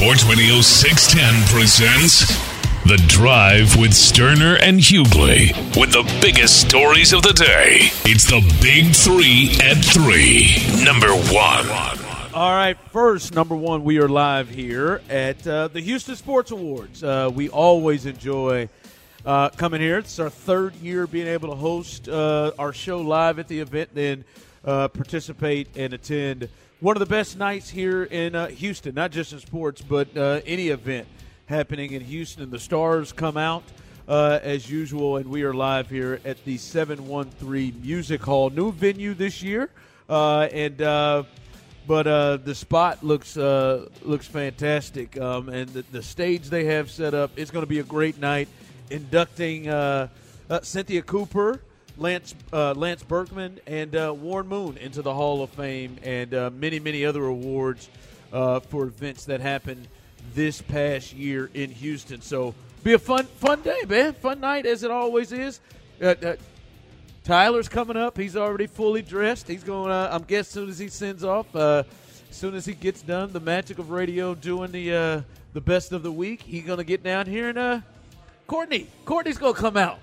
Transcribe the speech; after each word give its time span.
Sports 0.00 0.24
Radio 0.24 0.62
610 0.62 1.54
presents 1.54 2.26
The 2.84 2.96
Drive 3.06 3.76
with 3.76 3.90
Stoerner 3.90 4.58
and 4.62 4.80
Hughley 4.80 5.52
with 5.78 5.92
the 5.92 6.10
biggest 6.22 6.58
stories 6.58 7.12
of 7.12 7.20
the 7.20 7.34
day. 7.34 7.90
It's 8.06 8.24
the 8.24 8.40
Big 8.62 8.94
Three 8.96 9.50
at 9.62 9.76
Three. 9.84 10.56
Number 10.86 11.08
one. 11.08 11.68
All 12.32 12.50
right, 12.50 12.78
first, 12.90 13.34
number 13.34 13.54
one, 13.54 13.84
we 13.84 13.98
are 13.98 14.08
live 14.08 14.48
here 14.48 15.02
at 15.10 15.46
uh, 15.46 15.68
the 15.68 15.82
Houston 15.82 16.16
Sports 16.16 16.50
Awards. 16.50 17.04
Uh, 17.04 17.30
we 17.30 17.50
always 17.50 18.06
enjoy 18.06 18.70
uh, 19.26 19.50
coming 19.50 19.82
here. 19.82 19.98
It's 19.98 20.18
our 20.18 20.30
third 20.30 20.74
year 20.76 21.06
being 21.06 21.26
able 21.26 21.50
to 21.50 21.56
host 21.56 22.08
uh, 22.08 22.52
our 22.58 22.72
show 22.72 23.02
live 23.02 23.38
at 23.38 23.48
the 23.48 23.60
event, 23.60 23.90
then 23.92 24.24
uh, 24.64 24.88
participate 24.88 25.68
and 25.76 25.92
attend 25.92 26.48
one 26.80 26.96
of 26.96 27.00
the 27.00 27.06
best 27.06 27.36
nights 27.38 27.68
here 27.68 28.04
in 28.04 28.34
uh, 28.34 28.48
Houston, 28.48 28.94
not 28.94 29.10
just 29.10 29.32
in 29.32 29.38
sports, 29.38 29.82
but 29.82 30.08
any 30.16 30.68
event 30.68 31.06
happening 31.46 31.92
in 31.92 32.02
Houston. 32.02 32.50
The 32.50 32.58
stars 32.58 33.12
come 33.12 33.36
out. 33.36 33.62
as 34.08 34.70
usual, 34.70 35.18
and 35.18 35.28
we 35.28 35.42
are 35.42 35.54
live 35.54 35.88
here 35.88 36.20
at 36.24 36.44
the 36.44 36.56
713 36.56 37.80
Music 37.82 38.22
Hall. 38.22 38.50
New 38.50 38.72
venue 38.72 39.14
this 39.14 39.42
year. 39.42 39.70
and 40.08 40.80
but 41.86 42.06
uh, 42.06 42.36
the 42.36 42.54
spot 42.54 43.02
looks 43.02 43.36
uh, 43.36 43.88
looks 44.02 44.26
fantastic, 44.26 45.18
um, 45.20 45.48
and 45.48 45.68
the, 45.70 45.82
the, 45.90 46.02
stage 46.02 46.48
they 46.48 46.64
have 46.66 46.88
set 46.88 47.14
up. 47.14 47.32
It's 47.36 47.50
going 47.50 47.64
to 47.64 47.68
be 47.68 47.80
a 47.80 47.84
great 47.84 48.20
night, 48.20 48.48
inducting 48.90 49.68
uh, 49.68 50.08
uh 50.48 50.60
Cynthia 50.62 51.02
Cooper, 51.02 51.60
Lance 52.00 52.34
uh, 52.52 52.72
Lance 52.74 53.04
Berkman, 53.04 53.60
and 53.66 53.94
uh, 53.94 54.12
Warren 54.18 54.48
Moon 54.48 54.76
into 54.78 55.02
the 55.02 55.14
Hall 55.14 55.42
of 55.42 55.50
Fame, 55.50 55.96
and 56.02 56.32
many 56.58 56.80
many 56.80 57.04
other 57.04 57.24
awards 57.24 57.88
for 58.32 58.84
events 58.84 59.26
that 59.26 59.40
happened 59.40 59.86
this 60.34 60.60
past 60.60 61.12
year 61.12 61.48
in 61.54 61.70
Houston. 61.70 62.20
So 62.20 62.54
be 62.82 62.94
a 62.94 62.98
fun 62.98 63.26
fun 63.26 63.62
day, 63.62 63.82
man. 63.86 64.14
Fun 64.14 64.40
night 64.40 64.66
as 64.66 64.82
it 64.82 64.90
always 64.90 65.30
is. 65.30 65.60
Tyler's 67.24 67.68
coming 67.68 67.96
up. 67.96 68.16
He's 68.16 68.36
already 68.36 68.66
fully 68.66 69.02
dressed. 69.02 69.46
He's 69.46 69.62
going. 69.62 69.90
Uh, 69.90 70.08
I'm 70.10 70.22
guessing 70.22 70.40
as 70.40 70.48
soon 70.48 70.68
as 70.70 70.78
he 70.78 70.88
sends 70.88 71.22
off, 71.22 71.54
uh, 71.54 71.84
as 72.30 72.36
soon 72.36 72.54
as 72.54 72.64
he 72.64 72.72
gets 72.72 73.02
done, 73.02 73.32
the 73.32 73.40
magic 73.40 73.78
of 73.78 73.90
radio 73.90 74.34
doing 74.34 74.72
the 74.72 74.94
uh, 74.94 75.22
the 75.52 75.60
best 75.60 75.92
of 75.92 76.02
the 76.02 76.10
week. 76.10 76.42
He's 76.42 76.64
gonna 76.64 76.84
get 76.84 77.02
down 77.02 77.26
here 77.26 77.50
and 77.50 77.58
uh, 77.58 77.80
Courtney. 78.46 78.88
Courtney's 79.04 79.38
gonna 79.38 79.54
come 79.54 79.76
out. 79.76 79.98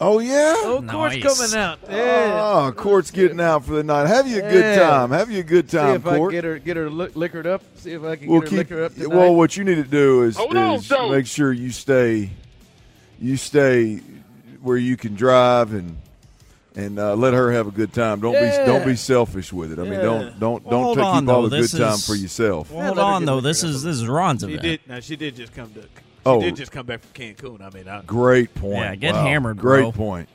Oh 0.00 0.20
yeah. 0.20 0.54
Oh, 0.58 0.78
nice. 0.80 1.20
Court's 1.20 1.40
coming 1.52 1.64
out. 1.64 1.78
Yeah. 1.90 2.38
Oh, 2.40 2.72
Court's 2.72 3.10
getting 3.10 3.40
out 3.40 3.64
for 3.64 3.72
the 3.74 3.82
night. 3.82 4.06
Have 4.06 4.28
you 4.28 4.38
a 4.38 4.48
good 4.48 4.76
Yeah. 4.76 4.78
time. 4.88 5.10
Have 5.10 5.28
you 5.28 5.40
a 5.40 5.42
good 5.42 5.68
time, 5.68 5.94
See 5.94 5.96
if 5.96 6.02
Court. 6.04 6.30
can 6.30 6.36
get 6.36 6.44
her 6.44 6.58
get 6.60 6.76
her 6.76 6.88
li- 6.88 7.10
liquored 7.14 7.46
up. 7.48 7.62
See 7.78 7.90
if 7.92 8.04
I 8.04 8.14
can 8.14 8.28
we'll 8.28 8.40
get 8.42 8.50
her 8.52 8.56
keep. 8.58 8.70
liquored 8.70 8.84
up 8.84 8.94
tonight. 8.94 9.08
Well, 9.10 9.34
what 9.34 9.56
you 9.56 9.64
need 9.64 9.74
to 9.74 9.82
do 9.82 10.22
is, 10.22 10.36
Hold 10.36 10.56
on, 10.56 10.76
is 10.76 10.90
make 11.10 11.26
sure 11.26 11.52
you 11.52 11.72
stay, 11.72 12.30
you 13.20 13.36
stay 13.36 13.96
where 14.62 14.76
you 14.76 14.96
can 14.96 15.14
drive 15.16 15.72
and 15.72 15.96
and 16.76 16.96
uh, 17.00 17.16
let 17.16 17.34
her 17.34 17.50
have 17.50 17.66
a 17.66 17.72
good 17.72 17.92
time. 17.92 18.20
Don't 18.20 18.34
Yeah. 18.34 18.60
be 18.64 18.66
don't 18.70 18.86
be 18.86 18.94
selfish 18.94 19.52
with 19.52 19.72
it. 19.72 19.80
I 19.80 19.82
mean, 19.82 19.94
Yeah. 19.94 20.02
don't 20.02 20.38
don't 20.38 20.64
Well, 20.64 20.94
don't 20.94 20.96
take, 20.96 21.04
on, 21.04 21.22
keep 21.24 21.28
all 21.34 21.42
though. 21.42 21.48
the 21.48 21.56
good 21.56 21.64
This 21.64 21.72
time 21.72 21.94
is- 21.94 22.06
for 22.06 22.14
yourself. 22.14 22.70
Well, 22.70 22.86
hold 22.86 22.98
on 23.00 23.24
though. 23.24 23.34
liquored 23.36 23.50
This 23.50 23.64
up. 23.64 23.70
is 23.70 23.82
this 23.82 23.96
is 23.96 24.06
Ron's 24.06 24.42
she 24.42 24.46
event. 24.50 24.62
did. 24.62 24.80
Now 24.86 25.00
she 25.00 25.16
did 25.16 25.34
just 25.34 25.56
come 25.56 25.70
to. 25.74 25.80
She 26.28 26.36
Oh. 26.36 26.40
did 26.40 26.56
just 26.56 26.72
come 26.72 26.86
back 26.86 27.00
from 27.00 27.12
Cancun. 27.12 27.60
I 27.60 27.70
mean, 27.70 27.88
I, 27.88 28.02
Great 28.02 28.54
point. 28.54 28.76
Yeah, 28.76 28.94
get 28.94 29.14
Wow. 29.14 29.24
hammered, 29.24 29.58
Great 29.58 29.82
bro. 29.82 29.92
point. 29.92 30.28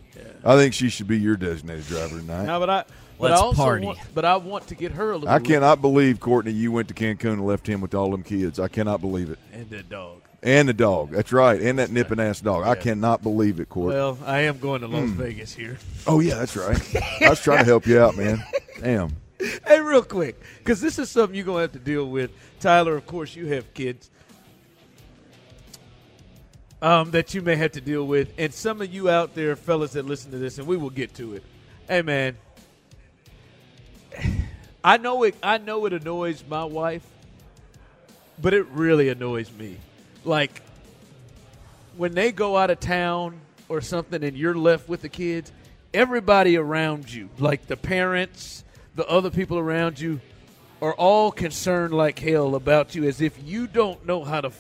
I 0.46 0.58
think 0.58 0.74
she 0.74 0.90
should 0.90 1.08
be 1.08 1.18
your 1.18 1.38
designated 1.38 1.88
driver 1.88 2.20
tonight. 2.20 2.46
no, 2.46 2.60
but 2.60 2.70
I. 2.70 2.84
But 3.20 3.30
Let's 3.30 3.42
I 3.42 3.46
also 3.46 3.64
party. 3.64 3.86
Want, 3.86 4.00
but 4.14 4.26
I 4.26 4.36
want 4.38 4.68
to 4.68 4.76
get 4.76 4.94
her 4.94 5.12
a 5.12 5.18
little. 5.18 5.30
I 5.30 5.40
cannot 5.40 5.82
believe 5.82 6.20
Courtney, 6.20 6.52
you 6.52 6.72
went 6.72 6.88
to 6.90 6.94
Cancun 6.94 7.34
and 7.34 7.46
left 7.46 7.68
him 7.68 7.80
with 7.80 7.94
all 7.94 8.10
them 8.12 8.24
kids. 8.24 8.60
I 8.60 8.68
cannot 8.68 9.02
believe 9.02 9.30
it. 9.30 9.40
And 9.54 9.70
the 9.70 9.84
dog. 9.84 10.24
And 10.42 10.68
the 10.68 10.74
dog. 10.74 11.12
That's 11.12 11.32
right. 11.32 11.62
And 11.62 11.80
that 11.80 11.90
nipping 11.90 12.20
ass 12.20 12.42
dog. 12.42 12.66
I 12.66 12.76
cannot 12.76 13.22
believe 13.22 13.62
it, 13.62 13.70
Court. 13.70 13.94
Well, 13.94 14.18
I 14.26 14.42
am 14.42 14.58
going 14.58 14.82
to. 14.82 14.88
Las 14.88 15.10
hmm. 15.10 15.16
Vegas 15.16 15.54
here. 15.54 15.78
oh 16.08 16.20
yeah, 16.20 16.36
that's 16.36 16.58
right. 16.58 16.78
I 17.22 17.30
was 17.30 17.40
trying 17.40 17.60
to 17.60 17.66
help 17.66 17.86
you 17.88 18.02
out, 18.02 18.18
man. 18.18 18.44
Damn. 18.82 19.16
Hey, 19.68 19.82
real 19.82 20.04
quick, 20.04 20.42
because 20.60 20.80
this 20.80 20.98
is 20.98 21.10
something 21.10 21.36
you're 21.36 21.44
going 21.44 21.58
to 21.58 21.62
have 21.64 21.72
to 21.74 21.80
deal 21.80 22.10
with. 22.10 22.32
Tyler, 22.62 22.96
of 22.96 23.06
course, 23.06 23.36
you 23.36 23.48
have 23.48 23.74
kids 23.74 24.10
um, 26.84 27.12
that 27.12 27.34
you 27.34 27.42
may 27.42 27.56
have 27.56 27.72
to 27.72 27.82
deal 27.82 28.06
with. 28.06 28.32
And 28.38 28.54
some 28.54 28.82
of 28.82 28.94
you 28.94 29.10
out 29.10 29.34
there, 29.34 29.56
fellas 29.56 29.94
that 29.94 30.06
listen 30.06 30.32
to 30.32 30.38
this, 30.38 30.60
and 30.60 30.68
we 30.68 30.76
will 30.78 30.90
get 30.90 31.16
to 31.16 31.34
it. 31.34 31.44
Hey, 31.88 32.02
man, 32.02 32.38
I 34.84 34.98
know 34.98 35.24
it. 35.24 35.36
I 35.42 35.58
know 35.58 35.86
it 35.86 35.94
annoys 35.94 36.44
my 36.48 36.66
wife, 36.66 37.06
but 38.40 38.54
it 38.54 38.68
really 38.68 39.08
annoys 39.08 39.50
me. 39.54 39.78
Like 40.26 40.62
when 41.96 42.14
they 42.14 42.34
go 42.34 42.58
out 42.58 42.70
of 42.70 42.82
town 42.82 43.40
or 43.70 43.80
something, 43.80 44.22
and 44.24 44.38
you're 44.38 44.56
left 44.56 44.90
with 44.90 45.02
the 45.02 45.10
kids. 45.10 45.52
Everybody 45.94 46.58
around 46.58 47.12
you, 47.12 47.30
like 47.38 47.68
the 47.68 47.78
parents, 47.78 48.64
the 48.96 49.08
other 49.08 49.30
people 49.30 49.58
around 49.58 50.00
you, 50.00 50.20
are 50.82 50.94
all 50.94 51.32
concerned 51.32 51.94
like 51.94 52.20
hell 52.20 52.56
about 52.56 52.94
you, 52.94 53.06
as 53.06 53.22
if 53.22 53.42
you 53.44 53.68
don't 53.68 54.06
know 54.06 54.24
how 54.24 54.42
to 54.42 54.52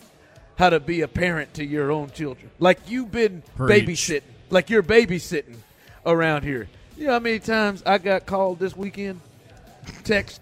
how 0.57 0.69
to 0.69 0.79
be 0.79 1.01
a 1.01 1.07
parent 1.07 1.53
to 1.55 1.65
your 1.65 1.91
own 1.91 2.11
children. 2.11 2.49
Like 2.59 2.79
you've 2.89 3.11
been 3.11 3.43
Preach. 3.55 3.87
babysitting, 3.87 4.21
like 4.49 4.69
you're 4.69 4.83
babysitting 4.83 5.57
around 6.05 6.43
here. 6.43 6.67
You 6.97 7.07
know 7.07 7.13
how 7.13 7.19
many 7.19 7.39
times 7.39 7.81
I 7.85 7.97
got 7.97 8.25
called 8.25 8.59
this 8.59 8.75
weekend, 8.77 9.19
text 10.03 10.41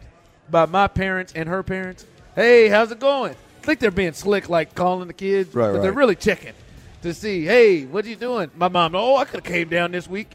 by 0.49 0.65
my 0.65 0.87
parents 0.87 1.33
and 1.33 1.47
her 1.47 1.63
parents. 1.63 2.05
Hey, 2.35 2.67
how's 2.67 2.91
it 2.91 2.99
going? 2.99 3.31
I 3.61 3.65
think 3.65 3.79
they're 3.79 3.91
being 3.91 4.13
slick, 4.13 4.49
like 4.49 4.75
calling 4.75 5.07
the 5.07 5.13
kids, 5.13 5.53
Right, 5.53 5.71
but 5.71 5.81
they're 5.81 5.91
really 5.91 6.15
checking 6.15 6.53
to 7.03 7.13
see. 7.13 7.45
Hey, 7.45 7.85
what 7.85 8.05
are 8.05 8.09
you 8.09 8.15
doing? 8.15 8.51
My 8.55 8.67
mom. 8.67 8.95
Oh, 8.95 9.15
I 9.17 9.25
could 9.25 9.45
have 9.45 9.53
came 9.53 9.69
down 9.69 9.91
this 9.91 10.07
week. 10.07 10.29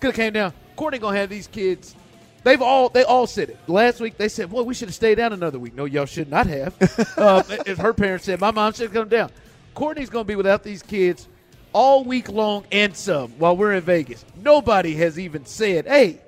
Could 0.00 0.08
have 0.08 0.16
came 0.16 0.32
down. 0.32 0.52
Courtney 0.76 0.98
gonna 0.98 1.16
have 1.16 1.30
these 1.30 1.46
kids. 1.46 1.94
They've 2.42 2.60
all 2.62 2.88
they 2.88 3.04
all 3.04 3.26
said 3.26 3.50
it. 3.50 3.58
Last 3.66 4.00
week 4.00 4.16
they 4.16 4.28
said, 4.28 4.50
"Well, 4.50 4.64
we 4.64 4.74
should 4.74 4.88
have 4.88 4.94
stayed 4.94 5.16
down 5.16 5.32
another 5.32 5.58
week." 5.58 5.74
No, 5.74 5.84
y'all 5.84 6.06
should 6.06 6.30
not 6.30 6.46
have. 6.46 6.74
uh, 7.18 7.42
as 7.66 7.78
her 7.78 7.92
parents 7.92 8.24
said, 8.24 8.40
"My 8.40 8.50
mom 8.50 8.72
should 8.72 8.84
have 8.84 8.92
come 8.92 9.08
down." 9.08 9.30
Courtney's 9.74 10.10
gonna 10.10 10.24
be 10.24 10.36
without 10.36 10.62
these 10.62 10.82
kids 10.82 11.28
all 11.72 12.04
week 12.04 12.28
long 12.28 12.64
and 12.72 12.96
some 12.96 13.30
while 13.38 13.56
we're 13.56 13.74
in 13.74 13.82
Vegas. 13.82 14.24
Nobody 14.36 14.94
has 14.94 15.18
even 15.18 15.44
said, 15.44 15.86
"Hey, 15.86 16.18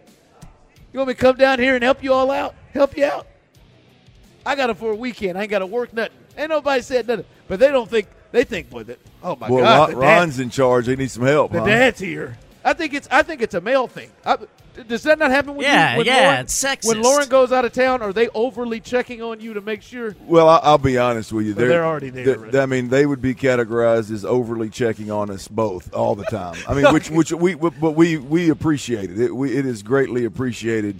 you 0.92 0.98
want 0.98 1.08
me 1.08 1.14
to 1.14 1.20
come 1.20 1.36
down 1.36 1.58
here 1.58 1.74
and 1.74 1.82
help 1.82 2.02
you 2.02 2.12
all 2.12 2.30
out? 2.30 2.54
Help 2.72 2.96
you 2.96 3.06
out?" 3.06 3.26
I 4.44 4.54
got 4.54 4.70
it 4.70 4.76
for 4.76 4.92
a 4.92 4.96
weekend. 4.96 5.38
I 5.38 5.42
ain't 5.42 5.50
got 5.50 5.60
to 5.60 5.66
work 5.66 5.92
nothing. 5.92 6.16
Ain't 6.36 6.48
nobody 6.50 6.82
said 6.82 7.06
nothing. 7.06 7.24
But 7.48 7.58
they 7.60 7.68
don't 7.68 7.88
think 7.88 8.08
they 8.32 8.44
think 8.44 8.72
with 8.72 8.90
it. 8.90 8.98
Oh 9.22 9.36
my 9.36 9.48
well, 9.48 9.62
God, 9.62 9.78
Ron, 9.78 9.88
the 9.88 10.06
dad- 10.06 10.18
Ron's 10.18 10.38
in 10.40 10.50
charge. 10.50 10.86
They 10.86 10.96
need 10.96 11.10
some 11.10 11.24
help. 11.24 11.52
the 11.52 11.60
huh? 11.60 11.66
dad's 11.66 12.00
here. 12.00 12.38
I 12.64 12.72
think 12.72 12.94
it's 12.94 13.08
I 13.10 13.22
think 13.22 13.42
it's 13.42 13.54
a 13.54 13.60
male 13.60 13.88
thing. 13.88 14.10
I, 14.24 14.36
does 14.88 15.02
that 15.02 15.18
not 15.18 15.30
happen 15.30 15.54
when 15.54 15.64
Yeah, 15.66 15.92
you, 15.92 15.98
when 15.98 16.06
yeah, 16.06 16.28
Lauren, 16.30 16.46
sexist. 16.46 16.86
When 16.86 17.02
Lauren 17.02 17.28
goes 17.28 17.52
out 17.52 17.64
of 17.64 17.72
town, 17.72 18.00
are 18.00 18.12
they 18.12 18.28
overly 18.28 18.80
checking 18.80 19.20
on 19.20 19.40
you 19.40 19.54
to 19.54 19.60
make 19.60 19.82
sure? 19.82 20.16
Well, 20.26 20.48
I, 20.48 20.60
I'll 20.62 20.78
be 20.78 20.96
honest 20.96 21.32
with 21.32 21.46
you. 21.46 21.54
Well, 21.54 21.68
they're 21.68 21.84
already 21.84 22.08
there, 22.10 22.24
th- 22.24 22.36
already. 22.38 22.58
I 22.58 22.66
mean, 22.66 22.88
they 22.88 23.04
would 23.04 23.20
be 23.20 23.34
categorized 23.34 24.10
as 24.10 24.24
overly 24.24 24.70
checking 24.70 25.10
on 25.10 25.30
us 25.30 25.46
both 25.46 25.92
all 25.92 26.14
the 26.14 26.24
time. 26.24 26.56
I 26.66 26.74
mean, 26.74 26.90
which 26.94 27.10
which 27.10 27.32
we 27.32 27.54
but 27.54 27.92
we 27.92 28.16
we 28.16 28.48
appreciate 28.48 29.10
it. 29.10 29.20
It, 29.20 29.36
we, 29.36 29.54
it 29.54 29.66
is 29.66 29.82
greatly 29.82 30.24
appreciated. 30.24 30.98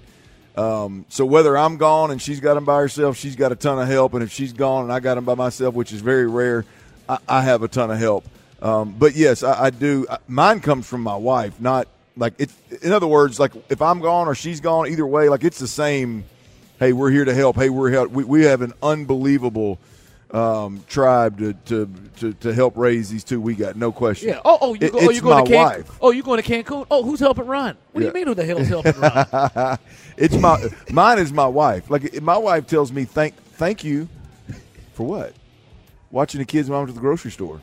Um, 0.55 1.07
so 1.09 1.25
whether 1.25 1.57
I'm 1.57 1.79
gone 1.79 2.11
and 2.11 2.21
she's 2.21 2.41
got 2.41 2.55
them 2.55 2.67
by 2.67 2.79
herself, 2.79 3.17
she's 3.17 3.37
got 3.37 3.53
a 3.53 3.57
ton 3.57 3.79
of 3.79 3.89
help, 3.89 4.13
and 4.13 4.23
if 4.23 4.31
she's 4.31 4.53
gone 4.53 4.85
and 4.85 4.93
I 4.93 5.01
got 5.01 5.15
them 5.15 5.25
by 5.25 5.35
myself, 5.35 5.75
which 5.75 5.95
is 5.95 6.03
very 6.03 6.27
rare, 6.27 6.67
I, 7.09 7.19
I 7.27 7.43
have 7.43 7.63
a 7.63 7.69
ton 7.69 7.91
of 7.91 7.99
help. 7.99 8.27
Um, 8.63 8.95
but 8.97 9.15
yes, 9.17 9.43
I, 9.43 9.65
I 9.65 9.71
do. 9.71 10.07
Mine 10.29 10.61
comes 10.61 10.87
from 10.87 11.03
my 11.03 11.17
wife, 11.17 11.61
not 11.61 11.89
like 12.17 12.35
it. 12.39 12.51
In 12.83 12.93
other 12.93 13.09
words, 13.09 13.39
like 13.41 13.53
if 13.69 13.83
I'm 13.83 13.99
gone 14.01 14.29
or 14.29 14.35
she's 14.37 14.61
gone, 14.61 14.87
either 14.87 15.07
way, 15.07 15.29
like 15.29 15.43
it's 15.45 15.59
the 15.59 15.67
same. 15.69 16.25
Hey, 16.79 16.93
we're 16.93 17.11
here 17.11 17.25
to 17.25 17.35
help. 17.35 17.57
Hey, 17.57 17.69
we're 17.71 17.91
help. 17.91 18.11
We, 18.13 18.25
we 18.25 18.45
have 18.45 18.63
an 18.63 18.73
unbelievable 18.83 19.79
um, 20.31 20.83
tribe 20.89 21.39
to, 21.39 21.53
to 21.67 21.91
to 22.19 22.33
to 22.35 22.55
help 22.55 22.77
raise 22.77 23.11
these 23.11 23.25
two. 23.25 23.41
We 23.41 23.55
got 23.57 23.75
no 23.75 23.91
question. 23.91 24.29
Yeah. 24.29 24.41
Oh, 24.45 24.59
oh, 24.61 24.75
you 24.75 24.87
It- 24.87 24.93
go, 24.93 24.99
oh, 25.01 25.05
it's 25.07 25.17
you 25.17 25.23
going 25.23 25.45
to 25.45 25.51
Cancun? 25.51 25.57
wife. 25.65 25.99
Oh, 26.01 26.11
you 26.13 26.23
going 26.23 26.41
to 26.41 26.49
Cancun? 26.49 26.87
Oh, 26.89 27.03
who's 27.03 27.19
helping 27.21 27.47
Ron? 27.47 27.77
What 27.91 28.01
do 28.01 28.07
you 28.07 28.13
mean? 28.13 28.27
Who 28.29 28.35
the 28.35 28.45
hell's 28.45 28.69
helping 28.69 28.95
Ron? 28.99 29.79
It's 30.17 30.37
my 30.37 30.63
mine 30.93 31.19
is 31.19 31.33
my 31.33 31.47
wife. 31.47 31.91
Like 31.91 32.21
my 32.23 32.37
wife 32.37 32.67
tells 32.69 32.93
me 32.93 33.05
thank 33.07 33.35
thank 33.55 33.83
you 33.83 34.09
for 34.93 35.05
what? 35.05 35.35
Watching 36.11 36.39
the 36.39 36.45
kids 36.45 36.69
when 36.69 36.77
I 36.77 36.81
went 36.81 36.91
to 36.91 36.95
the 36.95 37.01
grocery 37.01 37.31
store. 37.33 37.61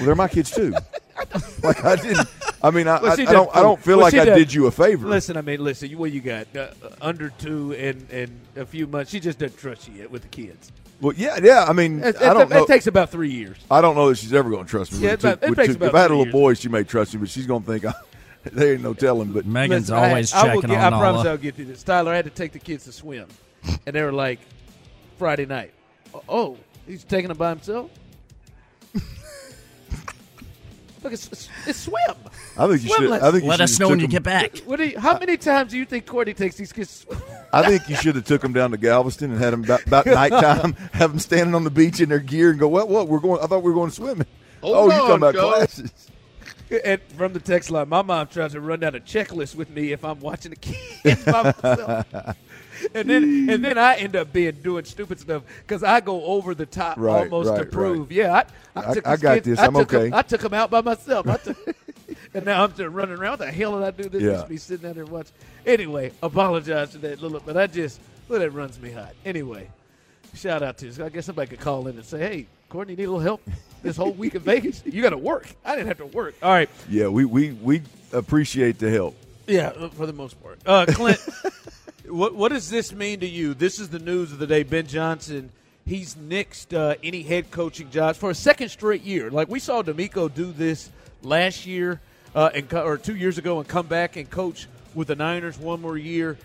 Well, 0.00 0.06
they're 0.06 0.14
my 0.16 0.28
kids 0.28 0.50
too. 0.50 0.74
like 1.62 1.84
I 1.84 1.96
didn't. 1.96 2.26
I 2.62 2.70
mean, 2.70 2.88
I, 2.88 3.00
Well, 3.00 3.12
I, 3.12 3.16
she 3.16 3.26
I 3.26 3.32
don't. 3.32 3.54
I 3.54 3.60
don't 3.62 3.80
feel 3.82 3.98
like 3.98 4.14
I 4.14 4.24
did- 4.24 4.34
did 4.36 4.54
you 4.54 4.66
a 4.66 4.70
favor. 4.70 5.06
Listen, 5.06 5.36
I 5.36 5.42
mean, 5.42 5.62
listen. 5.62 5.90
What 5.98 6.12
you 6.12 6.20
got? 6.20 6.46
Uh, 6.54 6.68
uh, 6.82 6.88
under 7.00 7.30
two 7.30 7.72
and 7.74 8.06
and 8.10 8.40
a 8.56 8.64
few 8.66 8.86
months. 8.86 9.10
She 9.10 9.20
just 9.20 9.38
doesn't 9.38 9.58
trust 9.58 9.88
you 9.88 9.94
yet 9.94 10.10
with 10.10 10.22
the 10.22 10.28
kids. 10.28 10.72
Well, 11.00 11.14
yeah, 11.16 11.38
yeah. 11.42 11.64
I 11.66 11.72
mean, 11.72 12.02
It, 12.02 12.16
I 12.20 12.34
don't 12.34 12.42
it, 12.42 12.54
know. 12.54 12.62
it 12.64 12.66
takes 12.66 12.86
about 12.86 13.10
three 13.10 13.30
years. 13.30 13.56
I 13.70 13.80
don't 13.80 13.94
know 13.96 14.08
that 14.10 14.18
she's 14.18 14.34
ever 14.34 14.50
going 14.50 14.64
to 14.64 14.70
trust 14.70 14.92
me. 14.92 14.98
Yeah, 14.98 15.12
with 15.12 15.24
it 15.24 15.28
about- 15.28 15.42
two- 15.46 15.52
it 15.52 15.56
takes 15.56 15.68
two- 15.68 15.76
about 15.76 15.88
if 15.88 15.94
I 15.94 16.00
had 16.02 16.10
a 16.10 16.14
little 16.14 16.24
years. 16.26 16.32
boy, 16.32 16.54
she 16.54 16.68
may 16.68 16.84
trust 16.84 17.14
me, 17.14 17.20
but 17.20 17.30
she's 17.30 17.46
going 17.46 17.62
to 17.62 17.66
think 17.70 17.84
I, 17.86 17.94
there 18.44 18.72
ain't 18.74 18.82
no 18.82 18.92
telling. 18.94 19.32
But 19.32 19.46
Megan's 19.46 19.88
Listen, 19.90 19.94
always 20.04 20.32
I, 20.34 20.42
will 20.54 20.60
checking 20.62 20.70
get, 20.76 20.84
on 20.84 20.94
I 20.94 20.98
promise 20.98 21.18
Nala. 21.24 21.30
I'll 21.30 21.36
get 21.38 21.54
through 21.54 21.64
this. 21.66 21.82
Tyler, 21.82 22.12
I 22.12 22.16
had 22.16 22.24
to 22.26 22.30
take 22.30 22.52
the 22.52 22.58
kids 22.58 22.84
to 22.84 22.92
swim, 22.92 23.28
and 23.86 23.96
they 23.96 24.02
were 24.02 24.12
like, 24.12 24.40
Friday 25.18 25.46
night. 25.46 25.72
Oh, 26.28 26.58
he's 26.86 27.04
taking 27.04 27.28
them 27.28 27.36
by 27.38 27.48
himself. 27.50 27.90
Look, 31.02 31.12
it's, 31.14 31.28
it's, 31.28 31.48
it's 31.66 31.78
swim. 31.80 32.02
I 32.58 32.66
think 32.66 32.82
you 32.82 32.88
Swim 32.90 33.00
should. 33.02 33.10
lessons. 33.10 33.28
I 33.28 33.30
think 33.32 33.42
you 33.44 33.48
Let 33.48 33.56
should 33.56 33.62
us 33.64 33.70
have 33.72 33.80
know 33.80 33.88
when 33.88 33.98
took 33.98 34.02
you 34.12 34.18
them- 34.20 34.22
get 34.22 34.52
back. 34.52 34.58
What 34.66 34.76
do 34.76 34.84
you, 34.86 34.98
how 34.98 35.18
many 35.18 35.36
times 35.36 35.70
do 35.70 35.78
you 35.78 35.84
think 35.86 36.06
Courtney 36.06 36.34
takes 36.34 36.56
these 36.56 36.72
kids? 36.72 37.06
I 37.52 37.62
think 37.66 37.88
you 37.88 37.96
should 37.96 38.16
have 38.16 38.24
took 38.26 38.42
them 38.42 38.52
down 38.52 38.70
to 38.72 38.76
Galveston 38.76 39.30
and 39.32 39.40
had 39.40 39.52
them 39.52 39.64
about, 39.64 39.86
about 39.86 40.06
nighttime, 40.06 40.72
have 40.92 41.10
them 41.12 41.18
standing 41.18 41.54
on 41.54 41.64
the 41.64 41.70
beach 41.70 42.00
in 42.00 42.08
their 42.10 42.18
gear 42.20 42.50
and 42.50 42.60
go, 42.60 42.68
"What? 42.68 42.88
What? 42.88 43.08
We're 43.08 43.18
going. 43.20 43.42
I 43.42 43.46
thought 43.46 43.62
we 43.62 43.70
were 43.70 43.74
going 43.76 43.90
swimming. 43.90 44.26
oh, 44.62 44.74
Hold 44.74 44.92
you 44.92 44.98
talking 44.98 45.12
on, 45.12 45.18
about 45.18 45.34
Coach. 45.34 45.54
classes? 45.56 45.92
And 46.84 47.00
from 47.16 47.32
the 47.32 47.40
text 47.40 47.68
line, 47.72 47.88
my 47.88 48.00
mom 48.00 48.28
tries 48.28 48.52
to 48.52 48.60
run 48.60 48.78
down 48.78 48.94
a 48.94 49.00
checklist 49.00 49.56
with 49.56 49.70
me 49.70 49.90
if 49.90 50.04
I'm 50.04 50.20
watching 50.20 50.50
the 50.52 50.56
kids 50.56 51.24
by 51.24 51.42
myself. 51.60 52.36
And 52.94 53.08
then 53.08 53.48
and 53.50 53.64
then 53.64 53.78
I 53.78 53.96
end 53.96 54.16
up 54.16 54.32
being 54.32 54.52
doing 54.62 54.84
stupid 54.84 55.20
stuff 55.20 55.42
because 55.66 55.82
I 55.82 56.00
go 56.00 56.24
over 56.24 56.54
the 56.54 56.66
top 56.66 56.96
Right, 56.98 57.22
almost 57.22 57.54
to 57.54 57.62
right, 57.62 57.70
prove. 57.70 58.12
Yeah, 58.12 58.42
I, 58.74 58.80
I, 58.80 58.90
I- 58.90 58.94
took 58.94 59.06
I 59.06 59.16
got 59.16 59.34
kids- 59.34 59.46
this. 59.46 59.58
I'm 59.58 59.76
okay. 59.76 60.10
I 60.12 60.22
took 60.22 60.40
them 60.40 60.54
out 60.54 60.70
by 60.70 60.80
myself. 60.80 61.26
I 61.28 61.36
took, 61.36 61.56
and 62.34 62.44
now 62.44 62.64
I'm 62.64 62.70
just 62.74 62.90
running 62.90 63.16
around. 63.18 63.32
What 63.32 63.38
the 63.40 63.50
hell 63.50 63.78
did 63.78 63.84
I 63.86 63.90
do 63.90 64.08
this? 64.08 64.22
Yeah. 64.22 64.30
Just 64.32 64.48
be 64.48 64.56
sitting 64.56 64.82
down 64.88 64.94
there 64.94 65.04
watching. 65.06 65.32
Anyway, 65.66 66.12
apologize 66.22 66.92
for 66.92 66.98
that 66.98 67.20
little, 67.22 67.40
but 67.44 67.56
I 67.56 67.66
just 67.66 68.00
well, 68.28 68.38
that 68.40 68.50
runs 68.50 68.80
me 68.80 68.90
hot. 68.92 69.14
Anyway, 69.24 69.68
shout 70.34 70.62
out 70.62 70.78
to. 70.78 71.04
I 71.04 71.08
guess 71.08 71.26
somebody 71.26 71.48
could 71.50 71.60
call 71.60 71.86
in 71.88 71.96
and 71.96 72.04
say, 72.04 72.18
"Hey, 72.18 72.46
Courtney, 72.68 72.92
you 72.94 72.96
need 72.98 73.04
a 73.04 73.10
little 73.10 73.20
help 73.20 73.42
this 73.82 73.96
whole 73.96 74.12
week 74.12 74.34
in 74.34 74.42
Vegas? 74.42 74.82
You 74.86 75.02
got 75.02 75.10
to 75.10 75.18
work. 75.18 75.48
I 75.64 75.74
didn't 75.76 75.88
have 75.88 75.98
to 75.98 76.06
work. 76.06 76.34
All 76.42 76.50
right." 76.50 76.70
Yeah, 76.88 77.08
we 77.08 77.24
we 77.24 77.52
we 77.52 77.82
appreciate 78.12 78.78
the 78.78 78.90
help. 78.90 79.16
Yeah, 79.46 79.68
uh, 79.68 79.88
for 79.88 80.06
the 80.06 80.12
most 80.12 80.40
part. 80.42 80.58
Uh, 80.64 80.86
Clint, 80.88 81.18
what 82.10 82.34
what 82.34 82.50
does 82.50 82.70
this 82.70 82.92
mean 82.92 83.20
to 83.20 83.26
you? 83.26 83.54
This 83.54 83.78
is 83.78 83.88
the 83.88 83.98
news 83.98 84.32
of 84.32 84.38
the 84.38 84.46
day. 84.46 84.62
Ben 84.62 84.86
Johnson, 84.86 85.50
he's 85.86 86.14
nixed 86.14 86.76
uh, 86.76 86.96
any 87.02 87.22
head 87.22 87.50
coaching 87.50 87.90
jobs 87.90 88.18
for 88.18 88.30
a 88.30 88.34
second 88.34 88.68
straight 88.68 89.02
year. 89.02 89.30
Like 89.30 89.48
we 89.48 89.60
saw 89.60 89.82
DeMeco 89.82 90.32
do 90.32 90.52
this 90.52 90.90
last 91.22 91.66
year 91.66 92.00
uh, 92.34 92.50
and 92.54 92.72
or 92.74 92.98
two 92.98 93.16
years 93.16 93.38
ago 93.38 93.58
and 93.58 93.68
come 93.68 93.86
back 93.86 94.16
and 94.16 94.28
coach 94.28 94.66
with 94.94 95.08
the 95.08 95.16
Niners 95.16 95.58
one 95.58 95.80
more 95.80 95.96
year. 95.96 96.38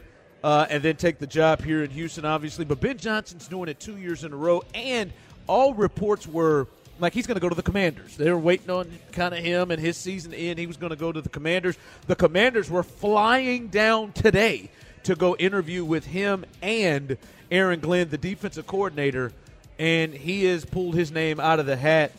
Uh, 0.43 0.67
and 0.69 0.83
then 0.83 0.95
take 0.95 1.17
the 1.17 1.25
job 1.25 1.63
here 1.63 1.83
in 1.83 1.89
Houston, 1.89 2.23
obviously. 2.23 2.65
But 2.65 2.79
Ben 2.79 2.99
Johnson's 2.99 3.47
doing 3.47 3.67
it 3.67 3.79
two 3.79 3.97
years 3.97 4.23
in 4.23 4.31
a 4.31 4.35
row, 4.35 4.61
and 4.75 5.11
all 5.47 5.73
reports 5.73 6.27
were 6.27 6.67
like 6.99 7.13
he's 7.13 7.25
going 7.25 7.35
to 7.35 7.41
go 7.41 7.49
to 7.49 7.55
the 7.55 7.63
Commanders. 7.63 8.15
They 8.15 8.29
were 8.29 8.37
waiting 8.37 8.69
on 8.69 8.91
kind 9.11 9.33
of 9.33 9.43
him 9.43 9.71
and 9.71 9.81
his 9.81 9.97
season 9.97 10.35
end. 10.35 10.59
He 10.59 10.67
was 10.67 10.77
going 10.77 10.91
to 10.91 10.95
go 10.95 11.11
to 11.11 11.19
the 11.19 11.29
Commanders. 11.29 11.79
The 12.05 12.15
Commanders 12.15 12.69
were 12.69 12.83
flying 12.83 13.69
down 13.69 14.11
today 14.11 14.69
to 15.05 15.15
go 15.15 15.35
interview 15.35 15.85
with 15.85 16.05
him 16.05 16.45
and 16.61 17.17
Aaron 17.51 17.79
Glenn, 17.79 18.09
the 18.09 18.17
defensive 18.17 18.67
coordinator, 18.67 19.31
and 19.77 20.13
he 20.13 20.45
has 20.45 20.65
pulled 20.65 20.95
his 20.95 21.11
name 21.11 21.39
out 21.39 21.59
of 21.59 21.65
the 21.65 21.75
hat. 21.75 22.11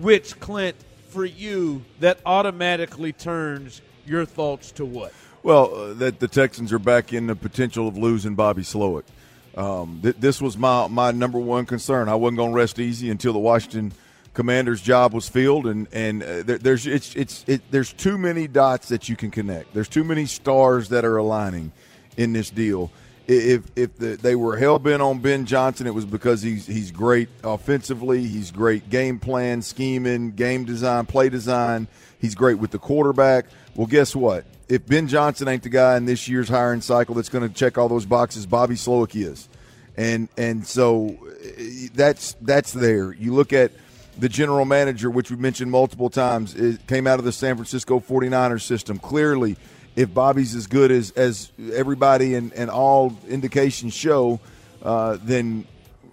Which 0.00 0.38
Clint, 0.40 0.76
for 1.08 1.24
you, 1.24 1.82
that 2.00 2.18
automatically 2.24 3.12
turns 3.12 3.82
your 4.06 4.24
thoughts 4.24 4.72
to 4.72 4.84
what? 4.84 5.12
Well, 5.42 5.74
uh, 5.74 5.94
that 5.94 6.20
the 6.20 6.28
Texans 6.28 6.72
are 6.72 6.78
back 6.78 7.12
in 7.12 7.26
the 7.26 7.36
potential 7.36 7.88
of 7.88 7.96
losing 7.96 8.34
Bobby 8.34 8.62
Slowik. 8.62 9.04
Um, 9.56 10.00
th- 10.02 10.16
this 10.18 10.40
was 10.40 10.56
my 10.56 10.86
my 10.86 11.10
number 11.10 11.38
one 11.38 11.66
concern. 11.66 12.08
I 12.08 12.14
wasn't 12.14 12.38
going 12.38 12.50
to 12.50 12.56
rest 12.56 12.78
easy 12.78 13.10
until 13.10 13.32
the 13.34 13.38
Washington 13.38 13.92
Commanders' 14.34 14.80
job 14.80 15.12
was 15.12 15.28
filled, 15.28 15.66
and 15.66 15.88
and 15.92 16.22
uh, 16.22 16.42
there, 16.42 16.58
there's 16.58 16.86
it's 16.86 17.14
it's 17.14 17.44
it, 17.46 17.60
there's 17.70 17.92
too 17.92 18.16
many 18.16 18.48
dots 18.48 18.88
that 18.88 19.08
you 19.08 19.16
can 19.16 19.30
connect. 19.30 19.74
There's 19.74 19.88
too 19.88 20.04
many 20.04 20.24
stars 20.24 20.88
that 20.88 21.04
are 21.04 21.18
aligning 21.18 21.72
in 22.16 22.32
this 22.32 22.50
deal. 22.50 22.90
If 23.26 23.64
if 23.76 23.96
the, 23.98 24.16
they 24.16 24.34
were 24.34 24.56
hell 24.56 24.78
bent 24.78 25.00
on 25.00 25.20
Ben 25.20 25.46
Johnson, 25.46 25.86
it 25.86 25.94
was 25.94 26.04
because 26.04 26.42
he's 26.42 26.66
he's 26.66 26.90
great 26.90 27.28
offensively. 27.44 28.26
He's 28.26 28.50
great 28.50 28.90
game 28.90 29.18
plan, 29.20 29.62
scheming, 29.62 30.32
game 30.32 30.64
design, 30.64 31.06
play 31.06 31.28
design. 31.28 31.86
He's 32.18 32.34
great 32.34 32.58
with 32.58 32.72
the 32.72 32.78
quarterback. 32.78 33.46
Well, 33.74 33.86
guess 33.86 34.16
what? 34.16 34.44
If 34.68 34.86
Ben 34.86 35.06
Johnson 35.06 35.48
ain't 35.48 35.62
the 35.62 35.68
guy 35.68 35.96
in 35.96 36.04
this 36.04 36.28
year's 36.28 36.48
hiring 36.48 36.80
cycle 36.80 37.14
that's 37.14 37.28
going 37.28 37.48
to 37.48 37.54
check 37.54 37.78
all 37.78 37.88
those 37.88 38.06
boxes, 38.06 38.44
Bobby 38.44 38.74
Slowik 38.74 39.14
is, 39.14 39.48
and 39.96 40.28
and 40.36 40.66
so 40.66 41.16
eh, 41.56 41.88
that's 41.94 42.34
that's 42.40 42.72
there. 42.72 43.12
You 43.12 43.34
look 43.34 43.52
at 43.52 43.70
the 44.18 44.28
general 44.28 44.64
manager, 44.64 45.10
which 45.10 45.30
we 45.30 45.36
mentioned 45.36 45.70
multiple 45.70 46.10
times, 46.10 46.54
came 46.86 47.06
out 47.06 47.18
of 47.18 47.24
the 47.24 47.32
San 47.32 47.56
Francisco 47.56 48.00
49ers 48.00 48.62
system. 48.62 48.98
Clearly, 48.98 49.56
if 49.96 50.12
Bobby's 50.12 50.54
as 50.54 50.66
good 50.66 50.90
as 50.90 51.10
as 51.12 51.50
everybody 51.72 52.34
and, 52.34 52.52
and 52.54 52.70
all 52.70 53.16
indications 53.28 53.94
show, 53.94 54.40
uh, 54.82 55.18
then 55.22 55.66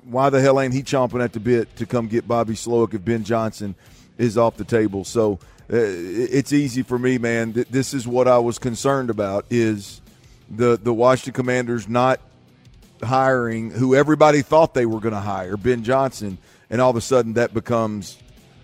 why 0.03 0.29
the 0.29 0.41
hell 0.41 0.59
ain't 0.59 0.73
he 0.73 0.83
chomping 0.83 1.23
at 1.23 1.33
the 1.33 1.39
bit 1.39 1.75
to 1.77 1.85
come 1.85 2.07
get 2.07 2.27
Bobby 2.27 2.53
Slowik 2.53 2.93
if 2.93 3.05
Ben 3.05 3.23
Johnson 3.23 3.75
is 4.17 4.37
off 4.37 4.57
the 4.57 4.63
table? 4.63 5.03
So 5.03 5.39
uh, 5.71 5.77
it's 5.77 6.51
easy 6.51 6.81
for 6.81 6.97
me, 6.97 7.17
man. 7.17 7.65
This 7.69 7.93
is 7.93 8.07
what 8.07 8.27
I 8.27 8.39
was 8.39 8.59
concerned 8.59 9.09
about: 9.09 9.45
is 9.49 10.01
the 10.49 10.77
the 10.77 10.93
Washington 10.93 11.33
Commanders 11.33 11.87
not 11.87 12.19
hiring 13.01 13.71
who 13.71 13.95
everybody 13.95 14.41
thought 14.41 14.73
they 14.73 14.85
were 14.85 14.99
going 14.99 15.13
to 15.13 15.21
hire, 15.21 15.55
Ben 15.55 15.83
Johnson, 15.83 16.37
and 16.69 16.81
all 16.81 16.89
of 16.89 16.95
a 16.95 17.01
sudden 17.01 17.33
that 17.33 17.53
becomes 17.53 18.17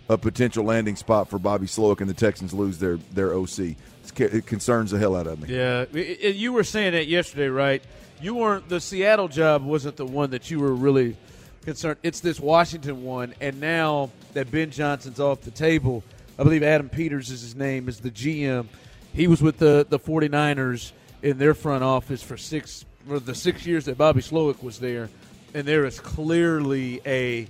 a 0.10 0.18
potential 0.18 0.66
landing 0.66 0.96
spot 0.96 1.30
for 1.30 1.40
Bobby 1.40 1.68
Slowik, 1.68 2.02
and 2.02 2.10
the 2.10 2.14
Texans 2.14 2.54
lose 2.54 2.80
their 2.80 2.98
their 3.14 3.34
OC. 3.34 3.76
It 4.20 4.46
concerns 4.46 4.92
the 4.92 5.00
hell 5.00 5.16
out 5.16 5.28
of 5.28 5.42
me. 5.42 5.56
Yeah, 5.56 5.86
you 5.94 6.54
were 6.54 6.64
saying 6.64 6.94
that 6.94 7.08
yesterday, 7.08 7.48
right? 7.48 7.84
You 8.22 8.36
weren't 8.36 8.70
the 8.70 8.80
Seattle 8.80 9.28
job 9.28 9.64
wasn't 9.64 9.98
the 9.98 10.06
one 10.06 10.32
that 10.32 10.50
you 10.50 10.60
were 10.60 10.74
really 10.74 11.18
concerned. 11.64 11.98
It's 12.04 12.22
this 12.22 12.40
Washington 12.40 13.04
one, 13.04 13.34
and 13.42 13.60
now 13.60 14.12
that 14.34 14.52
Ben 14.52 14.72
Johnson's 14.72 15.20
off 15.20 15.42
the 15.42 15.52
table, 15.52 16.04
I 16.40 16.44
believe 16.44 16.64
Adam 16.64 16.90
Peters 16.90 17.30
is 17.30 17.42
his 17.42 17.56
name, 17.56 17.90
is 17.90 18.00
the 18.00 18.12
GM. 18.12 18.68
He 19.14 19.28
was 19.28 19.42
with 19.42 19.58
the 19.58 19.86
the 19.90 20.00
49ers 20.00 20.92
in 21.22 21.38
their 21.38 21.54
front 21.54 21.84
office 21.84 22.22
for 22.22 22.38
six 22.38 22.86
for 23.08 23.20
the 23.20 23.36
six 23.36 23.66
years 23.66 23.86
that 23.86 23.98
Bobby 23.98 24.22
Slowik 24.22 24.64
was 24.64 24.80
there, 24.80 25.10
and 25.54 25.68
there 25.68 25.86
is 25.86 26.00
clearly 26.00 27.02
a 27.06 27.48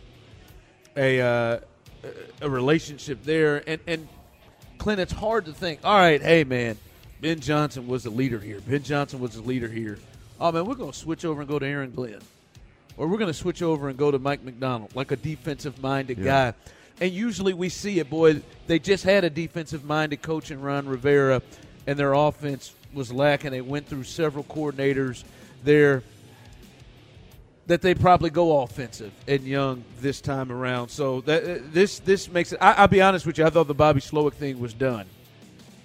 a 0.98 1.22
uh, 1.22 1.60
a 2.42 2.50
relationship 2.50 3.24
there, 3.24 3.64
and 3.68 3.80
and 3.88 4.08
Clint, 4.78 5.00
it's 5.00 5.14
hard 5.14 5.46
to 5.46 5.54
think. 5.54 5.80
All 5.84 5.98
right, 5.98 6.22
hey 6.22 6.44
man, 6.44 6.78
Ben 7.22 7.40
Johnson 7.40 7.88
was 7.88 8.04
the 8.04 8.10
leader 8.10 8.40
here. 8.40 8.60
Ben 8.68 8.84
Johnson 8.84 9.20
was 9.20 9.34
the 9.34 9.42
leader 9.42 9.68
here. 9.68 9.98
Oh 10.40 10.52
man, 10.52 10.66
we're 10.66 10.76
gonna 10.76 10.94
switch 10.94 11.26
over 11.26 11.42
and 11.42 11.50
go 11.50 11.60
to 11.60 11.66
Aaron 11.66 11.92
Glenn. 11.92 12.20
or 12.98 13.08
we're 13.08 13.18
going 13.18 13.28
to 13.32 13.34
switch 13.34 13.62
over 13.62 13.90
and 13.90 13.98
go 13.98 14.10
to 14.10 14.20
Mike 14.20 14.44
Macdonald, 14.44 14.96
like 14.96 15.12
a 15.12 15.16
defensive 15.18 15.82
minded 15.82 16.24
guy. 16.24 16.54
And 17.02 17.12
usually 17.12 17.54
we 17.54 17.68
see 17.68 18.00
it, 18.00 18.10
boy. 18.10 18.42
They 18.68 18.80
just 18.80 19.04
had 19.04 19.26
a 19.26 19.30
defensive 19.30 19.84
minded 19.84 20.22
coach 20.22 20.50
in 20.50 20.62
Ron 20.62 20.88
Rivera, 20.88 21.42
and 21.88 22.00
their 22.00 22.14
offense 22.14 22.74
was 22.94 23.12
lacking. 23.12 23.52
They 23.52 23.60
went 23.60 23.88
through 23.88 24.04
several 24.06 24.46
coordinators 24.46 25.26
there 25.66 26.04
that 27.68 27.82
they 27.82 27.96
probably 27.96 28.30
go 28.30 28.62
offensive 28.62 29.12
and 29.28 29.42
young 29.42 29.84
this 30.00 30.22
time 30.22 30.52
around. 30.52 30.90
So 30.90 31.22
that 31.22 31.44
uh, 31.44 31.64
this 31.72 32.00
this 32.00 32.30
makes 32.30 32.52
it. 32.52 32.60
I, 32.62 32.82
will 32.82 32.88
be 32.88 33.02
honest 33.02 33.26
with 33.26 33.38
you. 33.38 33.46
I 33.46 33.50
thought 33.50 33.68
the 33.68 33.74
Bobby 33.74 34.02
Slowik 34.02 34.34
thing 34.34 34.60
was 34.60 34.74
done 34.74 35.06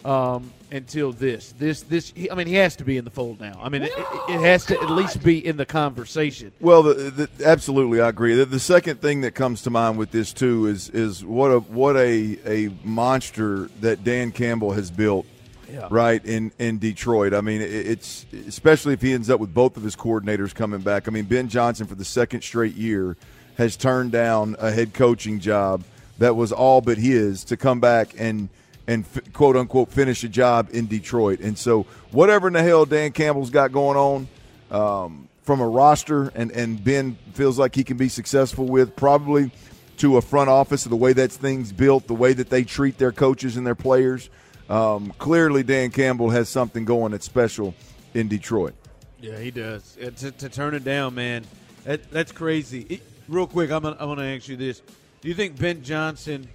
um, 0.04 0.52
until 0.70 1.12
this. 1.12 1.54
This 1.58 1.82
this. 1.82 2.12
I 2.30 2.34
mean, 2.34 2.46
he 2.46 2.54
has 2.54 2.76
to 2.76 2.84
be 2.84 2.96
in 2.96 3.04
the 3.04 3.10
fold 3.10 3.40
now. 3.40 3.58
I 3.62 3.68
mean, 3.68 3.82
it, 3.82 3.92
it, 3.96 4.40
has 4.40 4.66
to 4.66 4.80
at 4.80 4.90
least 4.90 5.22
be 5.22 5.44
in 5.44 5.56
the 5.56 5.66
conversation. 5.66 6.52
Well, 6.60 6.82
the, 6.82 6.94
the, 6.94 7.46
absolutely, 7.46 8.00
I 8.00 8.08
agree. 8.08 8.34
The, 8.34 8.44
the, 8.44 8.60
second 8.60 9.00
thing 9.00 9.22
that 9.22 9.34
comes 9.34 9.62
to 9.62 9.70
mind 9.70 9.99
with 9.99 10.10
this 10.10 10.32
too 10.32 10.66
is 10.66 10.90
is 10.90 11.25
what 11.25 11.49
a 11.49 11.60
what 11.60 11.96
a 11.96 12.38
a 12.46 12.70
monster 12.84 13.68
that 13.80 14.04
Dan 14.04 14.32
Campbell 14.32 14.72
has 14.72 14.90
built. 14.90 15.26
Yeah. 15.72 15.88
Right 15.90 16.24
in 16.24 16.52
in 16.58 16.78
Detroit. 16.78 17.34
I 17.34 17.40
mean, 17.40 17.60
it's 17.62 18.26
especially 18.46 18.94
if 18.94 19.02
he 19.02 19.12
ends 19.12 19.30
up 19.30 19.40
with 19.40 19.54
both 19.54 19.76
of 19.76 19.82
his 19.82 19.96
coordinators 19.96 20.54
coming 20.54 20.80
back. 20.80 21.06
I 21.08 21.10
mean, 21.10 21.24
Ben 21.24 21.48
Johnson 21.48 21.86
for 21.86 21.94
the 21.94 22.04
second 22.04 22.42
straight 22.42 22.74
year 22.74 23.16
has 23.56 23.76
turned 23.76 24.12
down 24.12 24.56
a 24.58 24.70
head 24.70 24.94
coaching 24.94 25.38
job 25.38 25.84
that 26.18 26.36
was 26.36 26.52
all 26.52 26.80
but 26.80 26.98
his 26.98 27.44
to 27.44 27.56
come 27.56 27.80
back 27.80 28.14
and 28.18 28.48
and 28.86 29.04
f- 29.04 29.32
quote 29.32 29.56
unquote 29.56 29.90
finish 29.90 30.24
a 30.24 30.28
job 30.28 30.68
in 30.72 30.86
Detroit. 30.86 31.40
And 31.40 31.56
so, 31.56 31.82
whatever 32.10 32.46
in 32.46 32.54
the 32.54 32.62
hell 32.62 32.84
Dan 32.84 33.12
Campbell's 33.12 33.50
got 33.50 33.72
going 33.72 33.96
on 33.96 34.28
um, 34.70 35.28
from 35.42 35.60
a 35.60 35.68
roster, 35.68 36.28
and 36.34 36.50
and 36.52 36.82
Ben 36.82 37.16
feels 37.34 37.58
like 37.58 37.74
he 37.74 37.84
can 37.84 37.96
be 37.96 38.08
successful 38.08 38.66
with 38.66 38.96
probably 38.96 39.50
to 39.98 40.16
a 40.16 40.22
front 40.22 40.48
office 40.48 40.86
of 40.86 40.90
the 40.90 40.96
way 40.96 41.12
that 41.12 41.30
thing's 41.30 41.72
built, 41.72 42.06
the 42.06 42.14
way 42.14 42.32
that 42.32 42.48
they 42.48 42.64
treat 42.64 42.96
their 42.98 43.12
coaches 43.12 43.56
and 43.56 43.66
their 43.66 43.74
players. 43.74 44.30
Um, 44.70 45.12
clearly, 45.18 45.62
Dan 45.62 45.90
Campbell 45.90 46.30
has 46.30 46.48
something 46.48 46.84
going 46.84 47.12
that's 47.12 47.26
special 47.26 47.74
in 48.14 48.28
Detroit. 48.28 48.74
Yeah, 49.20 49.38
he 49.38 49.50
does. 49.50 49.98
to, 50.00 50.30
to, 50.30 50.48
turn 50.48 50.74
it 50.74 50.84
down, 50.84 51.14
man, 51.14 51.44
that, 51.84 52.10
that's 52.10 52.32
crazy. 52.32 52.86
It, 52.88 53.02
real 53.28 53.46
quick, 53.46 53.70
I'm 53.70 53.82
gonna, 53.82 53.96
I'm 54.00 54.08
gonna 54.08 54.34
ask 54.34 54.48
you 54.48 54.56
this: 54.56 54.80
Do 55.20 55.28
you 55.28 55.34
think 55.34 55.58
Ben 55.58 55.82
Johnson? 55.82 56.48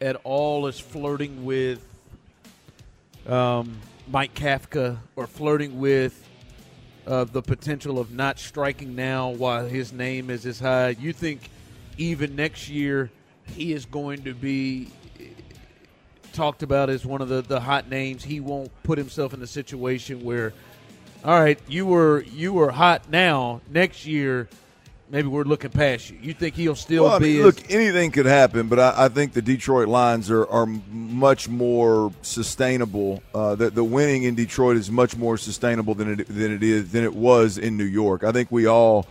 at 0.00 0.16
all 0.24 0.66
is 0.66 0.80
flirting 0.80 1.44
with 1.44 1.86
um, 3.26 3.78
Mike 4.08 4.34
Kafka 4.34 4.98
or 5.14 5.26
flirting 5.26 5.78
with 5.78 6.26
uh, 7.06 7.24
the 7.24 7.42
potential 7.42 7.98
of 7.98 8.10
not 8.10 8.38
striking 8.38 8.96
now 8.96 9.30
while 9.30 9.66
his 9.66 9.92
name 9.92 10.30
is 10.30 10.46
as 10.46 10.58
high. 10.58 10.90
You 10.90 11.12
think 11.12 11.50
even 11.98 12.34
next 12.34 12.68
year 12.68 13.10
he 13.46 13.72
is 13.72 13.84
going 13.84 14.24
to 14.24 14.34
be 14.34 14.88
talked 16.32 16.62
about 16.62 16.90
as 16.90 17.04
one 17.04 17.20
of 17.20 17.28
the, 17.28 17.42
the 17.42 17.60
hot 17.60 17.88
names. 17.88 18.24
He 18.24 18.40
won't 18.40 18.70
put 18.82 18.98
himself 18.98 19.34
in 19.34 19.42
a 19.42 19.46
situation 19.46 20.24
where, 20.24 20.52
all 21.24 21.38
right, 21.38 21.58
you 21.68 21.86
were 21.86 22.22
you 22.22 22.52
were 22.52 22.70
hot 22.70 23.10
now. 23.10 23.60
Next 23.70 24.06
year, 24.06 24.48
maybe 25.10 25.28
we're 25.28 25.44
looking 25.44 25.70
past 25.70 26.10
you. 26.10 26.18
You 26.22 26.32
think 26.32 26.54
he'll 26.54 26.74
still 26.74 27.04
well, 27.04 27.14
I 27.14 27.18
be? 27.18 27.34
Mean, 27.34 27.42
look, 27.42 27.70
anything 27.70 28.10
could 28.10 28.26
happen, 28.26 28.68
but 28.68 28.78
I, 28.78 29.04
I, 29.04 29.08
think 29.08 29.32
the 29.32 29.42
Detroit 29.42 29.88
Lions 29.88 30.30
are, 30.30 30.46
are 30.46 30.66
much 30.66 31.48
more 31.48 32.12
sustainable. 32.22 33.22
Uh, 33.34 33.54
the, 33.54 33.70
the 33.70 33.84
winning 33.84 34.22
in 34.22 34.34
Detroit 34.34 34.76
is 34.76 34.90
much 34.90 35.16
more 35.16 35.36
sustainable 35.36 35.94
than 35.94 36.20
it 36.20 36.28
than 36.28 36.52
it 36.52 36.62
is 36.62 36.92
than 36.92 37.04
it 37.04 37.14
was 37.14 37.58
in 37.58 37.76
New 37.76 37.84
York. 37.84 38.24
I 38.24 38.32
think 38.32 38.50
we 38.50 38.66
all. 38.66 39.06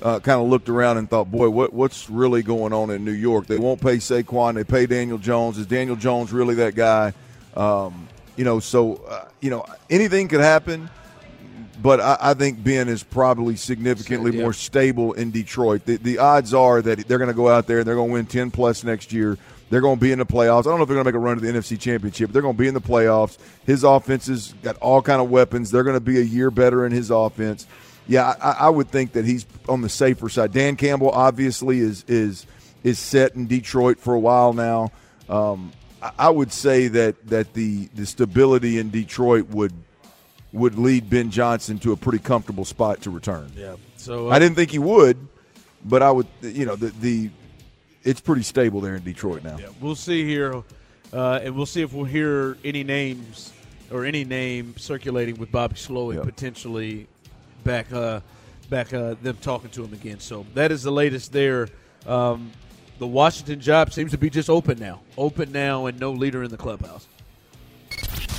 Uh, 0.00 0.20
kind 0.20 0.40
of 0.40 0.46
looked 0.46 0.68
around 0.68 0.96
and 0.96 1.10
thought, 1.10 1.28
boy, 1.28 1.50
what, 1.50 1.72
what's 1.72 2.08
really 2.08 2.40
going 2.42 2.72
on 2.72 2.90
in 2.90 3.04
New 3.04 3.10
York? 3.10 3.48
They 3.48 3.58
won't 3.58 3.80
pay 3.80 3.96
Saquon. 3.96 4.54
They 4.54 4.62
pay 4.62 4.86
Daniel 4.86 5.18
Jones. 5.18 5.58
Is 5.58 5.66
Daniel 5.66 5.96
Jones 5.96 6.32
really 6.32 6.54
that 6.56 6.76
guy? 6.76 7.12
Um, 7.56 8.08
you 8.36 8.44
know, 8.44 8.60
so 8.60 8.96
uh, 9.08 9.24
you 9.40 9.50
know 9.50 9.64
anything 9.90 10.28
could 10.28 10.40
happen 10.40 10.88
but 11.80 12.00
I, 12.00 12.16
I, 12.20 12.34
think 12.34 12.62
Ben 12.62 12.88
is 12.88 13.02
probably 13.02 13.56
significantly 13.56 14.36
yeah. 14.36 14.42
more 14.42 14.52
stable 14.52 15.12
in 15.12 15.30
Detroit. 15.30 15.84
The, 15.84 15.96
the 15.96 16.18
odds 16.18 16.52
are 16.52 16.82
that 16.82 17.06
they're 17.06 17.18
going 17.18 17.28
to 17.28 17.34
go 17.34 17.48
out 17.48 17.66
there 17.66 17.78
and 17.78 17.86
they're 17.86 17.94
going 17.94 18.08
to 18.08 18.12
win 18.14 18.26
10 18.26 18.50
plus 18.50 18.84
next 18.84 19.12
year. 19.12 19.38
They're 19.70 19.80
going 19.80 19.96
to 19.96 20.00
be 20.00 20.12
in 20.12 20.18
the 20.18 20.26
playoffs. 20.26 20.60
I 20.60 20.70
don't 20.70 20.78
know 20.78 20.82
if 20.82 20.88
they're 20.88 20.96
going 20.96 21.04
to 21.04 21.12
make 21.12 21.14
a 21.14 21.18
run 21.18 21.36
to 21.36 21.40
the 21.40 21.52
NFC 21.52 21.78
Championship. 21.78 22.28
But 22.28 22.32
they're 22.32 22.42
going 22.42 22.56
to 22.56 22.58
be 22.58 22.68
in 22.68 22.74
the 22.74 22.80
playoffs. 22.80 23.38
His 23.64 23.84
offense 23.84 24.26
has 24.26 24.54
got 24.62 24.76
all 24.78 25.02
kind 25.02 25.20
of 25.20 25.30
weapons. 25.30 25.70
They're 25.70 25.84
going 25.84 25.96
to 25.96 26.00
be 26.00 26.18
a 26.18 26.24
year 26.24 26.50
better 26.50 26.86
in 26.86 26.92
his 26.92 27.10
offense. 27.10 27.66
Yeah, 28.08 28.34
I, 28.42 28.66
I 28.66 28.68
would 28.68 28.88
think 28.90 29.12
that 29.12 29.24
he's 29.24 29.46
on 29.68 29.82
the 29.82 29.88
safer 29.88 30.28
side. 30.28 30.52
Dan 30.52 30.74
Campbell 30.74 31.10
obviously 31.10 31.78
is 31.78 32.04
is 32.08 32.46
is 32.82 32.98
set 32.98 33.36
in 33.36 33.46
Detroit 33.46 34.00
for 34.00 34.14
a 34.14 34.20
while 34.20 34.52
now. 34.52 34.90
Um, 35.28 35.70
I, 36.02 36.10
I 36.18 36.30
would 36.30 36.52
say 36.52 36.88
that 36.88 37.28
that 37.28 37.54
the 37.54 37.86
the 37.94 38.06
stability 38.06 38.78
in 38.78 38.90
Detroit 38.90 39.48
would– 39.50 39.72
would 40.52 40.78
lead 40.78 41.10
Ben 41.10 41.30
Johnson 41.30 41.78
to 41.80 41.92
a 41.92 41.96
pretty 41.96 42.18
comfortable 42.18 42.64
spot 42.64 43.02
to 43.02 43.10
return. 43.10 43.52
Yeah. 43.56 43.76
So 43.96 44.28
uh, 44.28 44.32
I 44.32 44.38
didn't 44.38 44.56
think 44.56 44.70
he 44.70 44.78
would, 44.78 45.16
but 45.84 46.02
I 46.02 46.10
would. 46.10 46.26
You 46.40 46.66
know, 46.66 46.76
the 46.76 46.88
the 47.00 47.30
it's 48.02 48.20
pretty 48.20 48.42
stable 48.42 48.80
there 48.80 48.96
in 48.96 49.02
Detroit 49.02 49.44
now. 49.44 49.58
Yeah, 49.58 49.68
we'll 49.80 49.94
see 49.94 50.24
here, 50.24 50.62
uh, 51.12 51.40
and 51.42 51.54
we'll 51.54 51.66
see 51.66 51.82
if 51.82 51.92
we'll 51.92 52.04
hear 52.04 52.56
any 52.64 52.84
names 52.84 53.52
or 53.90 54.04
any 54.04 54.24
name 54.24 54.74
circulating 54.76 55.36
with 55.36 55.50
Bobby 55.50 55.74
Slowik 55.74 56.16
yep. 56.16 56.24
potentially 56.24 57.08
back 57.68 57.92
uh, 57.92 58.20
back 58.70 58.94
uh, 58.94 59.14
them 59.20 59.36
talking 59.42 59.68
to 59.70 59.84
him 59.84 59.92
again. 59.92 60.20
So 60.20 60.46
that 60.54 60.72
is 60.72 60.82
the 60.82 60.90
latest 60.90 61.32
there. 61.32 61.68
Um, 62.06 62.50
the 62.98 63.06
Washington 63.06 63.60
job 63.60 63.92
seems 63.92 64.10
to 64.12 64.18
be 64.18 64.30
just 64.30 64.48
open 64.48 64.78
now, 64.78 65.00
open 65.18 65.52
now, 65.52 65.84
and 65.86 66.00
no 66.00 66.10
leader 66.10 66.42
in 66.42 66.50
the 66.50 66.56
clubhouse. 66.56 67.06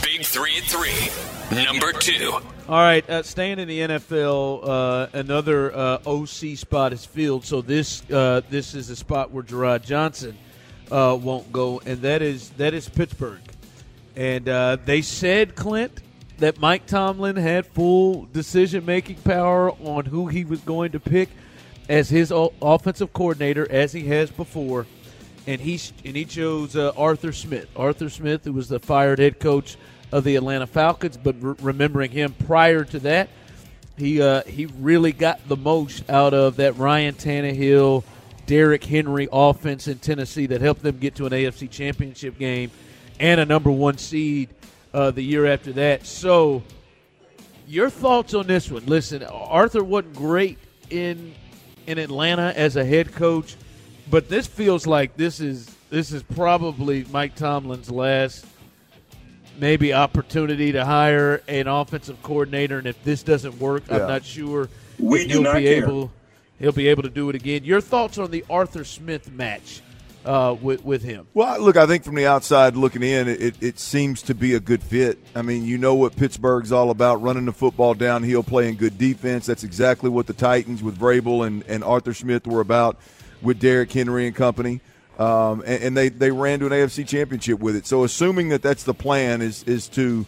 Big 0.02 0.26
three 0.26 0.58
at 0.58 0.64
three. 0.64 1.64
Number 1.64 1.92
two. 1.94 2.32
All 2.68 2.80
right, 2.80 3.08
uh, 3.08 3.22
staying 3.22 3.60
in 3.60 3.68
the 3.68 3.80
NFL, 3.82 4.62
uh, 4.68 5.08
another 5.14 5.76
uh, 5.76 6.00
OC 6.08 6.58
spot 6.58 6.92
is 6.92 7.06
filled. 7.06 7.46
So 7.46 7.62
this 7.62 8.02
uh, 8.10 8.42
this 8.50 8.74
is 8.74 8.90
a 8.90 8.96
spot 8.96 9.30
where 9.30 9.44
Jerrod 9.44 9.86
Johnson 9.86 10.36
uh, 10.92 11.18
won't 11.22 11.52
go, 11.52 11.82
and 11.86 12.02
that 12.02 12.24
is 12.24 12.50
that 12.52 12.74
is 12.74 12.90
Pittsburgh. 12.90 13.42
And 14.16 14.50
uh, 14.50 14.78
they 14.86 15.04
said 15.04 15.56
Clint 15.56 16.02
that 16.40 16.60
Mike 16.60 16.86
Tomlin 16.86 17.36
had 17.36 17.66
full 17.66 18.26
decision 18.32 18.86
making 18.86 19.18
power 19.18 19.72
on 19.72 20.06
who 20.06 20.28
he 20.28 20.46
was 20.46 20.60
going 20.62 20.92
to 20.94 21.00
pick 21.00 21.30
as 21.88 22.10
his 22.10 22.32
offensive 22.32 23.14
coordinator, 23.14 23.70
as 23.70 23.92
he 23.94 24.08
has 24.08 24.30
before. 24.30 24.86
And 25.48 25.60
he 25.60 25.80
and 26.06 26.16
he 26.16 26.26
chose 26.26 26.76
Arthur 26.76 27.32
Smith. 27.32 27.68
Arthur 27.76 28.10
Smith, 28.10 28.46
who 28.46 28.54
was 28.54 28.70
the 28.70 28.80
fired 28.80 29.20
head 29.20 29.40
coach 29.40 29.78
of 30.12 30.24
the 30.24 30.36
Atlanta 30.36 30.68
Falcons, 30.68 31.18
but 31.18 31.36
re- 31.42 31.56
remembering 31.62 32.12
him 32.12 32.34
prior 32.46 32.84
to 32.84 33.00
that, 33.00 33.30
he 33.98 34.22
uh, 34.22 34.44
he 34.44 34.68
really 34.68 35.12
got 35.12 35.48
the 35.48 35.58
most 35.58 36.08
out 36.10 36.34
of 36.34 36.58
that 36.58 36.78
Ryan 36.78 37.16
Tannehill, 37.16 38.04
Derrick 38.46 38.84
Henry 38.84 39.28
offense 39.32 39.88
in 39.88 39.98
Tennessee 39.98 40.46
that 40.48 40.62
helped 40.62 40.84
them 40.84 40.98
get 41.00 41.16
to 41.16 41.26
an 41.26 41.32
AFC 41.32 41.70
Championship 41.70 42.38
game 42.38 42.72
and 43.20 43.40
a 43.40 43.46
number 43.46 43.72
one 43.72 43.98
seed 43.98 44.50
uh, 44.94 45.12
the 45.12 45.22
year 45.22 45.46
after 45.46 45.72
that. 45.74 46.06
So, 46.06 46.64
your 47.68 47.90
thoughts 47.90 48.34
on 48.34 48.48
this 48.48 48.72
one? 48.72 48.86
Listen, 48.86 49.24
Arthur 49.24 49.84
wasn't 49.84 50.16
great 50.16 50.58
in 50.90 51.34
in 51.88 51.98
Atlanta 51.98 52.54
as 52.56 52.76
a 52.76 52.86
head 52.86 53.14
coach, 53.14 53.56
but 54.10 54.30
this 54.30 54.48
feels 54.48 54.86
like 54.88 55.16
this 55.18 55.40
is 55.40 55.76
this 55.90 56.12
is 56.12 56.24
probably 56.24 57.06
Mike 57.12 57.36
Tomlin's 57.36 57.90
last 57.90 58.46
maybe 59.60 59.94
opportunity 59.94 60.72
to 60.72 60.86
hire 60.86 61.42
an 61.48 61.68
offensive 61.68 62.22
coordinator, 62.24 62.78
and 62.78 62.88
if 62.88 63.04
this 63.04 63.24
doesn't 63.24 63.60
work, 63.60 63.84
yeah. 63.90 63.98
I'm 63.98 64.08
not 64.08 64.24
sure 64.24 64.70
we 64.98 65.26
he'll 65.28 65.42
be 65.54 65.64
care. 65.64 65.84
able 65.84 66.12
he'll 66.60 66.72
be 66.72 66.88
able 66.88 67.04
to 67.04 67.10
do 67.10 67.30
it 67.30 67.36
again. 67.36 67.64
Your 67.64 67.82
thoughts 67.82 68.18
on 68.18 68.32
the 68.32 68.46
Arthur 68.50 68.84
Smith 68.84 69.32
match 69.32 69.82
uh, 70.30 70.54
with 70.54 70.84
with 70.86 71.04
him? 71.04 71.28
Well, 71.34 71.60
look, 71.60 71.76
I 71.76 71.86
think 71.86 72.04
from 72.04 72.16
the 72.16 72.28
outside 72.28 72.76
looking 72.76 73.04
in, 73.04 73.28
it, 73.28 73.62
it 73.62 73.80
seems 73.80 74.22
to 74.24 74.36
be 74.36 74.54
a 74.54 74.60
good 74.60 74.84
fit. 74.84 75.18
I 75.36 75.42
mean, 75.42 75.66
you 75.66 75.78
know 75.78 75.96
what 75.96 76.16
Pittsburgh's 76.16 76.72
all 76.72 76.92
about: 76.92 77.22
running 77.22 77.46
the 77.46 77.54
football 77.54 77.94
downhill, 77.94 78.44
playing 78.44 78.78
good 78.78 78.98
defense. 78.98 79.46
That's 79.46 79.64
exactly 79.64 80.10
what 80.10 80.28
the 80.28 80.34
Titans 80.34 80.84
with 80.84 81.00
Vrabel 81.00 81.48
and, 81.48 81.64
and 81.68 81.84
Arthur 81.84 82.14
Smith 82.14 82.46
were 82.46 82.62
about 82.62 83.00
with 83.42 83.60
Derrick 83.60 83.92
Henry 83.92 84.28
and 84.28 84.36
company 84.36 84.82
um, 85.20 85.62
and, 85.66 85.84
and, 85.84 85.98
they, 85.98 86.08
they 86.08 86.32
ran 86.32 86.60
to 86.60 86.66
an 86.66 86.72
AFC 86.72 87.06
championship 87.06 87.60
with 87.60 87.76
it. 87.76 87.86
So 87.86 88.06
assuming 88.06 88.50
that 88.50 88.62
that's 88.62 88.86
the 88.86 88.94
plan 88.94 89.42
is 89.42 89.64
is 89.64 89.90
to, 89.90 90.26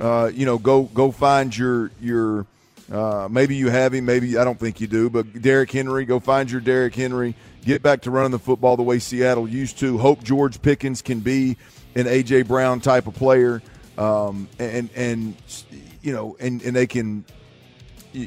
uh, 0.00 0.32
you 0.34 0.44
know, 0.44 0.58
go 0.58 0.82
go 0.82 1.12
find 1.12 1.56
your 1.56 1.92
your 2.00 2.46
uh, 2.90 3.28
maybe 3.30 3.54
you 3.54 3.70
have 3.70 3.94
him, 3.94 4.04
maybe 4.04 4.36
I 4.36 4.42
don't 4.42 4.58
think 4.58 4.80
you 4.80 4.88
do, 4.88 5.08
but 5.08 5.40
Derrick 5.40 5.70
Henry, 5.70 6.04
go 6.04 6.18
find 6.18 6.50
your 6.50 6.60
Derrick 6.60 6.94
Henry, 6.94 7.36
get 7.64 7.82
back 7.82 8.02
to 8.02 8.10
running 8.10 8.30
the 8.32 8.38
football 8.38 8.76
the 8.76 8.82
way 8.82 8.98
Seattle 8.98 9.48
used 9.48 9.78
to. 9.80 9.98
Hope 9.98 10.22
George 10.22 10.60
Pickens 10.62 11.02
can 11.02 11.20
be 11.20 11.56
an 11.94 12.04
AJ 12.06 12.46
Brown 12.48 12.80
type 12.80 13.06
of 13.06 13.14
player, 13.14 13.62
um, 13.98 14.48
and 14.58 14.88
and 14.94 15.34
you 16.02 16.12
know, 16.12 16.36
and 16.40 16.62
and 16.62 16.74
they 16.76 16.86
can 16.86 17.24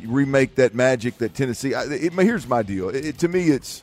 remake 0.05 0.55
that 0.55 0.73
magic 0.73 1.17
that 1.19 1.33
Tennessee. 1.33 1.73
I, 1.73 1.83
it, 1.85 2.13
here's 2.13 2.47
my 2.47 2.63
deal. 2.63 2.89
It, 2.89 3.05
it- 3.05 3.17
to 3.19 3.27
me, 3.27 3.49
it's 3.49 3.81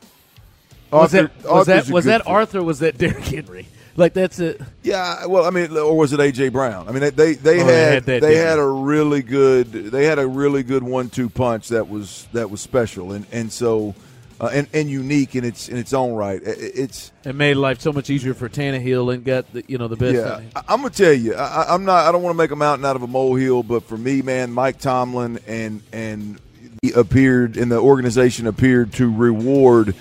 Was 0.91 1.13
Arthur- 1.13 1.31
that 1.41 1.51
was 1.51 1.67
that 1.67 1.75
Arthur's 1.77 1.91
was 1.91 2.05
that. 2.05 2.27
Arthur? 2.27 2.63
Was 2.63 2.79
that 2.79 2.97
Derrick 2.97 3.23
Henry? 3.25 3.67
Like 3.95 4.13
that's 4.13 4.39
it. 4.39 4.59
Yeah, 4.81 5.27
well, 5.27 5.45
I 5.45 5.51
mean, 5.51 5.77
or 5.77 5.95
was 5.95 6.13
it 6.13 6.19
AJ 6.19 6.51
Brown? 6.51 6.87
I 6.87 6.91
mean, 6.91 7.01
they 7.01 7.09
they, 7.11 7.33
they 7.33 7.61
Oh, 7.61 7.67
they 7.67 7.73
had, 7.77 7.93
had 7.93 8.05
that, 8.05 8.21
they 8.21 8.35
had 8.37 8.57
a 8.57 8.65
really 8.65 9.21
good 9.21 9.71
they 9.71 10.05
had 10.05 10.17
a 10.17 10.25
really 10.27 10.63
good 10.63 10.81
one 10.81 11.09
two 11.09 11.29
punch 11.29 11.67
that 11.69 11.87
was 11.89 12.27
that 12.33 12.49
was 12.49 12.59
special 12.59 13.11
and 13.11 13.27
and 13.31 13.51
so 13.51 13.93
uh, 14.39 14.49
and 14.53 14.67
and 14.73 14.89
unique 14.89 15.35
in 15.35 15.43
its 15.43 15.69
in 15.69 15.77
its 15.77 15.93
own 15.93 16.13
right. 16.13 16.41
It's 16.43 17.11
It 17.23 17.35
made 17.35 17.55
life 17.55 17.81
so 17.81 17.93
much 17.93 18.09
easier 18.09 18.33
for 18.33 18.49
Tannehill 18.49 19.13
and 19.13 19.23
got 19.23 19.51
the 19.53 19.63
you 19.67 19.77
know 19.77 19.87
the 19.87 19.95
best. 19.95 20.15
yeah, 20.15 20.41
I, 20.55 20.73
I'm 20.73 20.81
gonna 20.81 20.89
tell 20.89 21.13
you, 21.13 21.35
I, 21.35 21.73
I'm 21.73 21.85
not. 21.85 22.05
I 22.05 22.11
don't 22.11 22.23
want 22.23 22.33
to 22.33 22.37
make 22.37 22.51
a 22.51 22.55
mountain 22.55 22.85
out 22.85 22.95
of 22.95 23.03
a 23.03 23.07
molehill, 23.07 23.63
but 23.63 23.83
for 23.83 23.97
me, 23.97 24.21
man, 24.21 24.51
Mike 24.51 24.79
Tomlin 24.79 25.39
and 25.47 25.81
and 25.91 26.39
he 26.81 26.91
appeared 26.91 27.55
and 27.57 27.71
the 27.71 27.79
organization 27.79 28.47
appeared 28.47 28.91
to 28.93 29.11
reward 29.11 29.95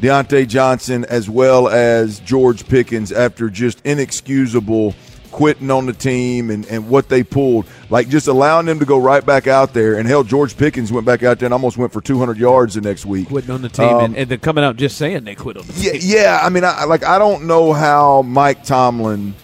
Diontae 0.00 0.48
Johnson 0.48 1.04
as 1.04 1.28
well 1.28 1.68
as 1.68 2.20
George 2.20 2.66
Pickens 2.66 3.12
after 3.12 3.50
just 3.50 3.80
inexcusable 3.84 4.94
quitting 5.32 5.70
on 5.70 5.86
the 5.86 5.92
team 5.92 6.50
and, 6.50 6.64
and 6.66 6.88
what 6.88 7.08
they 7.08 7.24
pulled. 7.24 7.66
Like 7.90 8.08
just 8.08 8.28
allowing 8.28 8.66
them 8.66 8.78
to 8.78 8.84
go 8.84 8.98
right 8.98 9.24
back 9.24 9.46
out 9.48 9.72
there. 9.74 9.98
And 9.98 10.06
hell, 10.06 10.22
George 10.22 10.56
Pickens 10.56 10.92
went 10.92 11.04
back 11.06 11.22
out 11.22 11.38
there 11.40 11.46
and 11.46 11.52
almost 11.54 11.76
went 11.78 11.92
for 11.92 12.00
200 12.00 12.36
yards 12.38 12.74
the 12.74 12.80
next 12.82 13.04
week. 13.06 13.28
quitting 13.28 13.50
on 13.50 13.62
the 13.62 13.68
team 13.68 13.86
Um, 13.88 14.00
and, 14.04 14.16
and 14.16 14.30
they're 14.30 14.38
coming 14.38 14.62
out 14.62 14.76
just 14.76 14.96
saying 14.98 15.24
they 15.24 15.34
quit 15.34 15.56
on 15.56 15.66
the 15.66 15.72
Yeah, 15.74 15.92
team. 15.92 16.00
yeah. 16.04 16.40
I 16.42 16.48
mean, 16.50 16.64
I, 16.64 16.84
like 16.84 17.02
I 17.04 17.18
don't 17.18 17.46
know 17.46 17.72
how 17.72 18.22
Mike 18.22 18.62
Tomlin, 18.64 19.34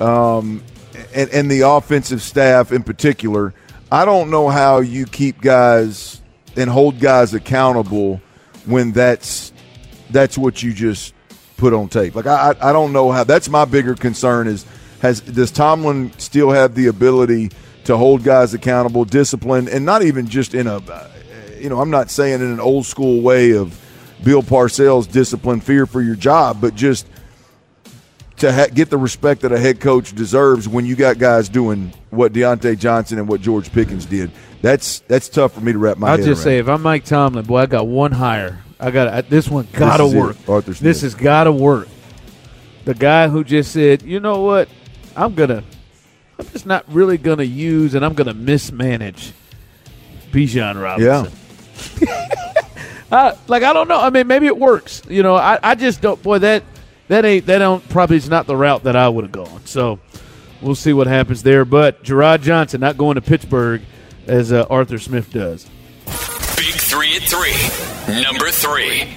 um, 0.00 0.62
and 1.14 1.30
and 1.30 1.50
the 1.50 1.60
offensive 1.62 2.20
staff 2.22 2.72
in 2.72 2.82
particular, 2.82 3.54
I 3.90 4.04
don't 4.04 4.30
know 4.30 4.48
how 4.48 4.80
you 4.80 5.06
keep 5.06 5.40
guys 5.40 6.20
and 6.56 6.68
hold 6.68 7.00
guys 7.00 7.34
accountable 7.34 8.20
when 8.66 8.92
that's 8.92 9.52
that's 10.10 10.36
what 10.38 10.62
you 10.62 10.72
just 10.72 11.14
put 11.56 11.72
on 11.72 11.88
tape. 11.88 12.14
Like 12.14 12.26
I 12.26 12.54
I 12.60 12.72
don't 12.72 12.92
know 12.92 13.10
how. 13.12 13.24
That's 13.24 13.48
my 13.48 13.64
bigger 13.64 13.94
concern 13.94 14.48
is 14.48 14.64
has 15.04 15.20
does 15.20 15.50
Tomlin 15.50 16.12
still 16.18 16.50
have 16.50 16.74
the 16.74 16.86
ability 16.86 17.50
to 17.84 17.94
hold 17.94 18.24
guys 18.24 18.54
accountable, 18.54 19.04
discipline, 19.04 19.68
and 19.68 19.84
not 19.84 20.02
even 20.02 20.26
just 20.26 20.54
in 20.54 20.66
a, 20.66 20.78
uh, 20.78 21.10
you 21.60 21.68
know, 21.68 21.78
I'm 21.78 21.90
not 21.90 22.10
saying 22.10 22.40
in 22.40 22.50
an 22.50 22.58
old 22.58 22.86
school 22.86 23.20
way 23.20 23.52
of 23.52 23.78
Bill 24.24 24.42
Parcells 24.42 25.10
discipline, 25.10 25.60
fear 25.60 25.84
for 25.84 26.00
your 26.00 26.16
job, 26.16 26.58
but 26.58 26.74
just 26.74 27.06
to 28.38 28.50
ha- 28.50 28.68
get 28.72 28.88
the 28.88 28.96
respect 28.96 29.42
that 29.42 29.52
a 29.52 29.58
head 29.58 29.78
coach 29.78 30.14
deserves 30.14 30.66
when 30.66 30.86
you 30.86 30.96
got 30.96 31.18
guys 31.18 31.50
doing 31.50 31.92
what 32.08 32.32
Diontae 32.32 32.78
Johnson 32.78 33.18
and 33.18 33.28
what 33.28 33.42
George 33.42 33.70
Pickens 33.72 34.06
did. 34.06 34.30
That's 34.62 35.00
that's 35.00 35.28
tough 35.28 35.52
for 35.52 35.60
me 35.60 35.72
to 35.72 35.78
wrap 35.78 35.98
my 35.98 36.12
I'll 36.12 36.16
just 36.16 36.28
around. 36.28 36.36
say 36.38 36.58
if 36.60 36.68
I'm 36.68 36.80
Mike 36.80 37.04
Tomlin, 37.04 37.44
boy, 37.44 37.58
I 37.58 37.66
got 37.66 37.86
one 37.86 38.12
higher. 38.12 38.58
I 38.80 38.90
got 38.90 39.08
I, 39.08 39.20
this 39.20 39.48
one. 39.48 39.68
Got 39.74 39.98
to 39.98 40.04
is 40.04 40.14
it, 40.14 40.18
work. 40.18 40.36
Arthur 40.48 40.72
Smith. 40.72 40.80
This 40.80 41.02
has 41.02 41.14
got 41.14 41.44
to 41.44 41.52
work. 41.52 41.88
The 42.86 42.94
guy 42.94 43.28
who 43.28 43.44
just 43.44 43.72
said, 43.72 44.00
you 44.02 44.20
know 44.20 44.40
what, 44.40 44.68
I'm 45.16 45.34
gonna, 45.34 45.62
I'm 46.38 46.46
just 46.48 46.66
not 46.66 46.84
really 46.88 47.18
gonna 47.18 47.44
use, 47.44 47.94
and 47.94 48.04
I'm 48.04 48.14
gonna 48.14 48.34
mismanage 48.34 49.32
Bijan 50.32 50.80
Robinson. 50.82 51.32
I, 53.10 53.36
like 53.48 53.62
I 53.62 53.72
don't 53.72 53.88
know. 53.88 54.00
I 54.00 54.10
mean, 54.10 54.26
maybe 54.26 54.46
it 54.46 54.58
works. 54.58 55.02
You 55.08 55.22
know, 55.22 55.36
I, 55.36 55.58
I 55.62 55.74
just 55.74 56.00
don't. 56.00 56.22
Boy, 56.22 56.38
that 56.40 56.64
that 57.08 57.24
ain't 57.24 57.46
that 57.46 57.58
don't 57.58 57.86
probably 57.88 58.16
is 58.16 58.28
not 58.28 58.46
the 58.46 58.56
route 58.56 58.84
that 58.84 58.96
I 58.96 59.08
would 59.08 59.24
have 59.24 59.32
gone. 59.32 59.66
So 59.66 60.00
we'll 60.60 60.74
see 60.74 60.92
what 60.92 61.06
happens 61.06 61.42
there. 61.42 61.64
But 61.64 62.02
Jerrod 62.02 62.42
Johnson 62.42 62.80
not 62.80 62.96
going 62.96 63.14
to 63.16 63.22
Pittsburgh 63.22 63.82
as 64.26 64.52
uh, 64.52 64.66
Arthur 64.70 64.98
Smith 64.98 65.32
does. 65.32 65.64
Big 66.56 66.74
three 66.74 67.16
at 67.16 67.22
three. 67.22 68.22
Number 68.22 68.50
three. 68.50 69.16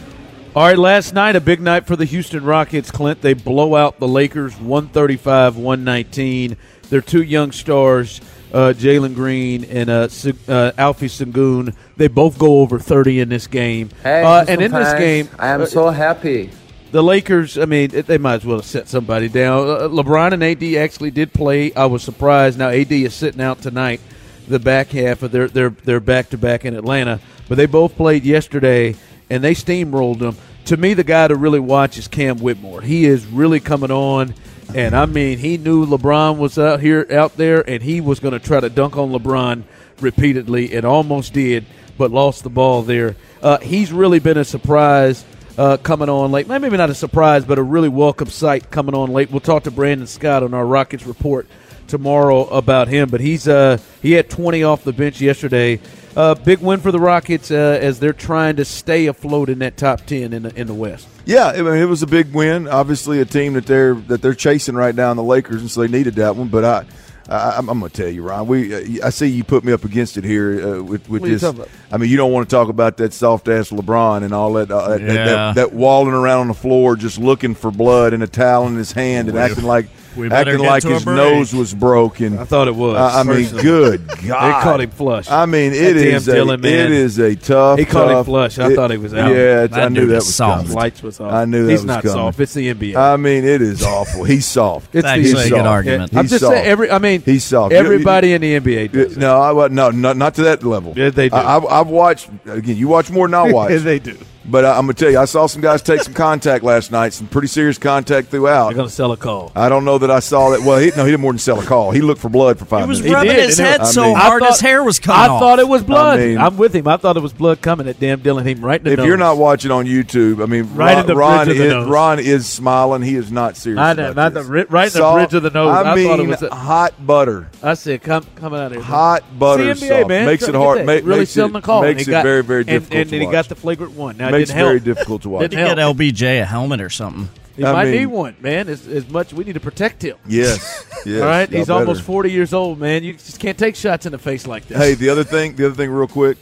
All 0.57 0.63
right, 0.63 0.75
last 0.75 1.13
night 1.13 1.35
a 1.35 1.39
big 1.39 1.61
night 1.61 1.85
for 1.85 1.95
the 1.95 2.05
Houston 2.05 2.43
Rockets, 2.43 2.89
Clint. 2.89 3.21
They 3.21 3.35
blow 3.35 3.75
out 3.75 3.99
the 3.99 4.07
Lakers 4.07 4.55
135-119. 4.55 6.57
Their 6.89 7.01
two 7.01 7.21
young 7.21 7.51
stars, 7.51 8.21
uh, 8.51 8.73
Jalen 8.75 9.13
Green 9.13 9.65
and 9.65 9.87
uh, 9.87 10.05
uh, 10.05 10.07
Alpi 10.07 11.11
Sengun, 11.11 11.75
they 11.95 12.07
both 12.07 12.39
go 12.39 12.61
over 12.61 12.79
30 12.79 13.19
in 13.19 13.29
this 13.29 13.45
game. 13.45 13.91
Hey, 14.01 14.23
uh, 14.23 14.45
and 14.47 14.59
in 14.59 14.71
this 14.71 14.93
game, 14.93 15.29
I 15.37 15.49
am 15.49 15.61
uh, 15.61 15.67
so 15.67 15.91
happy. 15.91 16.49
the 16.89 17.03
Lakers, 17.03 17.59
I 17.59 17.65
mean, 17.65 17.91
they 17.91 18.17
might 18.17 18.37
as 18.37 18.45
well 18.47 18.57
have 18.57 18.65
set 18.65 18.89
somebody 18.89 19.29
down. 19.29 19.69
Uh, 19.69 19.81
LeBron 19.89 20.33
and 20.33 20.43
AD 20.43 20.63
actually 20.81 21.11
did 21.11 21.33
play. 21.33 21.71
I 21.75 21.85
was 21.85 22.01
surprised. 22.01 22.57
Now 22.57 22.69
AD 22.69 22.91
is 22.91 23.13
sitting 23.13 23.41
out 23.41 23.61
tonight, 23.61 24.01
the 24.47 24.57
back 24.57 24.87
half 24.87 25.21
of 25.21 25.31
their 25.31 25.49
their 25.49 25.69
their 25.69 25.99
back 25.99 26.29
to 26.29 26.37
back 26.39 26.65
in 26.65 26.75
Atlanta, 26.75 27.19
but 27.47 27.59
they 27.59 27.67
both 27.67 27.95
played 27.95 28.23
yesterday 28.23 28.95
and 29.29 29.43
they 29.43 29.53
steamrolled 29.53 30.19
them. 30.19 30.37
To 30.65 30.77
me, 30.77 30.93
the 30.93 31.03
guy 31.03 31.27
to 31.27 31.35
really 31.35 31.59
watch 31.59 31.97
is 31.97 32.07
Cam 32.07 32.39
Whitmore. 32.39 32.81
He 32.81 33.05
is 33.05 33.25
really 33.25 33.59
coming 33.59 33.91
on, 33.91 34.33
and 34.75 34.95
I 34.95 35.05
mean, 35.05 35.37
he 35.37 35.57
knew 35.57 35.85
LeBron 35.85 36.37
was 36.37 36.59
out 36.59 36.81
here 36.81 37.07
out 37.11 37.37
there, 37.37 37.67
and 37.67 37.81
he 37.81 38.01
was 38.01 38.19
going 38.19 38.33
to 38.33 38.39
try 38.39 38.59
to 38.59 38.69
dunk 38.69 38.97
on 38.97 39.11
LeBron 39.11 39.63
repeatedly, 40.01 40.75
and 40.75 40.85
almost 40.85 41.33
did, 41.33 41.65
but 41.97 42.11
lost 42.11 42.43
the 42.43 42.49
ball 42.49 42.81
there. 42.81 43.15
Uh, 43.41 43.57
he's 43.59 43.91
really 43.93 44.19
been 44.19 44.37
a 44.37 44.45
surprise 44.45 45.23
uh, 45.57 45.77
coming 45.77 46.09
on 46.09 46.31
late. 46.31 46.47
Maybe 46.47 46.75
not 46.75 46.89
a 46.89 46.95
surprise, 46.95 47.45
but 47.45 47.57
a 47.57 47.63
really 47.63 47.89
welcome 47.89 48.29
sight 48.29 48.69
coming 48.69 48.93
on 48.95 49.11
late. 49.11 49.31
We'll 49.31 49.39
talk 49.39 49.63
to 49.63 49.71
Brandon 49.71 50.07
Scott 50.07 50.43
on 50.43 50.53
our 50.53 50.65
Rockets 50.65 51.05
report 51.05 51.47
tomorrow 51.87 52.45
about 52.47 52.87
him. 52.87 53.09
But 53.09 53.21
he's 53.21 53.47
uh, 53.47 53.77
he 54.01 54.11
had 54.11 54.29
20 54.29 54.63
off 54.63 54.83
the 54.83 54.93
bench 54.93 55.19
yesterday. 55.21 55.79
Uh, 56.17 56.33
big 56.33 56.57
win 56.61 56.79
for 56.79 56.91
the 56.91 56.99
Rockets 56.99 57.51
uh, 57.51 57.77
as 57.79 57.99
they're 57.99 58.11
trying 58.11 58.55
to 58.55 58.65
stay 58.65 59.05
afloat 59.05 59.49
in 59.49 59.59
that 59.59 59.77
top 59.77 60.01
10 60.01 60.33
in 60.33 60.41
the, 60.41 60.59
in 60.59 60.65
the 60.65 60.73
West. 60.73 61.07
Yeah, 61.25 61.49
I 61.49 61.61
mean 61.61 61.75
it 61.75 61.85
was 61.85 62.01
a 62.01 62.07
big 62.07 62.33
win. 62.33 62.67
Obviously, 62.67 63.19
a 63.19 63.25
team 63.25 63.53
that 63.53 63.67
they're 63.67 63.93
that 63.93 64.23
they're 64.23 64.33
chasing 64.33 64.73
right 64.73 64.95
now, 64.95 65.11
in 65.11 65.17
the 65.17 65.21
Lakers, 65.21 65.61
and 65.61 65.69
so 65.69 65.81
they 65.81 65.87
needed 65.87 66.15
that 66.15 66.35
one. 66.35 66.47
But 66.47 66.65
I, 66.65 66.85
I 67.29 67.57
I'm, 67.57 67.69
I'm 67.69 67.79
going 67.79 67.91
to 67.91 68.01
tell 68.01 68.11
you, 68.11 68.23
Ron. 68.23 68.47
We 68.47 68.99
uh, 68.99 69.05
I 69.05 69.11
see 69.11 69.27
you 69.27 69.43
put 69.43 69.63
me 69.63 69.73
up 69.73 69.83
against 69.83 70.17
it 70.17 70.23
here 70.23 70.77
uh, 70.77 70.81
with 70.81 71.07
with 71.07 71.21
What 71.21 71.29
are 71.29 71.33
you 71.33 71.37
this. 71.37 71.69
I 71.91 71.97
mean, 71.97 72.09
you 72.09 72.17
don't 72.17 72.31
want 72.31 72.49
to 72.49 72.55
talk 72.55 72.69
about 72.69 72.97
that 72.97 73.13
soft 73.13 73.47
ass 73.47 73.69
LeBron 73.69 74.23
and 74.23 74.33
all 74.33 74.53
that, 74.53 74.71
uh, 74.71 74.87
that, 74.87 75.01
that, 75.01 75.13
that 75.13 75.55
that 75.55 75.73
walling 75.73 76.15
around 76.15 76.39
on 76.39 76.47
the 76.47 76.55
floor, 76.55 76.95
just 76.95 77.19
looking 77.19 77.53
for 77.53 77.69
blood 77.69 78.13
and 78.13 78.23
a 78.23 78.27
towel 78.27 78.65
in 78.65 78.75
his 78.75 78.91
hand 78.91 79.29
and 79.29 79.37
acting 79.37 79.65
like 79.65 79.85
we 79.85 79.91
better 79.91 79.97
acting 80.31 80.57
get 80.57 80.59
like 80.59 80.81
to 80.83 80.89
his 80.89 81.03
break. 81.03 81.17
nose 81.17 81.53
was 81.53 81.73
broken. 81.73 82.37
I 82.39 82.43
thought 82.45 82.67
it 82.67 82.75
was. 82.75 82.95
I 82.97 83.19
I 83.19 83.23
mean, 83.23 83.49
good 83.61 84.07
God! 84.07 84.17
They 84.21 84.27
caught 84.63 84.81
him 84.81 84.89
flush. 84.91 85.29
I 85.29 85.45
mean, 85.45 85.71
That 85.71 85.95
it 85.97 86.03
damn 86.03 86.15
a, 86.15 86.19
Dylan, 86.19 86.65
it 86.65 86.91
is 86.91 87.19
a 87.19 87.35
tough. 87.35 87.79
He 87.79 87.85
caught 87.85 88.09
him 88.11 88.23
flush. 88.25 88.57
I 88.59 88.71
it- 88.71 88.75
thought 88.75 88.91
he 88.91 88.97
was 88.97 89.13
out. 89.13 89.29
Yeah, 89.31 89.63
it's- 89.63 89.73
I 89.73 89.81
That 89.81 89.91
knew 89.91 90.07
that 90.07 90.15
was 90.15 90.35
soft. 90.35 90.61
coming. 90.63 90.75
Lights 90.77 91.03
was 91.03 91.19
off. 91.19 91.31
I 91.31 91.45
knew 91.45 91.65
that 91.65 91.71
He's 91.71 91.79
was 91.81 91.85
not 91.85 92.03
coming. 92.03 92.15
soft. 92.17 92.39
It's 92.39 92.53
the 92.53 92.67
NBA. 92.73 92.95
I 92.95 93.17
mean, 93.17 93.43
it 93.45 93.61
is 93.61 93.83
awful. 93.83 94.23
He's 94.23 94.45
soft. 94.45 94.95
it's 94.95 95.05
Actually, 95.05 95.23
the 95.33 95.37
a 95.37 95.41
He's 95.41 95.49
good 95.49 95.57
soft. 95.57 95.67
argument. 95.67 96.11
I'm 96.15 96.27
just 96.27 96.41
soft. 96.43 96.53
saying. 96.55 96.65
Every, 96.67 96.91
I 96.91 96.99
mean, 96.99 97.21
He's 97.23 97.43
soft. 97.43 97.73
Everybody 97.73 98.33
in 98.33 98.41
the 98.41 98.59
NBA 98.59 98.91
does. 98.91 99.17
No, 99.17 99.39
I, 99.41 99.51
wa- 99.51 99.67
no, 99.69 99.89
not, 99.91 100.17
not 100.17 100.33
to 100.35 100.43
that 100.43 100.63
level. 100.63 100.93
Yeah, 100.95 101.09
they 101.09 101.29
do. 101.29 101.35
I, 101.35 101.57
I've, 101.57 101.65
I've 101.65 101.87
watched 101.87 102.29
again. 102.47 102.75
You 102.77 102.87
watch 102.87 103.09
more 103.11 103.27
than 103.27 103.35
I 103.35 103.51
watch. 103.51 103.71
Yeah, 103.71 103.77
they 103.77 103.99
do. 103.99 104.17
But 104.49 104.63
uh, 104.65 104.69
I, 104.69 104.77
I'm 104.77 104.83
gonna 104.83 104.93
tell 104.93 105.11
you, 105.11 105.19
I 105.19 105.25
saw 105.25 105.45
some 105.47 105.61
guys 105.61 105.81
take 105.81 106.01
some 106.01 106.13
contact 106.13 106.63
last 106.63 106.91
night. 106.91 107.13
Some 107.13 107.27
pretty 107.27 107.47
serious 107.47 107.77
contact 107.77 108.29
throughout. 108.29 108.67
They're 108.67 108.75
going 108.75 108.87
to 108.87 108.93
sell 108.93 109.11
a 109.11 109.17
call. 109.17 109.51
I 109.55 109.67
don't 109.69 109.83
know 109.85 109.97
that 109.97 110.09
I 110.09 110.19
saw 110.19 110.51
that. 110.51 110.61
Well, 110.61 110.77
he, 110.79 110.91
no, 110.95 111.03
he 111.05 111.11
did 111.11 111.19
more 111.19 111.31
than 111.33 111.39
sell 111.39 111.59
a 111.59 111.65
call. 111.65 111.91
He 111.91 112.01
looked 112.01 112.21
for 112.21 112.29
blood 112.29 112.57
for 112.57 112.65
five 112.65 112.83
He 112.83 112.87
was 112.87 112.99
minutes. 113.01 113.13
rubbing 113.15 113.35
did, 113.35 113.45
his 113.45 113.57
didn't 113.57 113.71
head 113.71 113.81
I 113.81 113.85
so 113.85 114.03
mean- 114.03 114.15
hard 114.15 114.43
I 114.43 114.47
his 114.47 114.59
hair 114.61 114.83
was 114.83 114.99
coming 114.99 115.19
off. 115.21 115.29
I 115.29 115.33
off. 115.33 115.39
thought 115.41 115.59
it 115.59 115.67
was 115.67 115.83
blood. 115.83 116.19
I 116.19 116.25
mean- 116.25 116.37
I'm 116.37 116.55
with 116.57 116.73
him. 116.73 116.87
I 116.87 116.97
thought 116.97 117.17
it 117.17 117.21
was 117.23 117.33
blood 117.33 117.61
coming 117.61 117.87
at 117.87 117.99
damn 117.99 118.21
Dylan. 118.21 118.45
Him 118.45 118.63
right 118.63 118.79
in 118.79 118.85
the 118.85 118.91
if 118.93 118.97
nose. 118.99 119.07
you're 119.07 119.17
not 119.17 119.37
watching 119.37 119.71
on 119.71 119.85
YouTube, 119.85 120.41
I 120.41 120.45
mean, 120.45 120.73
Right 120.75 120.93
Ron, 120.93 120.99
in 121.01 121.07
the 121.07 121.15
Ron, 121.15 121.45
bridge 121.45 121.57
of 121.57 121.57
the 121.57 121.65
is, 121.67 121.73
nose. 121.73 121.89
Ron 121.89 122.19
is 122.19 122.47
smiling. 122.47 123.01
He 123.01 123.15
is 123.15 123.31
not 123.31 123.57
serious. 123.57 123.79
I 123.79 123.93
know, 123.93 124.11
about 124.11 124.15
not 124.15 124.33
the 124.33 124.39
this. 124.41 124.49
ri- 124.49 124.65
right 124.69 124.95
in 124.95 125.01
the 125.01 125.11
bridge 125.13 125.33
of 125.33 125.43
the 125.43 125.49
nose. 125.49 125.69
I, 125.75 125.81
I 125.91 125.95
mean, 125.95 126.07
thought 126.07 126.19
it 126.21 126.27
was 126.27 126.41
a- 126.43 126.55
hot 126.55 127.05
butter. 127.05 127.49
I 127.61 127.73
said, 127.73 128.01
come 128.01 128.25
coming 128.35 128.59
out 128.59 128.67
of 128.67 128.73
here. 128.73 128.81
Hot 128.83 129.23
butter 129.37 129.69
It's 129.71 129.81
NBA, 129.81 129.87
soft. 129.89 130.07
man. 130.09 130.25
Makes 130.25 130.47
it 130.47 130.55
hard. 130.55 130.87
really 130.87 131.25
selling 131.25 131.51
it, 131.51 131.53
the 131.53 131.61
call. 131.61 131.81
Makes 131.81 132.07
it 132.07 132.11
very, 132.11 132.43
very 132.43 132.61
and- 132.61 132.67
difficult 132.67 132.99
And, 133.01 133.09
to 133.09 133.15
and 133.17 133.25
he 133.25 133.31
got 133.31 133.49
the 133.49 133.55
flagrant 133.55 133.93
one. 133.93 134.15
Now, 134.17 134.29
it 134.29 134.36
makes 134.39 134.49
it 134.49 134.53
didn't 134.53 134.67
very 134.67 134.79
difficult 134.79 135.21
to 135.23 135.29
watch. 135.29 135.49
Didn't 135.49 135.65
Get. 135.65 135.77
LBJ 135.77 136.41
a 136.41 136.45
helmet 136.45 136.81
or 136.81 136.89
something. 136.89 137.29
He 137.55 137.65
I 137.65 137.73
might 137.73 137.85
mean- 137.85 137.93
need 137.95 138.05
one, 138.07 138.35
man. 138.39 138.69
As, 138.69 138.87
as 138.87 139.09
much 139.09 139.33
we 139.33 139.43
need 139.43 139.53
to 139.53 139.59
protect 139.59 140.03
him. 140.03 140.17
Yes, 140.27 140.85
yes. 141.05 141.21
All 141.21 141.27
right, 141.27 141.49
y'all 141.49 141.57
he's 141.59 141.67
better. 141.67 141.79
almost 141.79 142.03
forty 142.03 142.31
years 142.31 142.53
old, 142.53 142.79
man. 142.79 143.03
You 143.03 143.13
just 143.13 143.39
can't 143.39 143.57
take 143.57 143.75
shots 143.75 144.05
in 144.05 144.11
the 144.11 144.19
face 144.19 144.45
like 144.45 144.67
this. 144.67 144.77
Hey, 144.77 144.93
the 144.93 145.09
other 145.09 145.23
thing, 145.23 145.55
the 145.55 145.65
other 145.65 145.75
thing, 145.75 145.89
real 145.89 146.07
quick, 146.07 146.37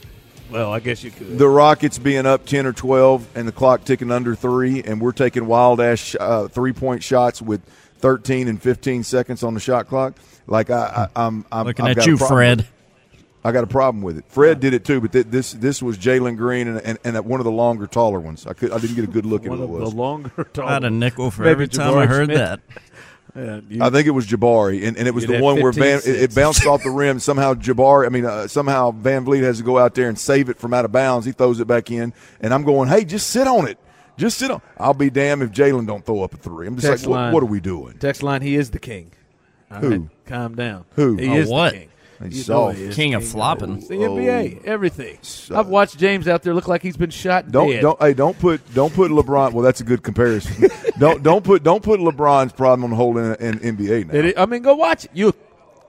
well, 0.50 0.72
I 0.72 0.80
guess 0.80 1.02
you 1.02 1.10
could. 1.10 1.38
the 1.38 1.48
Rockets 1.48 1.98
being 1.98 2.26
up 2.26 2.44
ten 2.44 2.66
or 2.66 2.72
twelve, 2.74 3.26
and 3.34 3.48
the 3.48 3.52
clock 3.52 3.84
ticking 3.84 4.10
under 4.10 4.34
three, 4.34 4.82
and 4.82 5.00
we're 5.00 5.12
taking 5.12 5.46
wild 5.46 5.80
ass 5.80 6.14
uh, 6.20 6.48
three 6.48 6.74
point 6.74 7.02
shots 7.02 7.40
with 7.40 7.62
thirteen 7.98 8.46
and 8.46 8.60
fifteen 8.62 9.02
seconds 9.02 9.42
on 9.42 9.54
the 9.54 9.60
shot 9.60 9.88
clock. 9.88 10.14
Like 10.46 10.68
I, 10.68 11.08
I 11.16 11.26
I'm, 11.26 11.46
I'm 11.50 11.66
Looking 11.66 11.86
I've 11.86 11.90
at 11.92 11.96
got 11.96 12.06
you, 12.06 12.16
problem 12.18 12.36
Fred. 12.36 12.68
With 13.46 13.54
it. 13.54 13.58
I 13.58 13.60
got 13.60 13.64
a 13.64 13.72
problem 13.72 14.02
with 14.02 14.18
it. 14.18 14.24
Fred 14.28 14.60
did 14.60 14.74
it 14.74 14.84
too, 14.84 15.00
but 15.00 15.12
th- 15.12 15.26
this 15.28 15.52
this 15.52 15.82
was 15.82 15.96
Jalen 15.98 16.36
Green 16.36 16.68
and, 16.68 16.80
and, 16.80 16.98
and 17.16 17.24
one 17.24 17.40
of 17.40 17.44
the 17.44 17.50
longer, 17.52 17.86
taller 17.86 18.20
ones. 18.20 18.46
I 18.46 18.52
could 18.52 18.72
I 18.72 18.78
didn't 18.78 18.96
get 18.96 19.04
a 19.04 19.08
good 19.08 19.26
look 19.26 19.44
at 19.44 19.50
one 19.50 19.58
who 19.58 19.64
of 19.64 19.70
it 19.70 19.72
was. 19.72 19.90
the 19.90 19.96
longer, 19.96 20.30
I 20.62 20.72
had 20.74 20.84
a 20.84 20.90
nickel 20.90 21.30
for 21.30 21.42
Maybe 21.42 21.52
every 21.52 21.68
time 21.68 21.92
Jabari 21.94 22.02
I 22.02 22.06
heard 22.06 22.26
Smith. 22.26 22.38
that. 22.38 22.60
Yeah, 23.36 23.60
you- 23.68 23.82
I 23.82 23.90
think 23.90 24.06
it 24.06 24.12
was 24.12 24.26
Jabari, 24.26 24.86
and, 24.88 24.96
and 24.96 25.06
it 25.06 25.12
was 25.12 25.26
the 25.26 25.38
one 25.42 25.60
where 25.60 25.70
Van, 25.70 25.98
it, 25.98 26.06
it 26.06 26.34
bounced 26.34 26.64
off 26.64 26.82
the 26.82 26.88
rim. 26.88 27.18
Somehow 27.20 27.52
Jabari, 27.52 28.06
I 28.06 28.08
mean, 28.08 28.24
uh, 28.24 28.48
somehow 28.48 28.92
VanVleet 28.92 29.42
has 29.42 29.58
to 29.58 29.62
go 29.62 29.76
out 29.76 29.94
there 29.94 30.08
and 30.08 30.18
save 30.18 30.48
it 30.48 30.58
from 30.58 30.72
out 30.72 30.86
of 30.86 30.92
bounds. 30.92 31.26
He 31.26 31.32
throws 31.32 31.60
it 31.60 31.66
back 31.66 31.90
in, 31.90 32.14
and 32.40 32.54
I'm 32.54 32.62
going, 32.64 32.88
hey, 32.88 33.04
just 33.04 33.28
sit 33.28 33.46
on 33.46 33.68
it. 33.68 33.78
Just 34.16 34.38
sit 34.38 34.50
on. 34.50 34.62
I'll 34.78 34.94
be 34.94 35.10
damned 35.10 35.42
if 35.42 35.50
Jalen 35.50 35.86
don't 35.86 36.02
throw 36.02 36.22
up 36.22 36.32
a 36.32 36.38
three. 36.38 36.66
I'm 36.66 36.76
just 36.76 36.86
Text 36.86 37.04
like, 37.04 37.10
what, 37.10 37.16
line. 37.18 37.32
what 37.34 37.42
are 37.42 37.46
we 37.46 37.60
doing? 37.60 37.98
Text 37.98 38.22
line, 38.22 38.40
he 38.40 38.54
is 38.56 38.70
the 38.70 38.78
king. 38.78 39.10
All 39.70 39.80
Who? 39.80 39.90
right, 39.90 40.00
calm 40.24 40.54
down. 40.54 40.86
Who? 40.94 41.16
He 41.18 41.28
Oh, 41.28 41.34
is 41.34 41.50
what? 41.50 41.72
the 41.74 41.78
king. 41.80 41.88
He's 42.24 42.38
You 42.38 42.42
soft. 42.44 42.78
he 42.78 42.84
is 42.84 42.96
King 42.96 43.14
of 43.14 43.26
flopping. 43.26 43.76
It's 43.78 43.88
the 43.88 43.94
NBA, 43.96 44.64
everything. 44.64 45.18
So- 45.22 45.56
I've 45.56 45.68
watched 45.68 45.98
James 45.98 46.26
out 46.28 46.42
there 46.42 46.54
look 46.54 46.68
like 46.68 46.82
he's 46.82 46.96
been 46.96 47.10
shot 47.10 47.50
Don't 47.50 47.70
dead. 47.70 47.82
don't 47.82 48.00
hey 48.00 48.14
don't 48.14 48.38
put 48.38 48.60
don't 48.74 48.92
put 48.94 49.10
LeBron. 49.10 49.52
Well, 49.52 49.62
that's 49.64 49.80
a 49.80 49.84
good 49.84 50.02
comparison. 50.02 50.70
don't 50.98 51.22
don't 51.22 51.44
put 51.44 51.62
don't 51.62 51.82
put 51.82 52.00
LeBron's 52.00 52.52
problem 52.52 52.90
on 52.90 52.96
hold 52.96 53.18
in, 53.18 53.34
in 53.36 53.76
NBA 53.76 54.06
now. 54.12 54.14
It- 54.20 54.38
I 54.38 54.46
mean, 54.46 54.62
go 54.62 54.74
watch 54.74 55.04
it. 55.04 55.10
You, 55.14 55.32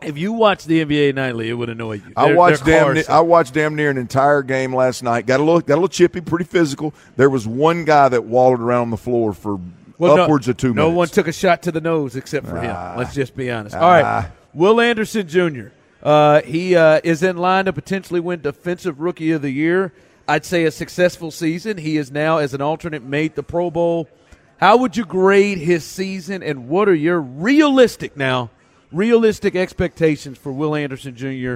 if 0.01 0.17
you 0.17 0.31
watch 0.33 0.65
the 0.65 0.85
NBA 0.85 1.15
nightly, 1.15 1.49
it 1.49 1.53
would 1.53 1.69
annoy 1.69 1.93
you. 1.93 2.03
I 2.15 2.27
Their- 2.27 2.35
watched 2.35 2.65
damn. 2.65 2.83
cars- 2.83 2.95
Near, 2.95 3.17
I 3.17 3.19
watched 3.21 3.53
damn 3.53 3.75
near 3.75 3.89
an 3.89 3.97
entire 3.97 4.43
game 4.43 4.75
last 4.75 5.01
night. 5.03 5.25
Got 5.25 5.39
a 5.39 5.43
little, 5.43 5.61
got 5.61 5.73
a 5.73 5.77
little 5.81 5.87
chippy, 5.87 6.21
pretty 6.21 6.45
physical. 6.45 6.93
There 7.15 7.29
was 7.29 7.47
one 7.47 7.83
guy 7.85 8.09
that 8.09 8.25
wallowed 8.25 8.59
around 8.61 8.81
on 8.83 8.89
the 8.91 8.97
floor 8.97 9.33
for 9.33 9.59
Well, 9.97 10.15
no- 10.17 10.23
upwards 10.23 10.47
of 10.47 10.57
two 10.57 10.73
No 10.73 10.83
minutes. 10.89 10.97
one 10.97 11.07
took 11.07 11.27
a 11.27 11.31
shot 11.31 11.63
to 11.63 11.71
the 11.71 11.81
nose 11.81 12.15
except 12.15 12.45
for 12.47 12.57
him. 12.59 12.75
Let's 12.97 13.15
just 13.15 13.35
be 13.35 13.49
honest. 13.49 13.75
All 13.75 13.81
Ah. 13.89 14.27
Will 14.53 14.79
Anderson 14.81 15.27
Jr. 15.27 15.69
Uh, 16.07 16.41
he 16.43 16.73
uh, 16.73 17.01
is 17.03 17.21
in 17.21 17.35
line 17.35 17.65
to 17.65 17.73
potentially 17.73 18.21
win 18.21 18.39
Defensive 18.39 19.01
Rookie 19.01 19.31
of 19.31 19.41
the 19.41 19.49
Year. 19.49 19.91
I'd 20.25 20.45
say 20.45 20.63
a 20.63 20.71
successful 20.71 21.31
season. 21.31 21.77
He 21.77 21.97
is 21.97 22.11
now, 22.11 22.37
as 22.37 22.53
an 22.53 22.61
alternate, 22.61 23.03
made 23.03 23.35
the 23.35 23.43
Pro 23.43 23.69
Bowl. 23.69 24.07
How 24.55 24.77
would 24.77 24.95
you 24.95 25.03
grade 25.03 25.57
his 25.57 25.83
season, 25.83 26.43
and 26.43 26.69
what 26.69 26.87
are 26.87 26.95
your 26.95 27.19
realistic 27.19 28.15
now, 28.15 28.51
realistic 28.89 29.53
expectations 29.53 30.37
for 30.37 30.53
Will 30.53 30.75
Anderson 30.75 31.13
Jr. 31.13 31.55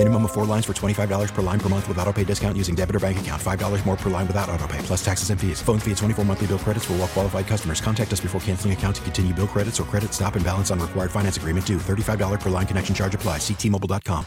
Minimum 0.00 0.24
of 0.24 0.32
four 0.32 0.46
lines 0.46 0.64
for 0.64 0.72
$25 0.72 1.34
per 1.34 1.42
line 1.42 1.60
per 1.60 1.68
month 1.68 1.86
with 1.86 1.98
auto 1.98 2.10
pay 2.10 2.24
discount 2.24 2.56
using 2.56 2.74
debit 2.74 2.96
or 2.96 3.00
bank 3.00 3.20
account. 3.20 3.42
$5 3.42 3.84
more 3.84 3.98
per 3.98 4.08
line 4.08 4.26
without 4.26 4.48
auto 4.48 4.66
pay, 4.66 4.78
plus 4.78 5.04
taxes 5.04 5.28
and 5.28 5.38
fees. 5.38 5.60
Phone 5.60 5.78
fee 5.78 5.90
at 5.90 5.98
24 5.98 6.24
monthly 6.24 6.46
bill 6.46 6.58
credits 6.58 6.86
for 6.86 6.94
all 6.94 7.00
well 7.00 7.08
qualified 7.08 7.46
customers. 7.46 7.82
Contact 7.82 8.10
us 8.10 8.20
before 8.20 8.40
canceling 8.40 8.72
account 8.72 8.96
to 8.96 9.02
continue 9.02 9.34
bill 9.34 9.46
credits 9.46 9.78
or 9.78 9.84
credit 9.84 10.14
stop 10.14 10.36
and 10.36 10.44
balance 10.44 10.70
on 10.70 10.80
required 10.80 11.10
finance 11.10 11.36
agreement 11.36 11.66
due. 11.66 11.76
$35 11.76 12.40
per 12.40 12.48
line 12.48 12.66
connection 12.66 12.94
charge 12.94 13.14
applies. 13.14 13.42
Ctmobile.com. 13.42 14.24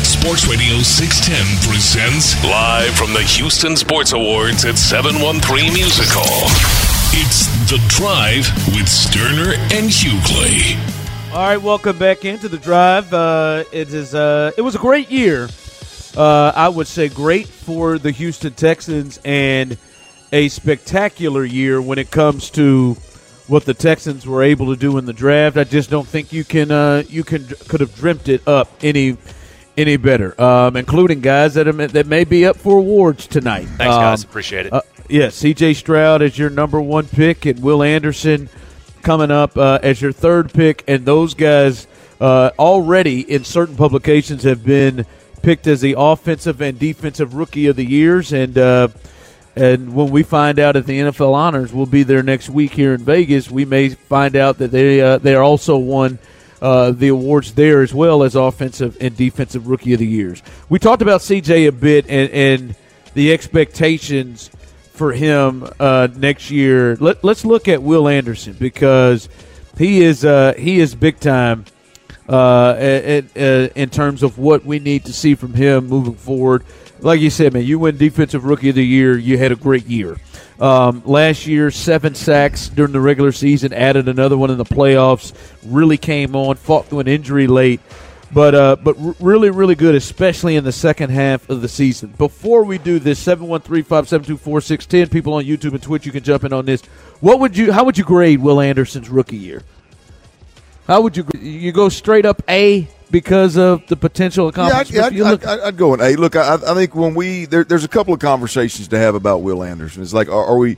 Sports 0.00 0.48
Radio 0.48 0.80
610 0.80 1.68
presents 1.68 2.42
live 2.42 2.94
from 2.96 3.12
the 3.12 3.22
Houston 3.36 3.76
Sports 3.76 4.14
Awards 4.14 4.64
at 4.64 4.78
713 4.78 5.74
Music 5.74 6.08
Hall. 6.08 6.48
It's 7.12 7.44
The 7.68 7.84
Drive 7.92 8.48
with 8.72 8.88
Stoerner 8.88 9.58
and 9.76 9.90
Hughley. 9.90 10.95
All 11.36 11.42
right, 11.42 11.60
welcome 11.60 11.98
back 11.98 12.24
into 12.24 12.48
the 12.48 12.56
drive. 12.56 13.12
Uh, 13.12 13.64
it 13.70 13.92
is. 13.92 14.14
Uh, 14.14 14.52
it 14.56 14.62
was 14.62 14.74
a 14.74 14.78
great 14.78 15.10
year. 15.10 15.50
Uh, 16.16 16.50
I 16.56 16.70
would 16.70 16.86
say 16.86 17.10
great 17.10 17.46
for 17.46 17.98
the 17.98 18.10
Houston 18.10 18.54
Texans 18.54 19.20
and 19.22 19.76
a 20.32 20.48
spectacular 20.48 21.44
year 21.44 21.82
when 21.82 21.98
it 21.98 22.10
comes 22.10 22.48
to 22.52 22.94
what 23.48 23.66
the 23.66 23.74
Texans 23.74 24.26
were 24.26 24.42
able 24.42 24.74
to 24.74 24.76
do 24.76 24.96
in 24.96 25.04
the 25.04 25.12
draft. 25.12 25.58
I 25.58 25.64
just 25.64 25.90
don't 25.90 26.08
think 26.08 26.32
you 26.32 26.42
can. 26.42 26.70
Uh, 26.70 27.02
you 27.06 27.22
can 27.22 27.44
could 27.68 27.80
have 27.80 27.94
dreamt 27.94 28.30
it 28.30 28.48
up 28.48 28.70
any 28.82 29.18
any 29.76 29.98
better, 29.98 30.40
um, 30.40 30.74
including 30.74 31.20
guys 31.20 31.52
that 31.52 31.68
are, 31.68 31.72
that 31.72 32.06
may 32.06 32.24
be 32.24 32.46
up 32.46 32.56
for 32.56 32.78
awards 32.78 33.26
tonight. 33.26 33.66
Thanks, 33.76 33.94
guys. 33.94 34.24
Um, 34.24 34.30
Appreciate 34.30 34.66
it. 34.66 34.72
uh, 34.72 34.80
yeah, 35.10 35.28
C.J. 35.28 35.74
Stroud 35.74 36.22
is 36.22 36.38
your 36.38 36.48
number 36.48 36.80
one 36.80 37.06
pick, 37.06 37.44
and 37.44 37.60
Will 37.60 37.82
Anderson 37.82 38.48
coming 39.06 39.30
up 39.30 39.56
uh, 39.56 39.78
as 39.84 40.02
your 40.02 40.10
third 40.10 40.52
pick, 40.52 40.82
and 40.88 41.06
those 41.06 41.32
guys 41.32 41.86
uh, 42.20 42.50
already 42.58 43.20
in 43.20 43.44
certain 43.44 43.76
publications 43.76 44.42
have 44.42 44.64
been 44.64 45.06
picked 45.42 45.68
as 45.68 45.80
the 45.80 45.94
offensive 45.96 46.60
and 46.60 46.76
defensive 46.76 47.34
rookie 47.34 47.68
of 47.68 47.76
the 47.76 47.84
years, 47.84 48.32
and 48.32 48.58
uh, 48.58 48.88
and 49.54 49.94
when 49.94 50.10
we 50.10 50.24
find 50.24 50.58
out 50.58 50.74
at 50.74 50.86
the 50.86 50.98
NFL 50.98 51.34
honors 51.34 51.72
we'll 51.72 51.86
be 51.86 52.02
there 52.02 52.24
next 52.24 52.50
week 52.50 52.72
here 52.72 52.94
in 52.94 53.04
Vegas, 53.04 53.48
we 53.48 53.64
may 53.64 53.90
find 53.90 54.34
out 54.34 54.58
that 54.58 54.72
they 54.72 55.00
uh, 55.00 55.18
they 55.18 55.34
are 55.34 55.42
also 55.42 55.78
won. 55.78 56.18
Uh, 56.58 56.90
the 56.90 57.08
awards 57.08 57.52
there 57.52 57.82
as 57.82 57.92
well 57.92 58.22
as 58.22 58.34
offensive 58.34 58.96
and 58.98 59.14
defensive 59.14 59.68
rookie 59.68 59.92
of 59.92 59.98
the 59.98 60.06
years. 60.06 60.42
We 60.70 60.78
talked 60.78 61.02
about 61.02 61.20
CJ 61.20 61.68
a 61.68 61.70
bit 61.70 62.06
and, 62.08 62.30
and 62.30 62.74
the 63.12 63.34
expectations 63.34 64.50
for 64.96 65.12
him 65.12 65.68
uh, 65.78 66.08
next 66.16 66.50
year. 66.50 66.96
Let, 66.96 67.24
us 67.24 67.44
look 67.44 67.68
at 67.68 67.82
Will 67.82 68.08
Anderson 68.08 68.56
because 68.58 69.28
he 69.78 70.02
is 70.02 70.24
uh, 70.24 70.54
he 70.58 70.78
is 70.80 70.94
big 70.94 71.20
time 71.20 71.64
uh, 72.28 72.74
in 72.78 73.90
terms 73.90 74.22
of 74.22 74.38
what 74.38 74.64
we 74.64 74.78
need 74.78 75.04
to 75.04 75.12
see 75.12 75.34
from 75.34 75.54
him 75.54 75.86
moving 75.86 76.14
forward. 76.14 76.64
Like 77.00 77.20
you 77.20 77.28
said, 77.28 77.52
man, 77.52 77.64
you 77.64 77.78
win 77.78 77.98
Defensive 77.98 78.44
Rookie 78.44 78.70
of 78.70 78.74
the 78.74 78.84
Year. 78.84 79.18
You 79.18 79.36
had 79.36 79.52
a 79.52 79.56
great 79.56 79.86
year. 79.86 80.16
Um, 80.58 81.02
last 81.04 81.46
year, 81.46 81.70
seven 81.70 82.14
sacks 82.14 82.70
during 82.70 82.92
the 82.92 83.00
regular 83.00 83.32
season, 83.32 83.74
added 83.74 84.08
another 84.08 84.38
one 84.38 84.50
in 84.50 84.56
the 84.56 84.64
playoffs. 84.64 85.34
Really 85.66 85.98
came 85.98 86.34
on, 86.34 86.56
fought 86.56 86.86
through 86.86 87.00
an 87.00 87.08
injury 87.08 87.46
late, 87.46 87.80
but 88.32 88.54
uh, 88.54 88.76
but 88.76 88.96
really, 89.20 89.50
really 89.50 89.74
good, 89.74 89.94
especially 89.94 90.56
in 90.56 90.64
the 90.64 90.72
second 90.72 91.10
half 91.10 91.48
of 91.48 91.60
the 91.62 91.68
season. 91.68 92.14
Before 92.18 92.64
we 92.64 92.78
do 92.78 92.98
this, 92.98 93.18
seven 93.18 93.46
one 93.48 93.60
three 93.60 93.82
five 93.82 94.08
seven 94.08 94.26
two 94.26 94.36
four 94.36 94.60
six 94.60 94.86
ten. 94.86 95.08
People 95.08 95.34
on 95.34 95.44
YouTube 95.44 95.72
and 95.72 95.82
Twitch, 95.82 96.06
you 96.06 96.12
can 96.12 96.22
jump 96.24 96.44
in 96.44 96.52
on 96.52 96.66
this. 96.66 96.82
What 97.20 97.40
would 97.40 97.56
you? 97.56 97.72
How 97.72 97.84
would 97.84 97.96
you 97.98 98.04
grade 98.04 98.40
Will 98.40 98.60
Anderson's 98.60 99.08
rookie 99.08 99.36
year? 99.36 99.62
How 100.86 101.00
would 101.00 101.16
you? 101.16 101.26
You 101.38 101.72
go 101.72 101.88
straight 101.88 102.24
up 102.24 102.42
A, 102.48 102.88
because 103.10 103.56
of 103.56 103.86
the 103.88 103.96
potential 103.96 104.48
accomplishments? 104.48 104.90
Yeah, 104.92 105.06
I'd, 105.06 105.12
you 105.14 105.24
I'd, 105.24 105.30
look- 105.30 105.46
I'd, 105.46 105.60
I'd 105.60 105.76
go 105.76 105.94
an 105.94 106.00
A. 106.00 106.16
Look, 106.16 106.36
I, 106.36 106.54
I 106.54 106.74
think 106.74 106.94
when 106.94 107.14
we 107.14 107.44
there, 107.44 107.64
there's 107.64 107.84
a 107.84 107.88
couple 107.88 108.14
of 108.14 108.20
conversations 108.20 108.88
to 108.88 108.98
have 108.98 109.14
about 109.14 109.42
Will 109.42 109.62
Anderson. 109.62 110.02
It's 110.02 110.14
like, 110.14 110.28
are, 110.28 110.44
are 110.44 110.58
we, 110.58 110.76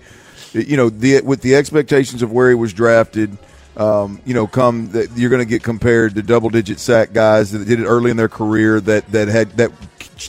you 0.53 0.77
know, 0.77 0.89
the 0.91 1.21
with 1.23 1.43
the 1.43 1.55
expectations 1.55 2.23
of 2.23 2.33
where 2.33 2.49
he 2.49 2.55
was 2.55 2.73
drafted. 2.73 3.37
Um, 3.79 4.21
you 4.25 4.35
know, 4.35 4.49
come 4.49 4.91
that 4.91 5.17
you're 5.17 5.31
going 5.31 5.39
to 5.39 5.49
get 5.49 5.63
compared 5.63 6.17
to 6.17 6.23
double-digit 6.23 6.81
sack 6.81 7.13
guys 7.13 7.53
that 7.53 7.65
did 7.65 7.79
it 7.79 7.85
early 7.85 8.11
in 8.11 8.17
their 8.17 8.29
career 8.29 8.81
that 8.81 9.07
that 9.13 9.29
had 9.29 9.53
that 9.53 9.71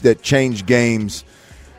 that 0.02 0.22
changed 0.22 0.66
games 0.66 1.24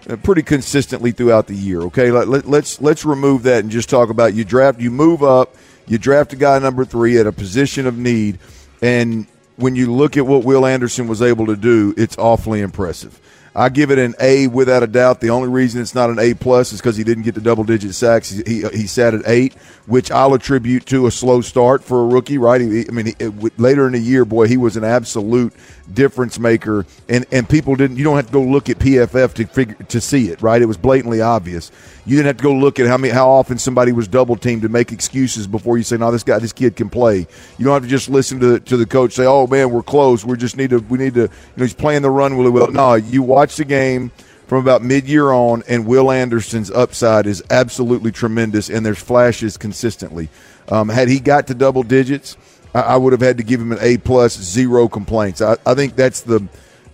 uh, 0.10 0.18
pretty 0.18 0.42
consistently 0.42 1.12
throughout 1.12 1.48
the 1.48 1.56
year. 1.56 1.80
Okay, 1.84 2.12
let, 2.12 2.28
let, 2.28 2.46
let's 2.46 2.82
let's 2.82 3.06
remove 3.06 3.44
that 3.44 3.64
and 3.64 3.72
just 3.72 3.90
talk 3.90 4.10
about 4.10 4.34
you 4.34 4.44
draft, 4.44 4.82
you 4.82 4.92
move 4.92 5.24
up, 5.24 5.56
you 5.88 5.98
draft 5.98 6.34
a 6.34 6.36
guy 6.36 6.60
number 6.60 6.84
three 6.84 7.18
at 7.18 7.26
a 7.26 7.32
position 7.32 7.88
of 7.88 7.98
need, 7.98 8.40
and 8.82 9.26
when 9.56 9.76
you 9.76 9.94
look 9.94 10.18
at 10.18 10.26
what 10.26 10.44
Will 10.44 10.66
Anderson 10.66 11.08
was 11.08 11.22
able 11.22 11.46
to 11.46 11.56
do, 11.56 11.94
it's 11.96 12.18
awfully 12.18 12.60
impressive. 12.60 13.18
I 13.54 13.68
give 13.68 13.92
it 13.92 14.00
an 14.00 14.16
A 14.22 14.48
without 14.48 14.82
a 14.82 14.88
doubt. 14.88 15.20
The 15.20 15.30
only 15.30 15.50
reason 15.50 15.82
it's 15.82 15.94
not 15.94 16.10
an 16.10 16.20
A 16.20 16.34
plus 16.34 16.72
is 16.72 16.80
because 16.80 16.96
he 16.96 17.04
didn't 17.04 17.24
get 17.24 17.36
the 17.36 17.42
double 17.42 17.66
digit 17.66 17.94
sacks. 17.94 18.30
He, 18.30 18.44
he, 18.46 18.68
he 18.70 18.88
sat 18.88 19.14
at 19.14 19.24
eight, 19.26 19.56
which 19.88 20.10
I'll 20.10 20.34
attribute 20.34 20.86
to 20.86 21.06
a 21.08 21.12
slow 21.12 21.42
start 21.42 21.84
for 21.84 22.02
a 22.02 22.06
rookie. 22.06 22.38
Right? 22.38 22.62
He, 22.62 22.86
I 22.88 22.92
mean, 22.92 23.08
he, 23.08 23.16
it, 23.20 23.60
later 23.60 23.88
in 23.88 23.94
the 23.94 24.00
year, 24.00 24.24
boy, 24.24 24.48
he 24.48 24.56
was 24.56 24.78
an 24.78 24.86
absolute 24.86 25.54
difference 25.94 26.40
maker, 26.40 26.86
and 27.10 27.26
and 27.34 27.48
people 27.48 27.76
didn't. 27.76 27.98
You 27.98 28.06
don't 28.06 28.16
have 28.16 28.28
to 28.28 28.32
go 28.32 28.42
look 28.42 28.70
at 28.70 28.80
PFF 28.80 29.34
to 29.34 29.46
figure 29.48 29.76
to 29.76 30.00
see 30.00 30.30
it. 30.30 30.42
Right? 30.42 30.62
It 30.62 30.68
was 30.68 30.78
blatantly 30.78 31.20
obvious. 31.20 31.72
You 32.06 32.16
didn't 32.16 32.28
have 32.28 32.38
to 32.38 32.44
go 32.44 32.54
look 32.54 32.80
at 32.80 32.88
how 32.88 32.98
many 32.98 33.14
how 33.14 33.30
often 33.30 33.58
somebody 33.58 33.92
was 33.92 34.08
double 34.08 34.38
teamed 34.38 34.62
to 34.62 34.70
make 34.70 34.94
excuses 34.94 35.46
before 35.46 35.78
you 35.78 35.84
say, 35.84 35.98
"No, 35.98 36.10
this 36.10 36.24
guy, 36.24 36.40
this 36.40 36.54
kid 36.54 36.78
can 36.78 36.90
play." 36.90 37.28
You 37.58 37.66
don't 37.66 37.74
have 37.74 37.84
to 37.84 37.90
just 37.90 38.10
listen 38.10 38.40
to 38.40 38.62
to 38.62 38.78
the 38.78 38.86
coach 38.86 39.12
say, 39.12 39.26
"Oh 39.26 39.46
man, 39.46 39.72
we're 39.72 39.84
close. 39.84 40.24
We 40.24 40.38
just 40.38 40.56
need 40.56 40.70
to 40.70 40.80
we 40.80 40.98
need 40.98 41.16
to." 41.16 41.22
You 41.22 41.30
know, 41.58 41.66
he's 41.66 41.74
playing 41.74 42.02
the 42.02 42.10
run 42.10 42.38
really 42.38 42.50
well. 42.50 42.72
No, 42.72 42.94
you 42.96 43.22
watch 43.22 43.41
the 43.50 43.66
game 43.66 44.12
from 44.48 44.60
about 44.60 44.82
mid-year 44.82 45.32
on, 45.32 45.64
and 45.68 45.86
Will 45.86 46.12
Anderson's 46.12 46.70
upside 46.70 47.26
is 47.26 47.42
absolutely 47.50 48.12
tremendous, 48.12 48.70
and 48.70 48.86
there's 48.86 49.00
flashes 49.00 49.56
consistently. 49.56 50.28
Um, 50.68 50.90
had 50.90 51.08
he 51.08 51.20
got 51.20 51.48
to 51.48 51.54
double 51.54 51.84
digits, 51.84 52.36
I, 52.74 52.82
I 52.82 52.98
would 52.98 53.14
have 53.14 53.22
had 53.22 53.38
to 53.38 53.44
give 53.44 53.62
him 53.62 53.72
an 53.72 53.78
A 53.82 53.98
plus, 53.98 54.38
zero 54.38 54.88
complaints. 54.88 55.42
I, 55.42 55.58
I 55.66 55.74
think 55.74 55.96
that's 55.96 56.22
the 56.22 56.48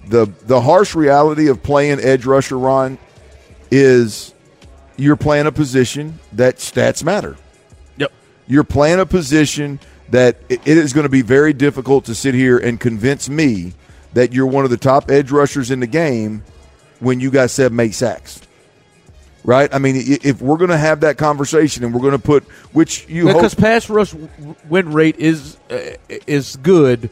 the 0.08 0.32
the 0.46 0.62
harsh 0.62 0.96
reality 0.96 1.48
of 1.48 1.62
playing 1.64 2.00
edge 2.00 2.26
rusher. 2.26 2.58
Ron 2.58 2.98
is 3.72 4.34
you're 4.96 5.18
playing 5.18 5.48
a 5.48 5.52
position 5.52 6.20
that 6.34 6.58
stats 6.58 7.04
matter. 7.04 7.38
Yep. 7.98 8.12
You're 8.48 8.64
playing 8.64 9.00
a 9.00 9.06
position 9.06 9.80
that 10.10 10.38
it 10.50 10.62
it 10.66 10.78
is 10.78 10.94
going 10.94 11.04
to 11.04 11.10
be 11.10 11.22
very 11.22 11.54
difficult 11.54 12.06
to 12.06 12.16
sit 12.16 12.34
here 12.34 12.58
and 12.58 12.80
convince 12.80 13.30
me 13.30 13.74
that 14.14 14.34
you're 14.34 14.48
one 14.48 14.66
of 14.66 14.72
the 14.72 14.78
top 14.78 15.10
edge 15.10 15.32
rushers 15.32 15.72
in 15.72 15.80
the 15.80 15.88
game 15.88 16.44
when 17.00 17.20
you 17.20 17.32
got 17.32 17.50
seven, 17.50 17.80
eight 17.80 17.94
sacks. 17.94 18.42
Right? 19.44 19.74
I 19.74 19.80
mean, 19.80 19.96
if 19.98 20.42
we're 20.42 20.58
going 20.58 20.72
to 20.72 20.78
have 20.78 21.02
that 21.02 21.18
conversation 21.18 21.86
and 21.86 21.94
we're 21.94 22.02
going 22.02 22.12
to 22.12 22.20
put, 22.20 22.44
which 22.74 23.08
you 23.08 23.28
because 23.28 23.54
hope, 23.54 23.62
pass 23.62 23.90
rush 23.90 24.14
win 24.68 24.92
rate 24.92 25.16
is 25.18 25.58
uh, 25.70 25.92
is 26.10 26.58
good, 26.58 27.10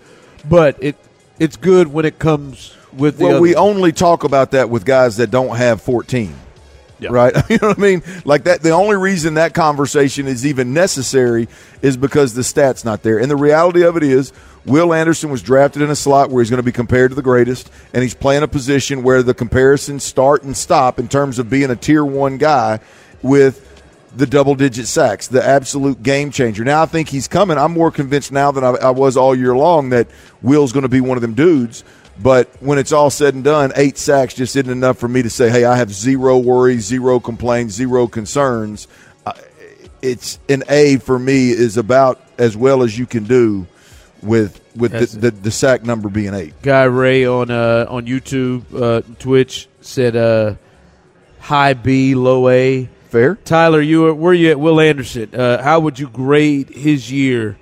but 0.49 0.77
it 0.83 0.97
it's 1.39 1.55
good 1.55 1.87
when 1.87 2.03
it 2.03 2.19
comes 2.19 2.75
with 2.91 3.19
the 3.19 3.25
well, 3.25 3.41
we 3.41 3.55
only 3.55 3.93
talk 3.93 4.25
about 4.25 4.51
that 4.51 4.69
with 4.69 4.83
guys 4.85 5.17
that 5.17 5.31
don't 5.31 5.55
have 5.55 5.81
14. 5.81 6.35
Right? 6.99 7.33
You 7.49 7.57
know 7.61 7.69
what 7.69 7.77
I 7.77 7.81
mean? 7.81 8.03
Like 8.25 8.45
that 8.45 8.61
the 8.61 8.71
only 8.71 8.95
reason 8.95 9.35
that 9.35 9.53
conversation 9.53 10.27
is 10.27 10.45
even 10.45 10.73
necessary 10.73 11.47
is 11.81 11.97
because 11.97 12.33
the 12.33 12.41
stats 12.41 12.83
not 12.83 13.03
there. 13.03 13.19
And 13.19 13.29
the 13.29 13.35
reality 13.35 13.83
of 13.83 13.97
it 13.97 14.03
is 14.03 14.31
Will 14.65 14.93
Anderson 14.93 15.29
was 15.29 15.41
drafted 15.43 15.81
in 15.81 15.89
a 15.89 15.95
slot 15.95 16.31
where 16.31 16.41
he's 16.41 16.49
going 16.49 16.57
to 16.59 16.63
be 16.63 16.71
compared 16.71 17.11
to 17.11 17.15
the 17.15 17.21
greatest, 17.21 17.71
and 17.93 18.01
he's 18.01 18.15
playing 18.15 18.43
a 18.43 18.47
position 18.47 19.03
where 19.03 19.21
the 19.21 19.33
comparisons 19.33 20.03
start 20.03 20.43
and 20.43 20.57
stop 20.57 20.97
in 20.99 21.07
terms 21.07 21.37
of 21.37 21.49
being 21.49 21.69
a 21.69 21.75
tier 21.75 22.03
one 22.03 22.37
guy 22.37 22.79
with 23.21 23.61
the 24.15 24.25
double 24.25 24.55
digit 24.55 24.87
sacks, 24.87 25.27
the 25.27 25.43
absolute 25.43 26.01
game 26.01 26.31
changer. 26.31 26.63
Now 26.63 26.81
I 26.81 26.85
think 26.85 27.09
he's 27.09 27.27
coming. 27.27 27.57
I'm 27.57 27.73
more 27.73 27.91
convinced 27.91 28.31
now 28.31 28.51
than 28.51 28.63
I, 28.63 28.69
I 28.69 28.89
was 28.91 29.17
all 29.17 29.35
year 29.35 29.55
long 29.55 29.89
that 29.89 30.07
Will's 30.41 30.71
going 30.71 30.83
to 30.83 30.89
be 30.89 31.01
one 31.01 31.17
of 31.17 31.21
them 31.21 31.33
dudes. 31.33 31.83
But 32.21 32.49
when 32.61 32.77
it's 32.77 32.91
all 32.91 33.09
said 33.09 33.33
and 33.33 33.43
done, 33.43 33.73
eight 33.75 33.97
sacks 33.97 34.33
just 34.33 34.55
isn't 34.55 34.71
enough 34.71 34.97
for 34.97 35.07
me 35.07 35.21
to 35.21 35.29
say, 35.29 35.49
hey, 35.49 35.65
I 35.65 35.75
have 35.75 35.91
zero 35.91 36.37
worries, 36.37 36.85
zero 36.85 37.19
complaints, 37.19 37.73
zero 37.73 38.07
concerns. 38.07 38.87
It's 40.01 40.39
an 40.47 40.63
A 40.69 40.97
for 40.97 41.17
me 41.17 41.49
is 41.49 41.77
about 41.77 42.21
as 42.37 42.55
well 42.55 42.83
as 42.83 42.97
you 42.97 43.05
can 43.05 43.23
do 43.23 43.67
with 44.21 44.61
with 44.75 44.91
the, 44.91 45.05
the, 45.17 45.31
the 45.31 45.51
sack 45.51 45.83
number 45.83 46.09
being 46.09 46.33
eight. 46.33 46.53
Guy 46.61 46.83
Ray 46.83 47.25
on 47.25 47.49
uh, 47.49 47.85
on 47.89 48.05
YouTube, 48.05 48.63
uh, 48.73 49.01
Twitch 49.19 49.67
said 49.81 50.15
uh, 50.15 50.55
high 51.39 51.73
B, 51.73 52.15
low 52.15 52.49
A. 52.49 52.89
Fair. 53.09 53.35
Tyler, 53.35 53.81
you 53.81 54.01
were, 54.01 54.13
were 54.13 54.33
you 54.33 54.51
at 54.51 54.59
Will 54.59 54.79
Anderson? 54.79 55.33
Uh, 55.33 55.63
how 55.63 55.79
would 55.79 55.97
you 55.97 56.09
grade 56.09 56.69
his 56.69 57.11
year? 57.11 57.57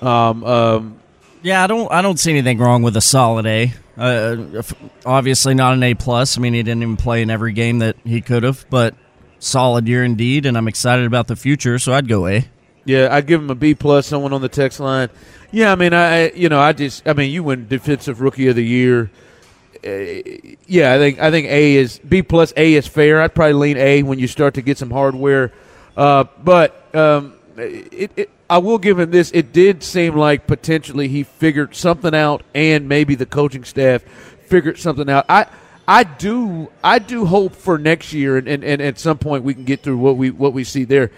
Um, 0.00 0.42
um, 0.44 1.01
Yeah, 1.42 1.64
I 1.64 1.66
don't. 1.66 1.90
I 1.90 2.02
don't 2.02 2.18
see 2.18 2.30
anything 2.30 2.58
wrong 2.58 2.82
with 2.82 2.96
a 2.96 3.00
solid 3.00 3.46
A. 3.46 3.72
Uh, 3.96 4.62
obviously 5.04 5.54
not 5.54 5.74
an 5.74 5.82
A 5.82 5.94
plus. 5.94 6.38
I 6.38 6.40
mean, 6.40 6.54
he 6.54 6.62
didn't 6.62 6.82
even 6.82 6.96
play 6.96 7.22
in 7.22 7.30
every 7.30 7.52
game 7.52 7.80
that 7.80 7.96
he 8.04 8.20
could 8.20 8.42
have, 8.42 8.64
but 8.70 8.94
solid 9.38 9.88
year 9.88 10.04
indeed. 10.04 10.46
And 10.46 10.56
I'm 10.56 10.68
excited 10.68 11.04
about 11.04 11.26
the 11.26 11.36
future, 11.36 11.78
so 11.78 11.92
I'd 11.92 12.08
go 12.08 12.26
A. 12.26 12.44
yeah, 12.84 13.08
I'd 13.10 13.26
give 13.26 13.40
him 13.40 13.50
a 13.50 13.54
B 13.54 13.74
plus. 13.74 14.06
Someone 14.06 14.32
on 14.32 14.40
the 14.40 14.48
text 14.48 14.80
line. 14.80 15.10
Yeah, 15.50 15.72
I 15.72 15.74
mean, 15.74 15.92
I 15.92 16.30
you 16.30 16.48
know, 16.48 16.60
I 16.60 16.72
just, 16.72 17.06
I 17.06 17.12
mean, 17.12 17.30
you 17.30 17.42
win 17.42 17.68
defensive 17.68 18.20
rookie 18.20 18.48
of 18.48 18.56
the 18.56 18.64
year. 18.64 19.10
Uh, 19.84 20.22
yeah, 20.66 20.94
I 20.94 20.98
think 20.98 21.18
I 21.18 21.30
think 21.32 21.48
A 21.48 21.74
is 21.74 21.98
B 21.98 22.22
plus 22.22 22.52
A 22.56 22.74
is 22.74 22.86
fair. 22.86 23.20
I'd 23.20 23.34
probably 23.34 23.54
lean 23.54 23.76
A 23.78 24.02
when 24.04 24.18
you 24.20 24.28
start 24.28 24.54
to 24.54 24.62
get 24.62 24.78
some 24.78 24.90
hardware. 24.90 25.52
Uh, 25.96 26.24
but 26.42 26.94
um, 26.94 27.34
it, 27.56 28.12
it, 28.16 28.30
I 28.52 28.58
will 28.58 28.76
give 28.76 28.98
him 28.98 29.10
this. 29.10 29.30
It 29.32 29.54
did 29.54 29.82
seem 29.82 30.14
like 30.14 30.46
potentially 30.46 31.08
he 31.08 31.22
figured 31.22 31.74
something 31.74 32.14
out, 32.14 32.42
and 32.54 32.86
maybe 32.86 33.14
the 33.14 33.24
coaching 33.24 33.64
staff 33.64 34.02
figured 34.44 34.76
something 34.76 35.08
out. 35.08 35.24
I 35.26 35.46
I 35.88 36.04
do 36.04 36.70
I 36.84 36.98
do 36.98 37.24
hope 37.24 37.56
for 37.56 37.78
next 37.78 38.12
year, 38.12 38.36
and, 38.36 38.46
and, 38.46 38.62
and 38.62 38.82
at 38.82 38.98
some 38.98 39.16
point 39.16 39.42
we 39.42 39.54
can 39.54 39.64
get 39.64 39.82
through 39.82 39.96
what 39.96 40.18
we 40.18 40.30
what 40.30 40.52
we 40.52 40.64
see 40.64 40.84
there. 40.84 41.10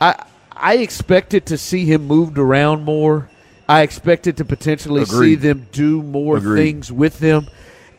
I 0.00 0.14
I 0.52 0.76
expected 0.76 1.46
to 1.46 1.58
see 1.58 1.86
him 1.86 2.06
moved 2.06 2.38
around 2.38 2.84
more. 2.84 3.30
I 3.68 3.82
expected 3.82 4.36
to 4.36 4.44
potentially 4.44 5.04
see 5.06 5.34
them 5.34 5.66
do 5.72 6.04
more 6.04 6.36
Agreed. 6.36 6.62
things 6.62 6.92
with 6.92 7.18
him. 7.18 7.48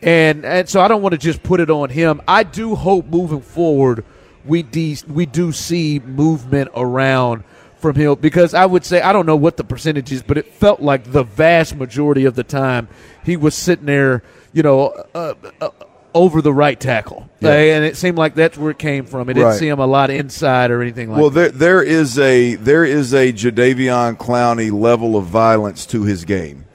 And 0.02 0.46
and 0.46 0.70
so 0.70 0.80
I 0.80 0.88
don't 0.88 1.02
want 1.02 1.12
to 1.12 1.18
just 1.18 1.44
put 1.44 1.60
it 1.60 1.70
on 1.70 1.90
him. 1.90 2.22
I 2.26 2.44
do 2.44 2.74
hope 2.74 3.08
moving 3.08 3.42
forward 3.42 4.06
we 4.46 4.64
de- 4.64 4.98
we 5.10 5.26
do 5.26 5.52
see 5.52 6.00
movement 6.00 6.70
around 6.74 7.44
from 7.80 7.96
him 7.96 8.16
because 8.16 8.54
I 8.54 8.66
would 8.66 8.84
say 8.86 9.02
I 9.02 9.14
don't 9.14 9.26
know 9.26 9.36
what 9.36 9.58
the 9.58 9.64
percentage 9.64 10.12
is, 10.12 10.22
but 10.24 10.38
it 10.38 10.48
felt 10.54 10.82
like 10.82 11.12
the 11.12 11.24
vast 11.24 11.76
majority 11.76 12.26
of 12.26 12.36
the 12.36 12.44
time 12.44 12.88
he 13.24 13.38
was 13.38 13.56
sitting 13.56 13.86
there, 13.86 14.24
you 14.54 14.64
know, 14.64 14.88
uh, 15.14 15.34
uh, 15.62 15.70
over 16.14 16.42
the 16.42 16.54
right 16.54 16.80
tackle, 16.80 17.30
Yeah. 17.42 17.52
And 17.52 17.86
it 17.86 17.96
seemed 17.96 18.18
like 18.18 18.34
that's 18.34 18.58
where 18.58 18.72
it 18.72 18.80
came 18.80 19.06
from. 19.06 19.30
It 19.30 19.36
didn't 19.36 19.50
Right. 19.50 19.60
see 19.60 19.68
him 19.68 19.80
a 19.80 19.86
lot 19.86 20.10
inside 20.10 20.72
or 20.72 20.82
anything 20.82 21.12
like 21.12 21.20
well, 21.20 21.30
that. 21.30 21.60
there 21.60 21.82
there 21.82 21.84
is 21.84 22.18
a 22.18 22.56
there 22.56 22.84
is 22.84 23.14
a 23.14 23.32
Jadeveon 23.32 24.18
Clowney 24.18 24.72
level 24.72 25.16
of 25.16 25.26
violence 25.26 25.86
to 25.88 26.04
his 26.04 26.26
game 26.26 26.66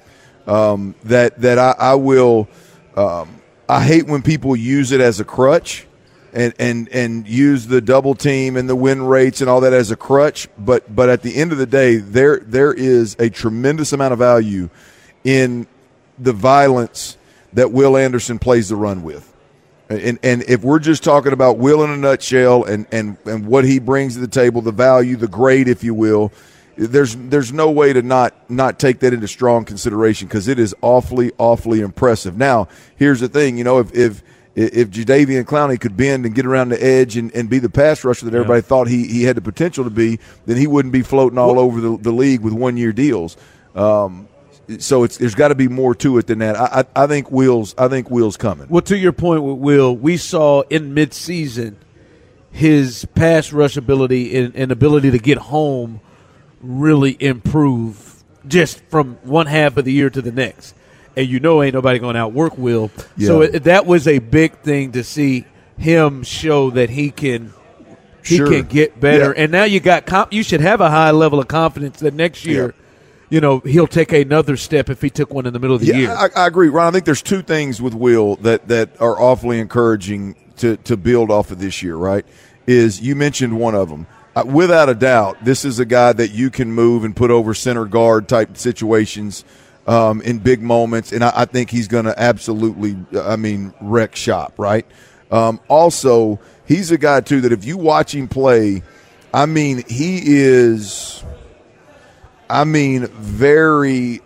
um, 0.46 0.94
that 1.04 1.40
that 1.40 1.58
I, 1.58 1.74
I 1.78 1.94
will. 1.94 2.48
Um, 2.96 3.40
I 3.68 3.82
hate 3.82 4.06
when 4.06 4.22
people 4.22 4.54
use 4.54 4.92
it 4.92 5.00
as 5.00 5.18
a 5.18 5.24
crutch. 5.24 5.86
And, 6.34 6.54
and 6.58 6.88
and 6.88 7.28
use 7.28 7.66
the 7.66 7.82
double 7.82 8.14
team 8.14 8.56
and 8.56 8.66
the 8.66 8.74
win 8.74 9.02
rates 9.02 9.42
and 9.42 9.50
all 9.50 9.60
that 9.60 9.74
as 9.74 9.90
a 9.90 9.96
crutch, 9.96 10.48
but 10.56 10.96
but 10.96 11.10
at 11.10 11.20
the 11.20 11.36
end 11.36 11.52
of 11.52 11.58
the 11.58 11.66
day, 11.66 11.96
there 11.96 12.38
there 12.38 12.72
is 12.72 13.16
a 13.18 13.28
tremendous 13.28 13.92
amount 13.92 14.14
of 14.14 14.18
value 14.18 14.70
in 15.24 15.66
the 16.18 16.32
violence 16.32 17.18
that 17.52 17.70
Will 17.70 17.98
Anderson 17.98 18.38
plays 18.38 18.70
the 18.70 18.76
run 18.76 19.02
with. 19.02 19.30
And 19.90 20.18
and 20.22 20.42
if 20.44 20.62
we're 20.62 20.78
just 20.78 21.04
talking 21.04 21.34
about 21.34 21.58
Will 21.58 21.84
in 21.84 21.90
a 21.90 21.96
nutshell 21.98 22.64
and 22.64 22.86
and 22.90 23.18
and 23.26 23.46
what 23.46 23.64
he 23.64 23.78
brings 23.78 24.14
to 24.14 24.20
the 24.20 24.28
table, 24.28 24.62
the 24.62 24.72
value, 24.72 25.16
the 25.16 25.28
grade, 25.28 25.68
if 25.68 25.84
you 25.84 25.92
will, 25.92 26.32
there's 26.76 27.14
there's 27.14 27.52
no 27.52 27.70
way 27.70 27.92
to 27.92 28.00
not 28.00 28.50
not 28.50 28.78
take 28.78 29.00
that 29.00 29.12
into 29.12 29.28
strong 29.28 29.64
consideration 29.64 30.28
because 30.28 30.48
it 30.48 30.58
is 30.58 30.74
awfully 30.80 31.32
awfully 31.36 31.80
impressive. 31.80 32.38
Now, 32.38 32.68
here's 32.96 33.20
the 33.20 33.28
thing, 33.28 33.58
you 33.58 33.64
know, 33.64 33.80
if 33.80 33.94
if 33.94 34.22
if 34.54 34.90
Jadeveon 34.90 35.44
Clowney 35.44 35.80
could 35.80 35.96
bend 35.96 36.26
and 36.26 36.34
get 36.34 36.44
around 36.44 36.68
the 36.68 36.82
edge 36.82 37.16
and, 37.16 37.34
and 37.34 37.48
be 37.48 37.58
the 37.58 37.70
pass 37.70 38.04
rusher 38.04 38.26
that 38.26 38.34
everybody 38.34 38.60
thought 38.60 38.86
he, 38.86 39.06
he 39.06 39.24
had 39.24 39.36
the 39.36 39.40
potential 39.40 39.84
to 39.84 39.90
be, 39.90 40.18
then 40.46 40.56
he 40.56 40.66
wouldn't 40.66 40.92
be 40.92 41.02
floating 41.02 41.38
all 41.38 41.58
over 41.58 41.80
the, 41.80 41.96
the 41.96 42.12
league 42.12 42.40
with 42.40 42.52
one 42.52 42.76
year 42.76 42.92
deals. 42.92 43.36
Um, 43.74 44.28
so 44.78 45.04
it's 45.04 45.16
there's 45.16 45.34
got 45.34 45.48
to 45.48 45.54
be 45.54 45.68
more 45.68 45.94
to 45.96 46.18
it 46.18 46.26
than 46.26 46.38
that. 46.38 46.56
I, 46.56 46.84
I 46.94 47.04
I 47.04 47.06
think 47.06 47.30
Will's 47.30 47.74
I 47.76 47.88
think 47.88 48.10
Will's 48.10 48.36
coming. 48.36 48.68
Well, 48.68 48.82
to 48.82 48.96
your 48.96 49.12
point 49.12 49.42
with 49.42 49.58
Will, 49.58 49.96
we 49.96 50.16
saw 50.16 50.62
in 50.62 50.94
midseason 50.94 51.76
his 52.50 53.06
pass 53.14 53.52
rush 53.52 53.76
ability 53.76 54.36
and, 54.36 54.54
and 54.54 54.70
ability 54.70 55.10
to 55.10 55.18
get 55.18 55.38
home 55.38 56.00
really 56.60 57.16
improve 57.18 58.22
just 58.46 58.80
from 58.88 59.16
one 59.22 59.46
half 59.46 59.76
of 59.76 59.84
the 59.84 59.92
year 59.92 60.10
to 60.10 60.22
the 60.22 60.32
next. 60.32 60.74
And 61.16 61.26
you 61.28 61.40
know 61.40 61.62
ain't 61.62 61.74
nobody 61.74 61.98
going 61.98 62.14
to 62.14 62.20
outwork 62.20 62.56
Will. 62.58 62.90
So 63.18 63.42
it, 63.42 63.64
that 63.64 63.86
was 63.86 64.06
a 64.08 64.18
big 64.18 64.58
thing 64.58 64.92
to 64.92 65.04
see 65.04 65.46
him 65.78 66.22
show 66.22 66.70
that 66.70 66.90
he 66.90 67.10
can 67.10 67.52
he 68.24 68.36
Sure. 68.36 68.46
can 68.48 68.62
get 68.66 69.00
better. 69.00 69.34
Yeah. 69.36 69.42
And 69.42 69.52
now 69.52 69.64
you 69.64 69.80
got 69.80 70.06
comp- 70.06 70.32
you 70.32 70.42
should 70.42 70.60
have 70.60 70.80
a 70.80 70.88
high 70.90 71.10
level 71.10 71.40
of 71.40 71.48
confidence 71.48 71.98
that 72.00 72.14
next 72.14 72.44
year, 72.46 72.72
you 73.30 73.40
know, 73.40 73.58
he'll 73.60 73.88
take 73.88 74.12
another 74.12 74.56
step 74.56 74.88
if 74.90 75.02
he 75.02 75.10
took 75.10 75.32
one 75.34 75.44
in 75.46 75.52
the 75.52 75.58
middle 75.58 75.74
of 75.74 75.80
the 75.82 75.88
Yeah, 75.88 75.96
year. 75.96 76.10
I, 76.10 76.28
I 76.36 76.46
agree, 76.46 76.68
Ron. 76.68 76.86
I 76.86 76.90
think 76.92 77.04
there's 77.04 77.22
two 77.22 77.42
things 77.42 77.82
with 77.82 77.94
Will 77.94 78.36
that 78.36 78.68
that 78.68 79.00
are 79.00 79.20
awfully 79.20 79.58
encouraging 79.58 80.36
to 80.58 80.76
to 80.78 80.96
build 80.96 81.30
off 81.30 81.50
of 81.50 81.58
this 81.58 81.82
year. 81.82 81.96
Right? 81.96 82.24
Is 82.66 83.00
you 83.00 83.16
mentioned 83.16 83.58
one 83.58 83.74
of 83.74 83.88
them. 83.88 84.06
Uh, 84.34 84.44
without 84.46 84.88
a 84.88 84.94
doubt, 84.94 85.44
this 85.44 85.62
is 85.64 85.78
a 85.78 85.84
guy 85.84 86.10
that 86.12 86.30
you 86.30 86.48
can 86.48 86.72
move 86.72 87.04
and 87.04 87.14
put 87.14 87.30
over 87.30 87.52
center 87.52 87.84
guard 87.84 88.28
type 88.28 88.56
situations 88.56 89.44
um, 89.86 90.20
in 90.22 90.38
big 90.38 90.62
moments, 90.62 91.12
and 91.12 91.24
I, 91.24 91.32
I 91.34 91.44
think 91.44 91.70
he's 91.70 91.88
going 91.88 92.04
to 92.04 92.18
absolutely, 92.20 92.96
I 93.18 93.36
mean, 93.36 93.74
wreck 93.80 94.16
shop. 94.16 94.54
Right? 94.58 94.86
Um, 95.30 95.60
also, 95.68 96.40
he's 96.66 96.90
a 96.90 96.98
guy 96.98 97.20
too 97.20 97.40
that 97.42 97.52
if 97.52 97.64
you 97.64 97.76
watch 97.76 98.14
him 98.14 98.28
play, 98.28 98.82
I 99.32 99.46
mean, 99.46 99.82
he 99.88 100.20
is. 100.24 101.24
I 102.50 102.64
mean, 102.64 103.06
very 103.06 104.20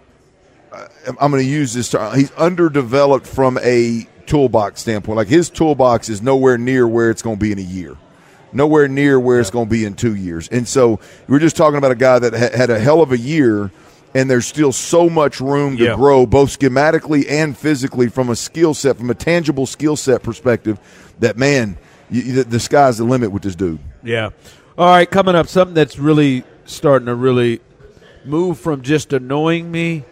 I'm 1.21 1.31
going 1.31 1.43
to 1.43 1.49
use 1.49 1.73
this 1.73 1.91
term. 1.91 2.15
He's 2.15 2.33
underdeveloped 2.33 3.27
from 3.27 3.59
a 3.63 4.07
toolbox 4.27 4.81
standpoint. 4.81 5.17
Like 5.17 5.29
his 5.29 5.51
toolbox 5.51 6.09
is 6.09 6.23
nowhere 6.23 6.59
near 6.59 6.87
where 6.87 7.11
it's 7.11 7.23
going 7.23 7.37
to 7.37 7.41
be 7.41 7.53
in 7.53 7.59
a 7.59 7.63
year, 7.63 7.97
nowhere 8.53 8.89
near 8.89 9.21
where 9.21 9.41
it's 9.41 9.51
going 9.51 9.67
to 9.67 9.71
be 9.71 9.85
in 9.85 9.95
two 9.95 10.15
years. 10.15 10.49
And 10.49 10.67
so 10.67 11.01
we're 11.29 11.39
just 11.39 11.57
talking 11.57 11.79
about 11.79 11.93
a 11.93 11.97
guy 11.97 12.19
that 12.19 12.33
ha- 12.33 12.57
had 12.57 12.71
a 12.71 12.79
hell 12.79 13.03
of 13.03 13.13
a 13.13 13.19
year, 13.19 13.71
and 14.15 14.31
there's 14.31 14.47
still 14.47 14.73
so 14.73 15.09
much 15.11 15.41
room 15.41 15.77
to 15.77 15.85
Yeah. 15.85 15.95
grow, 15.97 16.27
both 16.27 16.59
schematically 16.59 17.29
and 17.31 17.57
physically, 17.57 18.09
from 18.09 18.29
a 18.31 18.37
skill 18.37 18.75
set, 18.75 18.97
from 18.97 19.11
a 19.11 19.15
tangible 19.15 19.67
skill 19.67 19.97
set 19.97 20.23
perspective. 20.23 20.79
That 21.21 21.37
man, 21.37 21.77
you, 22.11 22.23
you- 22.23 22.33
the, 22.35 22.45
the 22.45 22.61
sky's 22.61 22.99
the 22.99 23.05
limit 23.05 23.33
with 23.33 23.43
this 23.43 23.55
dude. 23.55 23.79
Yeah. 24.03 24.31
All 24.79 24.87
right, 24.87 25.11
coming 25.11 25.35
up, 25.35 25.49
something 25.49 25.75
that's 25.75 25.99
really 25.99 26.45
starting 26.67 27.07
to 27.07 27.15
really 27.15 27.61
move 28.25 28.59
from 28.59 28.83
just 28.83 29.13
annoying 29.13 29.71
me 29.71 30.05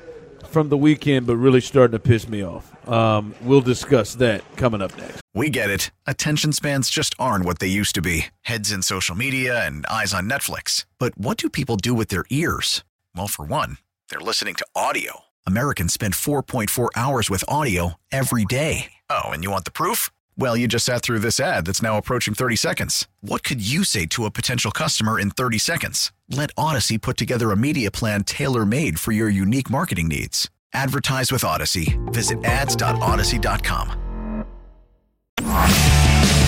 from 0.49 0.69
the 0.69 0.77
weekend, 0.77 1.27
but 1.27 1.37
really 1.37 1.61
starting 1.61 1.93
to 1.93 1.99
piss 1.99 2.29
me 2.29 2.43
off. 2.45 2.71
Um, 2.89 3.35
we'll 3.43 3.61
discuss 3.61 4.15
that 4.17 4.43
coming 4.57 4.81
up 4.81 4.97
next. 4.97 5.21
We 5.35 5.51
get 5.51 5.69
it. 5.69 5.91
Attention 6.07 6.53
spans 6.53 6.91
just 6.91 7.15
aren't 7.19 7.45
what 7.45 7.59
they 7.59 7.67
used 7.67 7.95
to 7.97 8.03
be 8.03 8.27
heads 8.43 8.71
in 8.71 8.83
social 8.83 9.17
media 9.17 9.67
and 9.67 9.85
eyes 9.87 10.15
on 10.15 10.29
Netflix. 10.31 10.85
But 10.99 11.17
what 11.19 11.39
do 11.39 11.51
people 11.51 11.77
do 11.77 11.93
with 11.93 12.09
their 12.09 12.25
ears? 12.31 12.85
Well, 13.17 13.27
for 13.29 13.45
one, 13.45 13.79
they're 14.15 14.21
listening 14.21 14.55
to 14.55 14.67
audio. 14.77 15.25
Americans 15.45 15.93
spend 15.93 16.15
4.4 16.15 16.89
hours 16.95 17.29
with 17.29 17.43
audio 17.49 17.95
every 18.13 18.45
day. 18.45 18.93
Oh, 19.11 19.25
and 19.31 19.43
you 19.43 19.51
want 19.51 19.65
the 19.65 19.73
proof? 19.73 20.09
Well, 20.39 20.57
you 20.57 20.69
just 20.69 20.87
sat 20.87 21.03
through 21.03 21.19
this 21.19 21.41
ad 21.41 21.67
that's 21.67 21.83
now 21.83 21.99
approaching 21.99 22.33
30 22.33 22.55
seconds. 22.55 23.09
What 23.23 23.43
could 23.43 23.61
you 23.67 23.83
say 23.83 24.07
to 24.07 24.25
a 24.25 24.31
potential 24.31 24.71
customer 24.71 25.19
in 25.19 25.33
30 25.33 25.59
seconds? 25.59 26.13
Let 26.31 26.55
Audacy 26.55 27.01
put 27.03 27.17
together 27.17 27.51
a 27.51 27.57
media 27.57 27.91
plan 27.91 28.23
tailor 28.23 28.65
made 28.65 29.01
for 29.01 29.11
your 29.11 29.29
unique 29.29 29.69
marketing 29.69 30.07
needs. 30.07 30.49
Advertise 30.73 31.33
with 31.33 31.43
Audacy. 31.43 31.99
Visit 32.13 32.45
ads.audacy.com. 32.45 34.01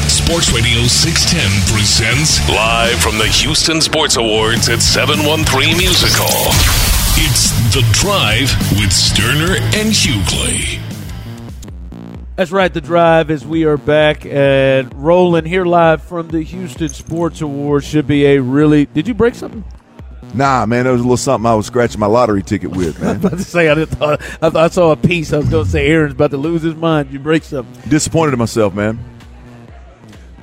Sports 0.09 0.53
Radio 0.53 0.83
610 0.87 1.75
presents 1.75 2.49
live 2.49 3.01
from 3.01 3.19
the 3.19 3.27
Houston 3.27 3.81
Sports 3.81 4.17
Awards 4.17 4.69
at 4.69 4.81
713 4.81 5.77
Music 5.77 6.13
Hall. 6.15 6.96
It's 7.19 7.51
The 7.75 7.81
Drive 7.93 8.51
with 8.79 8.91
Stoerner 8.91 9.59
and 9.75 9.91
Hughley. 9.91 10.79
That's 12.37 12.51
right, 12.53 12.73
the 12.73 12.83
drive 12.83 13.31
as 13.31 13.47
we 13.47 13.65
are 13.65 13.79
back 13.79 14.27
and 14.27 14.93
rolling 14.95 15.47
here 15.47 15.65
live 15.65 16.03
from 16.03 16.29
the 16.29 16.43
Houston 16.43 16.91
Sports 16.91 17.41
Awards. 17.41 17.87
Should 17.87 18.07
be 18.07 18.27
a 18.27 18.43
really. 18.43 18.85
Did 18.85 19.09
you 19.09 19.15
break 19.15 19.35
something? 19.35 19.65
Nah, 20.35 20.67
man, 20.67 20.85
that 20.85 20.91
was 20.91 21.01
a 21.01 21.05
little 21.05 21.17
something 21.17 21.47
I 21.51 21.55
was 21.55 21.65
scratching 21.67 21.99
my 22.01 22.07
lottery 22.07 22.43
ticket 22.43 22.73
with, 22.73 23.01
man. 23.03 23.17
about 23.17 23.31
to 23.33 23.45
say 23.45 23.71
I 23.71 23.75
just 23.77 23.93
thought 23.93 24.21
I, 24.21 24.51
thought 24.51 24.57
I 24.57 24.69
saw 24.69 24.93
a 24.93 24.97
piece. 24.97 25.33
I 25.33 25.39
was 25.39 25.49
going 25.49 25.65
to 25.65 25.71
say 25.71 25.87
Aaron's 25.87 26.13
about 26.13 26.33
to 26.33 26.37
lose 26.37 26.61
his 26.61 26.75
mind. 26.75 27.11
You 27.11 27.19
break 27.19 27.45
something. 27.45 27.89
Disappointed 27.89 28.35
in 28.35 28.39
myself, 28.39 28.75
man. 28.75 28.99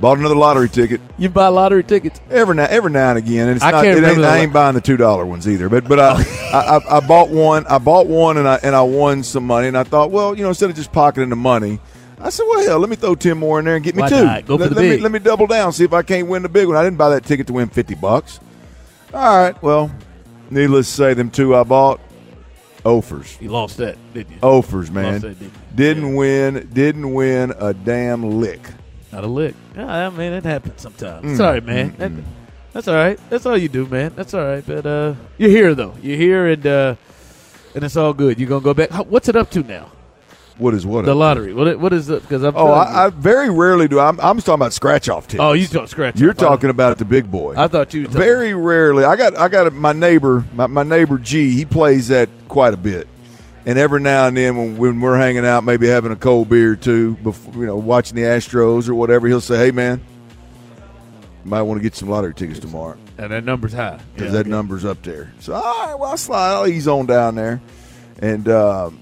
Bought 0.03 0.17
another 0.17 0.35
lottery 0.35 0.67
ticket. 0.67 0.99
You 1.17 1.29
buy 1.29 1.47
lottery 1.47 1.81
tickets 1.81 2.19
every 2.29 2.55
now 2.55 2.65
every 2.69 2.91
now 2.91 3.11
and 3.11 3.17
again, 3.17 3.47
and 3.47 3.55
it's 3.55 3.63
I 3.63 3.71
not. 3.71 3.85
can't 3.85 3.99
It 3.99 4.03
ain't, 4.03 4.19
I 4.19 4.39
ain't 4.39 4.51
buying 4.51 4.75
the 4.75 4.81
two 4.81 4.97
dollar 4.97 5.25
ones 5.25 5.47
either. 5.47 5.69
But 5.69 5.87
but 5.87 5.97
I, 5.97 6.15
oh. 6.17 6.49
I, 6.53 6.75
I 6.75 6.97
I 6.97 7.07
bought 7.07 7.29
one. 7.29 7.65
I 7.67 7.77
bought 7.77 8.07
one, 8.07 8.35
and 8.35 8.45
I 8.45 8.55
and 8.63 8.75
I 8.75 8.81
won 8.81 9.23
some 9.23 9.47
money. 9.47 9.69
And 9.69 9.77
I 9.77 9.85
thought, 9.85 10.11
well, 10.11 10.35
you 10.35 10.43
know, 10.43 10.49
instead 10.49 10.69
of 10.69 10.75
just 10.75 10.91
pocketing 10.91 11.29
the 11.29 11.37
money, 11.37 11.79
I 12.19 12.31
said, 12.31 12.43
well, 12.49 12.65
hell, 12.65 12.79
let 12.79 12.89
me 12.89 12.97
throw 12.97 13.15
ten 13.15 13.37
more 13.37 13.59
in 13.59 13.65
there 13.65 13.77
and 13.77 13.85
get 13.85 13.95
me 13.95 14.01
Why 14.01 14.09
two. 14.09 14.25
not? 14.25 14.45
Go 14.45 14.57
for 14.57 14.63
let, 14.65 14.69
the 14.71 14.75
let 14.75 14.81
me 14.81 14.89
big. 14.89 15.01
let 15.03 15.11
me 15.13 15.19
double 15.19 15.47
down, 15.47 15.71
see 15.71 15.85
if 15.85 15.93
I 15.93 16.01
can't 16.01 16.27
win 16.27 16.41
the 16.41 16.49
big 16.49 16.67
one. 16.67 16.75
I 16.75 16.83
didn't 16.83 16.97
buy 16.97 17.07
that 17.11 17.23
ticket 17.23 17.47
to 17.47 17.53
win 17.53 17.69
fifty 17.69 17.95
bucks. 17.95 18.41
All 19.13 19.37
right, 19.37 19.63
well, 19.63 19.89
needless 20.49 20.89
to 20.89 20.93
say, 20.97 21.13
them 21.13 21.31
two 21.31 21.55
I 21.55 21.63
bought, 21.63 22.01
offers. 22.83 23.37
You 23.39 23.51
lost 23.51 23.77
that, 23.77 23.95
didn't 24.13 24.33
you? 24.33 24.39
Offers, 24.41 24.91
man. 24.91 25.13
Lost 25.13 25.21
that, 25.21 25.39
didn't 25.39 25.53
you? 25.53 25.61
Didn't 25.75 26.15
win. 26.15 26.69
Didn't 26.73 27.13
win 27.13 27.53
a 27.57 27.73
damn 27.73 28.41
lick. 28.41 28.59
Not 29.13 29.23
a 29.23 29.27
lick. 29.27 29.55
Yeah, 29.75 30.07
I 30.07 30.09
mean, 30.09 30.33
it 30.33 30.43
happens 30.43 30.81
sometimes. 30.81 31.23
Mm, 31.25 31.31
It's 31.31 31.39
all 31.39 31.51
right, 31.53 31.63
man. 31.63 31.95
That- 31.97 32.11
that's 32.73 32.87
all 32.87 32.95
right. 32.95 33.19
That's 33.29 33.45
all 33.45 33.55
you 33.55 33.69
do, 33.69 33.85
man. 33.85 34.13
That's 34.15 34.33
all 34.33 34.43
right. 34.43 34.65
But 34.65 34.85
uh, 34.87 35.13
you're 35.37 35.51
here 35.51 35.75
though. 35.75 35.93
You're 36.01 36.17
here, 36.17 36.47
and 36.47 36.65
uh, 36.65 36.95
and 37.75 37.83
it's 37.83 37.95
all 37.95 38.13
good. 38.15 38.39
You're 38.39 38.49
gonna 38.49 38.63
go 38.63 38.73
back. 38.73 38.89
How, 38.89 39.03
what's 39.03 39.29
it 39.29 39.35
up 39.35 39.51
to 39.51 39.61
now? 39.61 39.91
What 40.57 40.73
is 40.73 40.83
what? 40.83 41.05
The 41.05 41.11
up? 41.11 41.17
lottery. 41.17 41.53
What? 41.53 41.79
What 41.79 41.93
is 41.93 42.09
it? 42.09 42.23
Because 42.23 42.41
I'm. 42.41 42.55
Oh, 42.57 42.71
I, 42.71 43.05
I 43.05 43.09
very 43.11 43.51
rarely 43.51 43.87
do. 43.87 43.99
I'm, 43.99 44.19
I'm 44.19 44.39
talking 44.39 44.55
about 44.55 44.73
scratch 44.73 45.07
off 45.07 45.27
tickets. 45.27 45.43
Oh, 45.43 45.53
you 45.53 45.67
don't 45.67 45.87
scratch. 45.87 46.19
You're 46.19 46.31
off. 46.31 46.37
talking 46.37 46.71
about 46.71 46.97
the 46.97 47.05
big 47.05 47.29
boy. 47.29 47.53
I 47.55 47.67
thought 47.67 47.93
you. 47.93 48.01
were 48.01 48.07
talking- 48.07 48.21
Very 48.21 48.53
rarely. 48.55 49.03
I 49.03 49.15
got 49.17 49.37
I 49.37 49.49
got 49.49 49.71
my 49.73 49.93
neighbor, 49.93 50.43
my, 50.55 50.65
my 50.65 50.81
neighbor 50.83 51.19
G. 51.19 51.51
He 51.51 51.65
plays 51.65 52.07
that 52.07 52.27
quite 52.47 52.73
a 52.73 52.77
bit, 52.77 53.07
and 53.65 53.79
every 53.79 54.01
now 54.01 54.27
and 54.27 54.35
then 54.35 54.57
when, 54.57 54.77
when 54.77 55.01
we're 55.01 55.17
hanging 55.17 55.45
out, 55.45 55.63
maybe 55.63 55.87
having 55.87 56.11
a 56.11 56.15
cold 56.15 56.49
beer 56.49 56.73
or 56.73 56.75
two, 56.75 57.15
before, 57.15 57.53
you 57.53 57.65
know, 57.65 57.77
watching 57.77 58.15
the 58.15 58.23
Astros 58.23 58.89
or 58.89 58.95
whatever, 58.95 59.27
he'll 59.27 59.41
say, 59.41 59.57
"Hey, 59.57 59.71
man, 59.71 60.01
you 61.43 61.49
might 61.49 61.61
want 61.63 61.79
to 61.79 61.83
get 61.83 61.95
some 61.95 62.09
lottery 62.09 62.33
tickets 62.33 62.59
tomorrow 62.59 62.97
and 63.17 63.31
that 63.31 63.43
number's 63.43 63.73
high. 63.73 63.99
because 64.13 64.33
Yeah, 64.33 64.43
that 64.43 64.47
number's 64.47 64.85
up 64.85 65.01
there." 65.03 65.31
So, 65.39 65.53
all 65.53 65.61
right, 65.61 65.99
well, 65.99 66.11
I'll 66.11 66.17
slide. 66.17 66.53
I'll 66.53 66.67
ease 66.67 66.87
on 66.87 67.05
down 67.05 67.35
there, 67.35 67.61
and 68.19 68.47
um, 68.49 68.99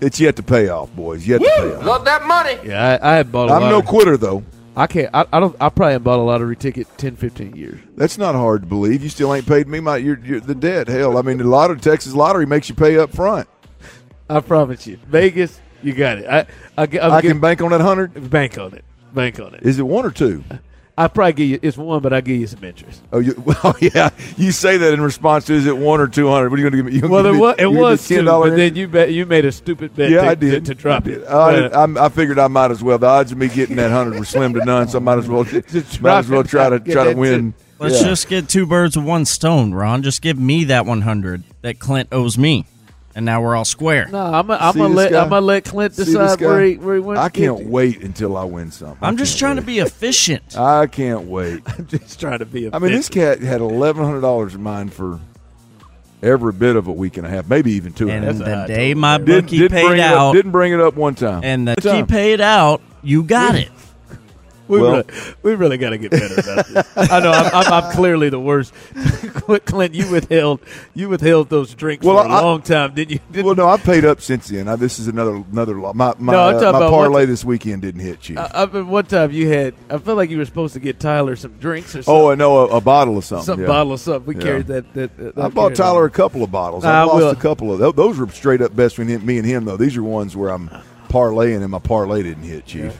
it's 0.00 0.20
yet 0.20 0.36
to 0.36 0.42
pay 0.42 0.68
off, 0.68 0.94
boys. 0.94 1.26
Yet 1.26 1.38
to 1.38 1.44
pay 1.44 1.74
off. 1.74 1.84
Love 1.84 2.04
that 2.06 2.24
money. 2.24 2.58
Yeah, 2.64 2.98
I, 3.02 3.12
I 3.12 3.16
had 3.16 3.30
bought. 3.32 3.50
A 3.50 3.54
I'm 3.54 3.70
no 3.70 3.82
quitter 3.82 4.16
though. 4.16 4.44
I 4.78 4.86
can't. 4.86 5.08
I, 5.14 5.24
I 5.32 5.40
don't. 5.40 5.56
I 5.58 5.70
probably 5.70 5.92
haven't 5.92 6.04
bought 6.04 6.18
a 6.18 6.22
lottery 6.22 6.54
ticket 6.54 6.86
10, 6.98 7.16
15 7.16 7.56
years. 7.56 7.80
That's 7.96 8.18
not 8.18 8.34
hard 8.34 8.60
to 8.60 8.66
believe. 8.66 9.02
You 9.02 9.08
still 9.08 9.34
ain't 9.34 9.46
paid 9.46 9.66
me 9.68 9.80
my 9.80 9.96
you're, 9.96 10.18
you're 10.22 10.40
the 10.40 10.54
debt. 10.54 10.88
Hell, 10.88 11.16
I 11.16 11.22
mean 11.22 11.38
the 11.38 11.44
lottery 11.44 11.80
Texas 11.80 12.14
lottery 12.14 12.44
makes 12.44 12.68
you 12.68 12.74
pay 12.74 12.98
up 12.98 13.10
front. 13.10 13.48
I 14.28 14.40
promise 14.40 14.86
you, 14.86 14.96
Vegas, 15.08 15.60
you 15.82 15.92
got 15.92 16.18
it. 16.18 16.26
I 16.26 16.40
I, 16.76 16.88
I'm 17.00 17.12
I 17.12 17.20
can 17.20 17.40
bank 17.40 17.60
on 17.62 17.70
that 17.70 17.80
hundred. 17.80 18.30
bank 18.30 18.58
on 18.58 18.74
it. 18.74 18.84
Bank 19.14 19.38
on 19.40 19.54
it. 19.54 19.62
Is 19.62 19.78
it 19.78 19.82
one 19.84 20.04
or 20.04 20.10
two? 20.10 20.42
I 20.98 21.08
probably 21.08 21.34
give 21.34 21.48
you 21.50 21.58
it's 21.62 21.76
one, 21.76 22.00
but 22.00 22.14
I 22.14 22.22
give 22.22 22.40
you 22.40 22.46
some 22.46 22.64
interest. 22.64 23.02
Oh, 23.12 23.18
you, 23.18 23.34
well, 23.44 23.76
yeah. 23.80 24.08
You 24.38 24.50
say 24.50 24.78
that 24.78 24.94
in 24.94 25.00
response 25.02 25.44
to 25.44 25.52
is 25.52 25.66
it 25.66 25.76
one 25.76 26.00
or 26.00 26.08
two 26.08 26.28
hundred? 26.28 26.48
What 26.50 26.58
are 26.58 26.62
you 26.62 26.70
going 26.70 26.84
to 26.86 26.90
give 26.90 27.02
me? 27.02 27.06
You 27.06 27.08
Well, 27.12 27.22
gonna 27.22 27.28
it 27.28 27.32
give 27.32 27.40
was 27.40 27.56
me- 27.58 27.62
it 27.62 27.66
was 27.82 28.08
give 28.08 28.18
me 28.18 28.24
two, 28.24 28.30
$10 28.30 28.42
but 28.50 28.56
then 28.56 28.76
you 28.76 28.88
bet 28.88 29.12
you 29.12 29.26
made 29.26 29.44
a 29.44 29.52
stupid 29.52 29.94
bet. 29.94 30.10
Yeah, 30.10 30.22
to, 30.22 30.28
I 30.28 30.34
did 30.34 30.64
to, 30.64 30.74
to 30.74 30.80
drop 30.80 31.06
I 31.06 31.10
it. 31.10 31.18
I, 31.26 31.60
But, 31.60 31.72
uh, 31.74 31.78
I'm- 31.80 31.98
I 31.98 32.08
figured 32.08 32.38
I 32.38 32.48
might 32.48 32.70
as 32.70 32.82
well. 32.82 32.96
The 32.98 33.06
odds 33.06 33.30
of 33.30 33.36
me 33.38 33.48
getting 33.48 33.76
that 33.76 33.90
hundred 33.90 34.18
were 34.18 34.24
slim 34.24 34.54
to 34.54 34.64
none, 34.64 34.88
so 34.88 34.96
I 34.98 35.02
might 35.02 35.18
as 35.18 35.28
well 35.28 35.44
might 36.00 36.18
as 36.18 36.28
well 36.30 36.42
try 36.44 36.70
to 36.70 36.80
try 36.80 37.04
to 37.04 37.10
that 37.10 37.16
win. 37.16 37.52
Let's 37.78 38.00
Yeah. 38.00 38.08
just 38.08 38.28
get 38.30 38.48
two 38.48 38.64
birds 38.66 38.96
with 38.96 39.04
one 39.06 39.26
stone, 39.26 39.74
Ron. 39.74 40.02
Just 40.02 40.22
give 40.22 40.38
me 40.38 40.64
that 40.64 40.86
100 40.86 41.42
that 41.60 41.78
Clint 41.78 42.08
owes 42.10 42.38
me, 42.38 42.64
and 43.16 43.24
now 43.26 43.42
we're 43.42 43.56
all 43.56 43.64
square. 43.64 44.06
no, 44.06 44.18
I'm 44.20 44.48
I'm 44.50 44.76
gonna 44.76 44.88
let 44.94 45.10
guy? 45.10 45.22
I'm 45.24 45.28
gonna 45.30 45.44
let 45.44 45.64
Clint 45.64 45.96
decide 45.96 46.40
where 46.40 46.62
he 46.64 46.76
where 46.76 46.94
he 46.94 47.00
wants. 47.00 47.20
I 47.20 47.28
can't 47.28 47.58
to. 47.58 47.66
wait 47.66 48.02
until 48.02 48.36
I 48.36 48.44
win 48.44 48.70
something. 48.70 48.98
I 49.02 49.08
I'm 49.08 49.16
just 49.16 49.32
can't 49.32 49.40
trying 49.40 49.56
to 49.56 49.62
be 49.62 49.80
efficient. 49.80 50.56
I 50.56 50.86
can't 50.86 51.22
wait. 51.22 51.62
I'm 51.66 51.86
just 51.88 52.20
trying 52.20 52.38
to 52.38 52.46
be. 52.46 52.66
efficient. 52.66 52.74
I 52.76 52.78
mean, 52.78 52.92
this 52.92 53.08
cat 53.08 53.40
had 53.40 53.60
eleven 53.60 54.04
hundred 54.04 54.20
dollars 54.20 54.54
in 54.54 54.62
mine 54.62 54.90
for 54.90 55.18
every 56.22 56.52
bit 56.52 56.76
of 56.76 56.86
a 56.88 56.92
week 56.92 57.16
and 57.16 57.26
a 57.26 57.30
half, 57.30 57.48
maybe 57.48 57.72
even 57.72 57.92
two. 57.92 58.08
And 58.10 58.24
and 58.24 58.40
a 58.40 58.44
a 58.44 58.60
the 58.62 58.66
day 58.66 58.88
total. 58.90 59.00
my 59.00 59.18
Didn't, 59.18 59.42
bookie 59.44 59.58
didn't 59.58 59.72
paid 59.72 59.86
bring 59.88 59.98
it 60.00 60.04
up, 60.04 60.18
out, 60.18 60.32
didn't 60.32 60.50
bring 60.52 60.72
it 60.72 60.80
up 60.80 60.94
one 60.94 61.14
time. 61.14 61.42
and 61.44 61.66
the 61.68 61.72
One 61.72 61.76
bookie 61.76 61.88
time. 61.98 62.06
paid 62.06 62.40
out, 62.40 62.80
you 63.02 63.22
got 63.22 63.54
it. 63.54 63.70
We 64.68 64.80
Well- 64.80 64.90
really, 64.92 65.04
we 65.42 65.54
really 65.54 65.78
got 65.78 65.90
to 65.90 65.98
get 65.98 66.10
better 66.10 66.34
about 66.34 66.66
this. 66.66 67.10
I 67.10 67.20
know 67.20 67.30
I'm, 67.30 67.54
I'm, 67.54 67.72
I'm 67.84 67.92
clearly 67.92 68.28
the 68.30 68.40
worst. 68.40 68.72
Clint, 69.64 69.94
you 69.94 70.10
withheld 70.10 70.60
you 70.94 71.08
withheld 71.08 71.48
those 71.48 71.74
drinks 71.74 72.04
Well, 72.04 72.22
for 72.22 72.28
a 72.28 72.32
I- 72.32 72.40
long 72.40 72.62
time, 72.62 72.94
didn't 72.94 73.12
you? 73.12 73.20
Didn't 73.30 73.46
Well, 73.46 73.54
no, 73.54 73.68
I 73.68 73.76
paid 73.76 74.04
up 74.04 74.20
since 74.20 74.48
then. 74.48 74.68
I, 74.68 74.76
this 74.76 74.98
is 74.98 75.06
another 75.08 75.36
another 75.52 75.74
my 75.76 76.14
my, 76.18 76.32
No, 76.32 76.48
uh, 76.48 76.72
my 76.72 76.78
parlay 76.88 77.22
what- 77.22 77.26
this 77.26 77.44
weekend 77.44 77.82
didn't 77.82 78.00
hit, 78.00 78.20
Chief. 78.20 78.38
I, 78.38 78.50
I 78.54 78.66
mean, 78.66 78.88
one 78.88 79.06
time 79.06 79.30
you 79.30 79.48
had. 79.48 79.74
I 79.88 79.98
felt 79.98 80.16
like 80.16 80.30
you 80.30 80.38
were 80.38 80.44
supposed 80.44 80.74
to 80.74 80.80
get 80.80 80.98
Tyler 80.98 81.36
some 81.36 81.52
drinks 81.58 81.94
or 81.94 82.02
something. 82.02 82.22
oh, 82.24 82.30
I 82.30 82.34
know 82.34 82.58
a, 82.68 82.76
a 82.76 82.80
bottle 82.80 83.18
of 83.18 83.24
something. 83.24 83.44
some 83.46 83.60
yeah. 83.60 83.66
bottle 83.66 83.92
of 83.92 84.00
something. 84.00 84.26
We 84.26 84.34
Yeah. 84.36 84.42
carried 84.42 84.66
that. 84.66 84.94
that, 84.94 85.16
that 85.16 85.38
I 85.38 85.48
bought 85.48 85.74
Tyler 85.74 86.04
a 86.04 86.10
couple 86.10 86.42
of 86.42 86.50
bottles. 86.50 86.84
I 86.84 87.02
lost 87.04 87.16
will- 87.16 87.30
a 87.30 87.36
couple 87.36 87.72
of 87.72 87.78
those. 87.78 87.94
Those 87.94 88.18
were 88.18 88.28
straight 88.28 88.60
up 88.60 88.74
best 88.74 88.96
between 88.96 89.24
me 89.24 89.38
and 89.38 89.46
him, 89.46 89.64
though. 89.64 89.76
These 89.76 89.96
are 89.96 90.02
ones 90.02 90.36
where 90.36 90.50
I'm 90.50 90.70
parlaying 91.08 91.62
and 91.62 91.70
my 91.70 91.78
parlay 91.78 92.22
didn't 92.24 92.42
hit, 92.42 92.66
Chief. 92.66 92.84
Yeah, 92.84 92.90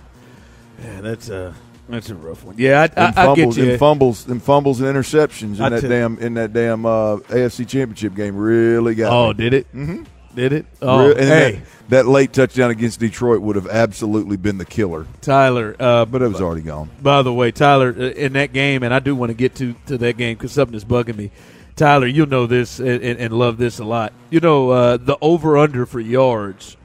that's 0.78 1.28
a 1.28 1.54
that's 1.88 2.10
a 2.10 2.14
rough 2.14 2.44
one. 2.44 2.56
Yeah, 2.58 2.88
I, 2.96 3.00
I, 3.00 3.06
I 3.06 3.10
get 3.10 3.14
fumbles, 3.14 3.56
you. 3.58 3.66
them 3.66 3.78
fumbles, 3.78 4.24
them 4.24 4.40
fumbles 4.40 4.80
and 4.80 4.88
interceptions 4.96 5.56
in 5.56 5.62
I 5.62 5.68
that 5.70 5.80
tell- 5.82 5.90
damn 5.90 6.18
in 6.18 6.34
that 6.34 6.52
damn 6.52 6.84
uh, 6.86 7.16
AFC 7.18 7.66
Championship 7.68 8.14
game 8.14 8.36
really 8.36 8.94
got. 8.94 9.12
oh, 9.12 9.28
me. 9.28 9.34
did 9.34 9.54
it? 9.54 9.72
Mhm. 9.74 10.06
Did 10.34 10.52
it? 10.52 10.66
Oh, 10.82 11.06
Real- 11.08 11.16
and 11.16 11.24
hey, 11.26 11.52
that, 11.52 12.04
that 12.04 12.06
late 12.06 12.32
touchdown 12.34 12.70
against 12.70 13.00
Detroit 13.00 13.40
would 13.40 13.56
have 13.56 13.68
absolutely 13.68 14.36
been 14.36 14.58
the 14.58 14.66
killer, 14.66 15.06
Tyler. 15.22 15.74
Uh, 15.80 16.04
but 16.04 16.20
it 16.20 16.28
was 16.28 16.42
already 16.42 16.60
gone. 16.60 16.90
By 17.00 17.22
the 17.22 17.32
way, 17.32 17.52
Tyler, 17.52 17.88
uh, 17.96 18.02
in 18.10 18.34
that 18.34 18.52
game, 18.52 18.82
and 18.82 18.92
I 18.92 18.98
do 18.98 19.16
want 19.16 19.30
to 19.30 19.34
get 19.34 19.54
to, 19.56 19.74
to 19.86 19.96
that 19.96 20.18
game 20.18 20.36
because 20.36 20.52
something 20.52 20.74
is 20.74 20.84
bugging 20.84 21.16
me. 21.16 21.30
Tyler, 21.74 22.06
you'll 22.06 22.26
know 22.28 22.46
this 22.46 22.78
and, 22.80 23.02
and, 23.02 23.18
and 23.18 23.32
love 23.32 23.56
this 23.56 23.78
a 23.78 23.84
lot. 23.84 24.12
You 24.28 24.40
know, 24.40 24.70
uh, 24.70 24.96
the 24.98 25.16
over 25.22 25.56
under 25.56 25.86
for 25.86 26.00
yards 26.00 26.76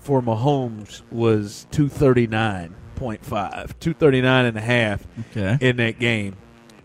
for 0.00 0.20
Mahomes 0.20 1.00
was 1.10 1.66
239.5, 2.98 3.78
239 3.80 4.44
and 4.46 4.56
a 4.56 4.60
half 4.60 5.06
Okay. 5.36 5.58
in 5.60 5.76
that 5.76 5.98
game. 5.98 6.36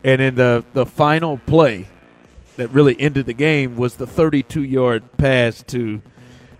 And 0.03 0.21
in 0.21 0.35
the, 0.35 0.63
the 0.73 0.85
final 0.85 1.37
play 1.37 1.87
that 2.57 2.69
really 2.69 2.99
ended 2.99 3.25
the 3.25 3.33
game 3.33 3.75
was 3.77 3.95
the 3.95 4.05
32 4.07 4.63
yard 4.63 5.03
pass 5.17 5.63
to 5.63 6.01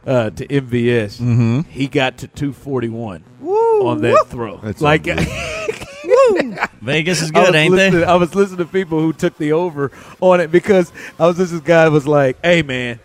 uh, 0.05 0.29
to 0.31 0.45
MVS. 0.47 1.19
Mhm. 1.21 1.65
He 1.67 1.87
got 1.87 2.17
to 2.17 2.27
241 2.27 3.23
on 3.41 4.01
that 4.01 4.25
throw. 4.27 4.57
That's 4.57 4.81
like 4.81 5.05
Vegas 6.81 7.21
is 7.21 7.31
good, 7.31 7.55
ain't 7.55 7.75
they? 7.75 8.03
I 8.03 8.15
was 8.15 8.35
listening 8.35 8.57
to 8.59 8.65
people 8.65 8.99
who 8.99 9.13
took 9.13 9.37
the 9.37 9.53
over 9.53 9.91
on 10.19 10.41
it 10.41 10.51
because 10.51 10.91
I 11.19 11.27
was 11.27 11.39
listening. 11.39 11.61
This 11.61 11.67
guy 11.67 11.87
was 11.89 12.05
like, 12.07 12.37
"Hey, 12.43 12.61
man." 12.63 12.99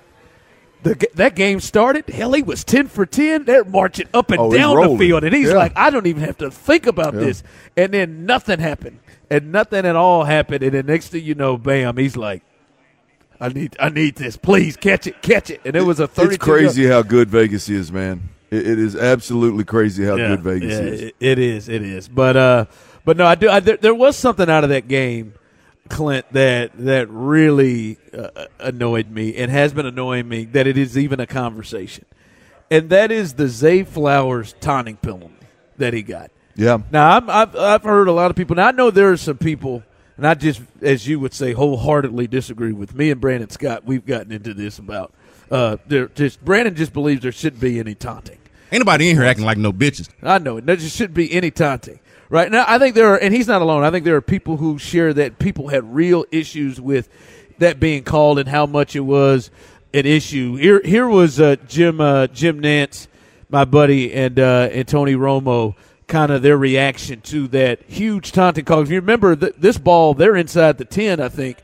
The, 0.82 1.08
that 1.14 1.34
game 1.34 1.58
started. 1.60 2.08
Hell, 2.08 2.32
he 2.34 2.42
was 2.42 2.62
ten 2.62 2.86
for 2.86 3.04
ten. 3.04 3.44
They're 3.44 3.64
marching 3.64 4.06
up 4.14 4.30
and 4.30 4.38
Oh, 4.40 4.52
down 4.52 4.76
the 4.92 4.96
field, 4.98 5.24
and 5.24 5.34
he's 5.34 5.48
Yeah. 5.48 5.54
like, 5.56 5.72
"I 5.76 5.90
don't 5.90 6.06
even 6.06 6.22
have 6.22 6.38
to 6.38 6.50
think 6.52 6.86
about 6.86 7.14
Yeah. 7.14 7.20
this." 7.20 7.42
And 7.76 7.92
then 7.92 8.26
nothing 8.26 8.60
happened, 8.60 9.00
and 9.28 9.50
nothing 9.50 9.84
at 9.84 9.96
all 9.96 10.22
happened. 10.24 10.62
And 10.62 10.72
the 10.72 10.82
next 10.84 11.08
thing 11.08 11.24
you 11.24 11.34
know, 11.34 11.56
bam, 11.56 11.96
he's 11.96 12.16
like, 12.16 12.42
"I 13.40 13.48
need, 13.48 13.76
I 13.80 13.88
need 13.88 14.16
this. 14.16 14.36
Please 14.36 14.76
catch 14.76 15.06
it, 15.08 15.20
catch 15.20 15.50
it." 15.50 15.60
And 15.64 15.74
it 15.74 15.82
was 15.82 15.98
a 15.98 16.06
thirty. 16.06 16.36
It's 16.36 16.44
crazy 16.44 16.86
how 16.86 17.02
good 17.02 17.28
Vegas 17.28 17.68
is, 17.68 17.90
man. 17.90 18.28
It, 18.50 18.66
it 18.66 18.78
is 18.78 18.94
absolutely 18.94 19.64
crazy 19.64 20.04
how 20.04 20.14
Yeah, 20.14 20.28
good 20.28 20.42
Vegas 20.42 20.72
is. 20.74 21.00
it- 21.02 21.14
it 21.20 21.38
is. 21.40 21.68
It 21.68 21.82
is. 21.82 22.06
But 22.08 22.36
uh, 22.36 22.64
but 23.04 23.16
no, 23.16 23.26
I 23.26 23.34
do. 23.34 23.48
I, 23.50 23.58
there, 23.60 23.76
there 23.78 23.94
was 23.94 24.16
something 24.16 24.48
out 24.48 24.62
of 24.62 24.70
that 24.70 24.86
game, 24.86 25.34
Clint, 25.88 26.26
that 26.32 26.72
that 26.78 27.08
really 27.10 27.98
uh, 28.16 28.46
annoyed 28.58 29.10
me 29.10 29.36
and 29.36 29.50
has 29.50 29.72
been 29.72 29.86
annoying 29.86 30.28
me. 30.28 30.44
That 30.44 30.66
it 30.66 30.78
is 30.78 30.96
even 30.96 31.20
a 31.20 31.26
conversation, 31.26 32.04
and 32.70 32.90
that 32.90 33.10
is 33.10 33.34
the 33.34 33.48
Zay 33.48 33.82
Flowers 33.82 34.54
taunting 34.60 34.96
penalty 34.96 35.34
that 35.78 35.94
he 35.94 36.02
got. 36.02 36.30
Yeah. 36.54 36.78
Now 36.90 37.16
I'm, 37.16 37.30
I've 37.30 37.56
I've 37.56 37.82
heard 37.82 38.08
a 38.08 38.12
lot 38.12 38.30
of 38.30 38.36
people. 38.36 38.56
Now 38.56 38.68
I 38.68 38.72
know 38.72 38.90
there 38.90 39.10
are 39.10 39.16
some 39.16 39.38
people, 39.38 39.82
and 40.16 40.26
I 40.26 40.34
just, 40.34 40.60
as 40.82 41.06
you 41.06 41.20
would 41.20 41.34
say, 41.34 41.52
wholeheartedly 41.52 42.26
disagree 42.26 42.72
with 42.72 42.94
me 42.94 43.10
and 43.10 43.20
Brandon 43.20 43.50
Scott. 43.50 43.84
We've 43.84 44.04
gotten 44.04 44.32
into 44.32 44.54
this 44.54 44.78
about. 44.78 45.12
Uh, 45.50 45.78
there 45.86 46.08
just 46.08 46.44
Brandon 46.44 46.74
just 46.74 46.92
believes 46.92 47.22
there 47.22 47.32
shouldn't 47.32 47.62
be 47.62 47.78
any 47.78 47.94
taunting. 47.94 48.38
Ain't 48.70 48.80
nobody 48.80 49.08
in 49.08 49.16
here 49.16 49.24
acting 49.24 49.46
like 49.46 49.56
no 49.56 49.72
bitches. 49.72 50.08
I 50.22 50.38
know 50.38 50.58
it. 50.58 50.66
There 50.66 50.76
just 50.76 50.96
shouldn't 50.96 51.14
be 51.14 51.32
any 51.32 51.50
taunting. 51.50 52.00
Right 52.30 52.50
now, 52.50 52.64
I 52.68 52.78
think 52.78 52.94
there 52.94 53.14
are, 53.14 53.16
and 53.16 53.34
he's 53.34 53.48
not 53.48 53.62
alone. 53.62 53.84
I 53.84 53.90
think 53.90 54.04
there 54.04 54.16
are 54.16 54.20
people 54.20 54.58
who 54.58 54.78
share 54.78 55.14
that 55.14 55.38
people 55.38 55.68
had 55.68 55.94
real 55.94 56.26
issues 56.30 56.78
with 56.78 57.08
that 57.58 57.80
being 57.80 58.04
called 58.04 58.38
and 58.38 58.46
how 58.48 58.66
much 58.66 58.94
it 58.94 59.00
was 59.00 59.50
an 59.94 60.04
issue. 60.04 60.56
Here, 60.56 60.82
here 60.84 61.08
was 61.08 61.40
uh, 61.40 61.56
Jim 61.66 62.02
uh, 62.02 62.26
Jim 62.26 62.60
Nantz, 62.60 63.06
my 63.48 63.64
buddy, 63.64 64.12
and 64.12 64.38
uh, 64.38 64.68
and 64.72 64.86
Tony 64.86 65.14
Romo. 65.14 65.74
Kind 66.06 66.32
of 66.32 66.40
their 66.40 66.56
reaction 66.56 67.20
to 67.22 67.48
that 67.48 67.82
huge 67.82 68.32
taunting 68.32 68.64
call. 68.64 68.80
If 68.80 68.88
you 68.88 68.96
remember 68.96 69.36
th- 69.36 69.54
this 69.58 69.76
ball, 69.76 70.14
they're 70.14 70.36
inside 70.36 70.78
the 70.78 70.86
ten, 70.86 71.20
I 71.20 71.28
think, 71.28 71.58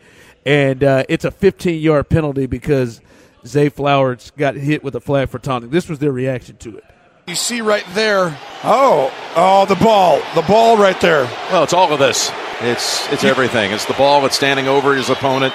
and 0.44 0.84
uh, 0.84 1.04
it's 1.08 1.24
a 1.24 1.30
15 1.30 1.80
yard 1.80 2.10
penalty 2.10 2.44
because 2.44 3.00
Zay 3.46 3.70
Flowers 3.70 4.32
got 4.36 4.54
hit 4.54 4.84
with 4.84 4.94
a 4.96 5.00
flag 5.00 5.30
for 5.30 5.38
taunting. 5.38 5.70
This 5.70 5.88
was 5.88 5.98
their 5.98 6.12
reaction 6.12 6.58
to 6.58 6.76
it. 6.76 6.84
You 7.26 7.34
see 7.34 7.62
right 7.62 7.84
there. 7.94 8.36
Oh, 8.64 9.12
oh, 9.34 9.64
the 9.66 9.76
ball, 9.76 10.20
the 10.34 10.42
ball 10.42 10.76
right 10.76 11.00
there. 11.00 11.24
Well, 11.50 11.64
it's 11.64 11.72
all 11.72 11.92
of 11.92 11.98
this. 11.98 12.30
It's 12.60 13.10
it's 13.12 13.24
everything. 13.24 13.72
It's 13.72 13.86
the 13.86 13.94
ball 13.94 14.22
that's 14.22 14.36
standing 14.36 14.68
over 14.68 14.94
his 14.94 15.08
opponent. 15.08 15.54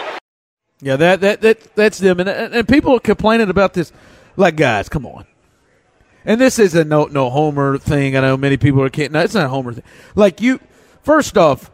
Yeah, 0.81 0.95
that 0.95 1.21
that 1.21 1.41
that 1.41 1.75
that's 1.75 1.99
them, 1.99 2.19
and 2.19 2.29
and 2.29 2.67
people 2.67 2.95
are 2.95 2.99
complaining 2.99 3.49
about 3.49 3.73
this. 3.73 3.91
Like, 4.35 4.55
guys, 4.55 4.89
come 4.89 5.05
on. 5.05 5.25
And 6.25 6.39
this 6.39 6.59
is 6.59 6.75
a 6.75 6.83
no 6.83 7.05
no 7.05 7.29
homer 7.29 7.77
thing. 7.77 8.15
I 8.15 8.21
know 8.21 8.37
many 8.37 8.57
people 8.57 8.81
are 8.81 8.89
can't. 8.89 9.11
No, 9.11 9.21
it's 9.21 9.33
not 9.33 9.45
a 9.45 9.49
homer 9.49 9.73
thing. 9.73 9.83
Like 10.15 10.41
you, 10.41 10.59
first 11.03 11.37
off, 11.37 11.71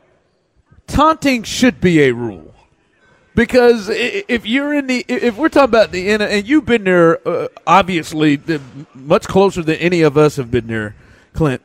taunting 0.87 1.43
should 1.43 1.79
be 1.79 2.03
a 2.03 2.13
rule 2.13 2.54
because 3.35 3.89
if 3.89 4.45
you're 4.45 4.73
in 4.73 4.87
the 4.87 5.05
if 5.07 5.37
we're 5.37 5.49
talking 5.49 5.65
about 5.65 5.91
the 5.91 6.09
and 6.09 6.47
you've 6.47 6.65
been 6.65 6.85
there, 6.85 7.25
uh, 7.27 7.49
obviously 7.67 8.39
much 8.93 9.27
closer 9.27 9.61
than 9.61 9.75
any 9.75 10.01
of 10.01 10.17
us 10.17 10.37
have 10.37 10.49
been 10.49 10.67
there, 10.67 10.95
Clint. 11.33 11.61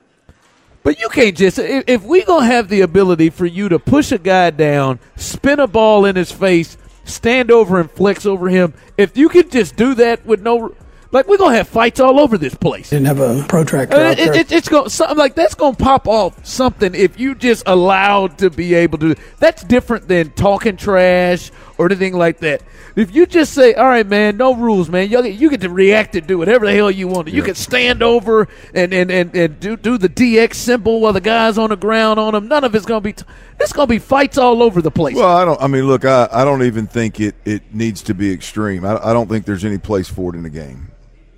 But 0.83 0.99
you 0.99 1.09
can't 1.11 1.37
just 1.37 1.59
if, 1.59 2.03
we 2.03 2.25
gonna 2.25 2.47
have 2.47 2.68
the 2.68 2.81
ability 2.81 3.31
for 3.31 3.47
you 3.47 3.68
to 3.68 3.79
push 3.79 4.12
a 4.12 4.18
guy 4.18 4.51
down, 4.51 4.99
spin 5.16 5.61
a 5.61 5.66
ball 5.66 6.05
in 6.05 6.16
his 6.16 6.33
face, 6.33 6.77
stand 7.05 7.51
over 7.51 7.79
and 7.79 7.91
flex 7.91 8.27
over 8.27 8.49
him. 8.49 8.75
If 8.97 9.16
you 9.16 9.29
could 9.29 9.53
just 9.53 9.77
do 9.77 9.95
that 9.95 10.27
with 10.27 10.43
no, 10.43 10.75
like 11.13 11.27
we're 11.27 11.39
gonna 11.39 11.57
have 11.57 11.69
fights 11.69 11.99
all 12.01 12.21
over 12.21 12.39
this 12.39 12.55
place. 12.55 12.91
Didn't 12.91 13.07
have 13.07 13.19
a 13.21 13.45
protractor 13.49 13.97
Uh, 13.97 14.11
out 14.11 14.19
it, 14.19 14.37
it, 14.37 14.53
it's 14.53 14.69
going 14.69 14.89
something 14.89 15.17
like 15.19 15.35
that's 15.35 15.55
going 15.55 15.75
to 15.75 15.83
pop 15.83 16.07
off 16.07 16.45
something 16.47 16.95
if 16.95 17.19
you 17.19 17.35
just 17.35 17.65
allowed 17.67 18.39
to 18.39 18.51
be 18.51 18.75
able 18.75 18.99
to. 18.99 19.15
That's 19.39 19.65
different 19.65 20.09
than 20.09 20.31
talking 20.31 20.77
trash 20.77 21.51
or 21.79 21.87
anything 21.87 22.15
like 22.15 22.39
that. 22.41 22.63
If 22.97 23.15
you 23.15 23.27
just 23.27 23.55
say, 23.55 23.75
"All 23.75 23.87
right, 23.87 24.07
man, 24.07 24.37
no 24.37 24.55
rules, 24.55 24.89
man. 24.89 25.11
You 25.11 25.23
get, 25.23 25.35
you 25.35 25.51
get 25.51 25.61
to 25.63 25.71
react 25.71 26.17
and 26.17 26.27
do 26.27 26.39
whatever 26.39 26.67
the 26.67 26.75
hell 26.75 26.91
you 26.91 27.09
want 27.09 27.29
to. 27.29 27.33
You 27.33 27.43
can 27.43 27.55
stand 27.55 28.03
over 28.03 28.49
and 28.75 28.93
and, 28.93 29.11
and, 29.11 29.35
and 29.35 29.59
do 29.61 29.77
do 29.77 29.97
the 29.99 30.09
DX 30.09 30.55
symbol 30.55 31.01
while 31.01 31.13
the 31.13 31.21
guy's 31.21 31.59
on 31.59 31.71
the 31.71 31.77
ground 31.77 32.21
on 32.21 32.35
him. 32.35 32.49
None 32.49 32.65
of 32.65 32.75
it's 32.75 32.87
going 32.87 33.01
to 33.03 33.05
be. 33.05 33.13
T- 33.15 33.25
it's 33.59 33.73
going 33.73 33.87
to 33.89 33.91
be 33.91 33.99
fights 33.99 34.39
all 34.39 34.63
over 34.63 34.81
the 34.81 34.91
place. 34.91 35.15
Well, 35.17 35.37
I 35.37 35.45
don't. 35.45 35.61
I 35.61 35.67
mean, 35.67 35.87
look, 35.87 36.05
I, 36.05 36.29
I 36.33 36.45
don't 36.45 36.63
even 36.63 36.87
think 36.87 37.21
it, 37.21 37.35
it 37.45 37.75
needs 37.75 38.03
to 38.03 38.15
be 38.15 38.33
extreme. 38.33 38.85
I, 38.85 38.97
I 39.11 39.13
don't 39.13 39.29
think 39.29 39.45
there's 39.45 39.65
any 39.65 39.79
place 39.79 40.09
for 40.09 40.35
it 40.35 40.37
in 40.37 40.43
the 40.43 40.51
game. 40.51 40.91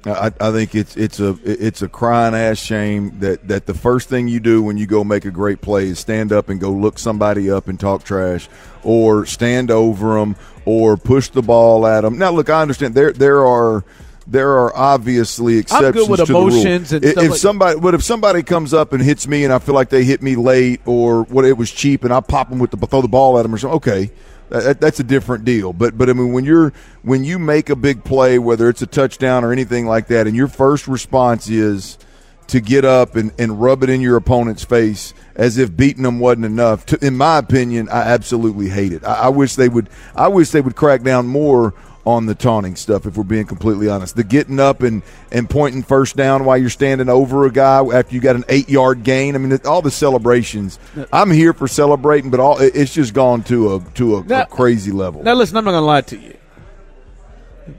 I, 0.04 0.32
I 0.40 0.50
think 0.50 0.74
it's 0.74 0.96
it's 0.96 1.20
a 1.20 1.38
it's 1.44 1.82
a 1.82 1.88
crying 1.88 2.34
ass 2.34 2.58
shame 2.58 3.20
that, 3.20 3.46
that 3.48 3.66
the 3.66 3.74
first 3.74 4.08
thing 4.08 4.26
you 4.26 4.40
do 4.40 4.62
when 4.62 4.76
you 4.76 4.86
go 4.86 5.04
make 5.04 5.24
a 5.24 5.30
great 5.30 5.60
play 5.60 5.86
is 5.88 5.98
stand 5.98 6.32
up 6.32 6.48
and 6.48 6.60
go 6.60 6.72
look 6.72 6.98
somebody 6.98 7.50
up 7.50 7.68
and 7.68 7.78
talk 7.78 8.02
trash, 8.02 8.48
or 8.82 9.24
stand 9.26 9.70
over 9.70 10.14
them, 10.18 10.34
or 10.64 10.96
push 10.96 11.28
the 11.28 11.42
ball 11.42 11.86
at 11.86 12.00
them. 12.00 12.18
Now, 12.18 12.30
look, 12.30 12.50
I 12.50 12.62
understand 12.62 12.94
there 12.94 13.12
there 13.12 13.46
are 13.46 13.84
there 14.26 14.50
are 14.50 14.76
obviously 14.76 15.58
exceptions 15.58 16.06
to 16.06 16.16
the 16.16 16.32
rule. 16.32 16.48
emotions 16.48 16.92
and 16.92 17.04
if, 17.04 17.12
stuff 17.12 17.24
if 17.24 17.30
like- 17.32 17.40
somebody, 17.40 17.80
but 17.80 17.94
if 17.94 18.02
somebody 18.02 18.42
comes 18.42 18.74
up 18.74 18.92
and 18.92 19.02
hits 19.02 19.26
me 19.28 19.44
and 19.44 19.52
I 19.52 19.58
feel 19.58 19.74
like 19.74 19.88
they 19.88 20.04
hit 20.04 20.22
me 20.22 20.36
late 20.36 20.80
or 20.86 21.24
what 21.24 21.44
it 21.44 21.56
was 21.56 21.70
cheap 21.70 22.04
and 22.04 22.12
I 22.12 22.20
pop 22.20 22.48
them 22.48 22.58
with 22.58 22.70
the 22.70 22.86
throw 22.86 23.02
the 23.02 23.08
ball 23.08 23.38
at 23.38 23.42
them 23.42 23.54
or 23.54 23.58
something, 23.58 23.76
okay, 23.76 24.10
that, 24.52 24.80
that's 24.80 25.00
a 25.00 25.04
different 25.04 25.44
deal. 25.44 25.72
But 25.72 25.96
but 25.96 26.10
I 26.10 26.12
mean 26.12 26.32
when 26.32 26.44
you're 26.44 26.72
when 27.02 27.24
you 27.24 27.38
make 27.38 27.70
a 27.70 27.76
big 27.76 28.04
play, 28.04 28.38
whether 28.38 28.68
it's 28.68 28.82
a 28.82 28.86
touchdown 28.86 29.44
or 29.44 29.52
anything 29.52 29.86
like 29.86 30.08
that, 30.08 30.26
and 30.26 30.36
your 30.36 30.48
first 30.48 30.86
response 30.86 31.48
is 31.48 31.98
to 32.48 32.60
get 32.60 32.84
up 32.84 33.16
and, 33.16 33.32
and 33.38 33.62
rub 33.62 33.82
it 33.82 33.88
in 33.88 34.00
your 34.00 34.16
opponent's 34.16 34.64
face 34.64 35.14
as 35.34 35.56
if 35.56 35.74
beating 35.74 36.02
them 36.02 36.20
wasn't 36.20 36.44
enough. 36.44 36.84
To, 36.86 37.04
in 37.04 37.16
my 37.16 37.38
opinion, 37.38 37.88
I 37.88 38.02
absolutely 38.02 38.68
hate 38.68 38.92
it. 38.92 39.04
I, 39.04 39.14
I 39.14 39.28
wish 39.28 39.54
they 39.54 39.68
would. 39.68 39.88
I 40.14 40.28
wish 40.28 40.50
they 40.50 40.60
would 40.60 40.76
crack 40.76 41.02
down 41.02 41.26
more 41.26 41.74
on 42.04 42.26
the 42.26 42.34
taunting 42.34 42.74
stuff. 42.76 43.06
If 43.06 43.16
we're 43.16 43.22
being 43.22 43.46
completely 43.46 43.88
honest, 43.88 44.16
the 44.16 44.24
getting 44.24 44.58
up 44.58 44.82
and 44.82 45.02
and 45.30 45.48
pointing 45.48 45.82
first 45.82 46.16
down 46.16 46.44
while 46.44 46.58
you're 46.58 46.68
standing 46.70 47.08
over 47.08 47.46
a 47.46 47.52
guy 47.52 47.84
after 47.94 48.14
you 48.14 48.20
got 48.20 48.34
an 48.36 48.44
eight 48.48 48.68
yard 48.68 49.04
gain. 49.04 49.34
I 49.34 49.38
mean, 49.38 49.58
all 49.64 49.82
the 49.82 49.90
celebrations. 49.90 50.78
I'm 51.12 51.30
here 51.30 51.52
for 51.52 51.68
celebrating, 51.68 52.30
but 52.30 52.40
all 52.40 52.58
it's 52.58 52.92
just 52.94 53.14
gone 53.14 53.42
to 53.44 53.74
a 53.76 53.80
to 53.94 54.16
a, 54.18 54.24
Now- 54.24 54.42
a 54.42 54.46
crazy 54.46 54.90
level. 54.92 55.22
Now, 55.22 55.34
listen, 55.34 55.56
I'm 55.56 55.64
not 55.64 55.70
going 55.72 55.82
to 55.82 55.86
lie 55.86 56.00
to 56.02 56.18
you. 56.18 56.36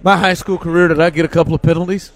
My 0.01 0.15
high 0.17 0.33
school 0.35 0.57
career, 0.57 0.87
did 0.87 1.01
I 1.01 1.09
get 1.09 1.25
a 1.25 1.29
couple 1.29 1.53
of 1.53 1.61
penalties? 1.61 2.11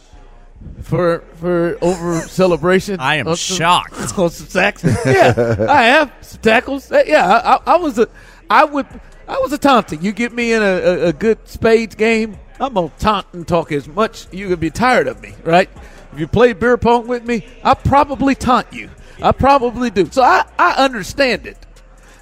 for 0.82 1.20
for 1.36 1.78
over 1.82 2.22
celebration. 2.28 3.00
I 3.00 3.16
am 3.16 3.28
on 3.28 3.36
some- 3.36 3.58
shocked. 3.58 3.94
on 4.18 4.30
some 4.32 4.48
sacks. 4.48 4.84
Yeah, 4.84 5.66
I 5.70 5.84
have 5.84 6.12
some 6.22 6.42
tackles. 6.42 6.90
Yeah, 6.90 7.28
I, 7.28 7.56
I, 7.56 7.60
I 7.76 7.78
was 7.78 8.00
a, 8.00 8.08
I 8.50 8.64
would, 8.66 8.88
I 9.28 9.38
was 9.40 9.52
a 9.52 9.58
taunting. 9.58 10.02
You 10.02 10.12
get 10.12 10.34
me 10.34 10.54
in 10.54 10.62
a, 10.62 10.66
a, 10.66 11.06
a 11.08 11.14
good 11.14 11.48
spades 11.48 11.96
game, 11.96 12.38
I'm 12.60 12.74
gonna 12.74 12.92
taunt 12.98 13.28
and 13.34 13.48
talk 13.48 13.72
as 13.72 13.88
much. 13.88 14.28
You 14.32 14.48
could 14.48 14.60
be 14.60 14.72
tired 14.72 15.08
of 15.08 15.22
me, 15.22 15.34
right? 15.44 15.70
If 16.14 16.20
you 16.20 16.28
play 16.28 16.54
beer 16.54 16.78
pong 16.78 17.08
with 17.08 17.26
me, 17.26 17.46
I 17.64 17.74
probably 17.74 18.36
taunt 18.36 18.74
you. 18.74 18.90
I 19.22 19.32
probably 19.32 19.90
do. 19.90 20.10
So 20.12 20.24
I, 20.24 20.46
I 20.58 20.84
understand 20.84 21.46
it. 21.46 21.58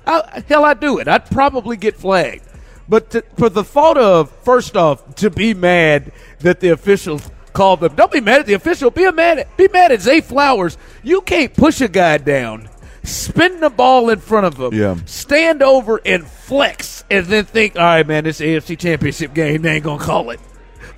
I, 0.06 0.43
hell, 0.47 0.66
I 0.66 0.74
do 0.74 0.99
it. 0.99 1.08
I'd 1.08 1.30
probably 1.30 1.78
get 1.78 1.95
flagged. 1.95 2.43
But 2.88 3.12
to, 3.12 3.24
for 3.38 3.49
the 3.49 3.64
thought 3.64 3.97
of, 3.97 4.32
first 4.43 4.78
off, 4.78 5.16
to 5.16 5.30
be 5.30 5.53
mad 5.53 6.12
that 6.39 6.60
the 6.60 6.70
officials 6.70 7.30
called 7.53 7.80
them, 7.80 7.95
don't 7.95 8.12
be 8.12 8.22
mad 8.22 8.41
at 8.41 8.45
the 8.45 8.53
official. 8.53 8.91
Be 8.91 9.10
mad 9.12 9.47
be 9.58 9.68
mad 9.70 9.91
at 9.91 10.01
Zay 10.01 10.22
Flowers. 10.22 10.78
You 11.03 11.22
can't 11.22 11.53
push 11.53 11.82
a 11.82 11.88
guy 11.88 12.18
down, 12.18 12.70
spin 13.06 13.60
the 13.60 13.70
ball 13.70 14.10
in 14.10 14.20
front 14.20 14.45
of 14.45 14.60
him, 14.60 14.74
Yeah. 14.74 14.95
stand 15.06 15.62
over 15.64 16.01
and 16.06 16.26
flex, 16.28 17.03
and 17.10 17.26
then 17.28 17.45
think, 17.45 17.76
all 17.76 17.84
right, 17.84 18.06
man, 18.08 18.24
this 18.26 18.39
AFC 18.41 18.76
Championship 18.76 19.34
game, 19.34 19.62
they 19.62 19.76
ain't 19.76 19.84
gonna 19.84 20.03
call 20.03 20.30
it. 20.32 20.39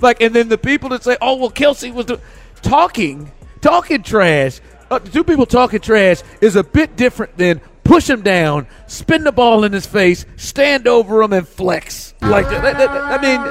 Like, 0.01 0.21
and 0.21 0.33
then 0.33 0.49
the 0.49 0.57
people 0.57 0.89
that 0.89 1.03
say, 1.03 1.17
oh, 1.21 1.35
well, 1.35 1.49
Kelce 1.51 1.93
was 1.93 2.05
do-. 2.05 2.19
talking, 2.61 3.31
talking 3.61 4.03
trash. 4.03 4.59
Uh, 4.89 4.99
two 4.99 5.23
people 5.23 5.45
talking 5.45 5.79
trash 5.79 6.21
is 6.41 6.55
a 6.55 6.63
bit 6.63 6.95
different 6.95 7.37
than 7.37 7.59
push 7.83 8.09
him 8.09 8.21
down, 8.21 8.67
spin 8.87 9.23
the 9.23 9.31
ball 9.31 9.63
in 9.63 9.71
his 9.73 9.85
face, 9.85 10.25
stand 10.35 10.87
over 10.87 11.21
him, 11.23 11.33
and 11.33 11.47
flex 11.47 12.13
like 12.21 12.49
that. 12.49 12.61
That- 12.61 12.77
that- 12.77 12.89
I 12.91 13.21
mean, 13.21 13.41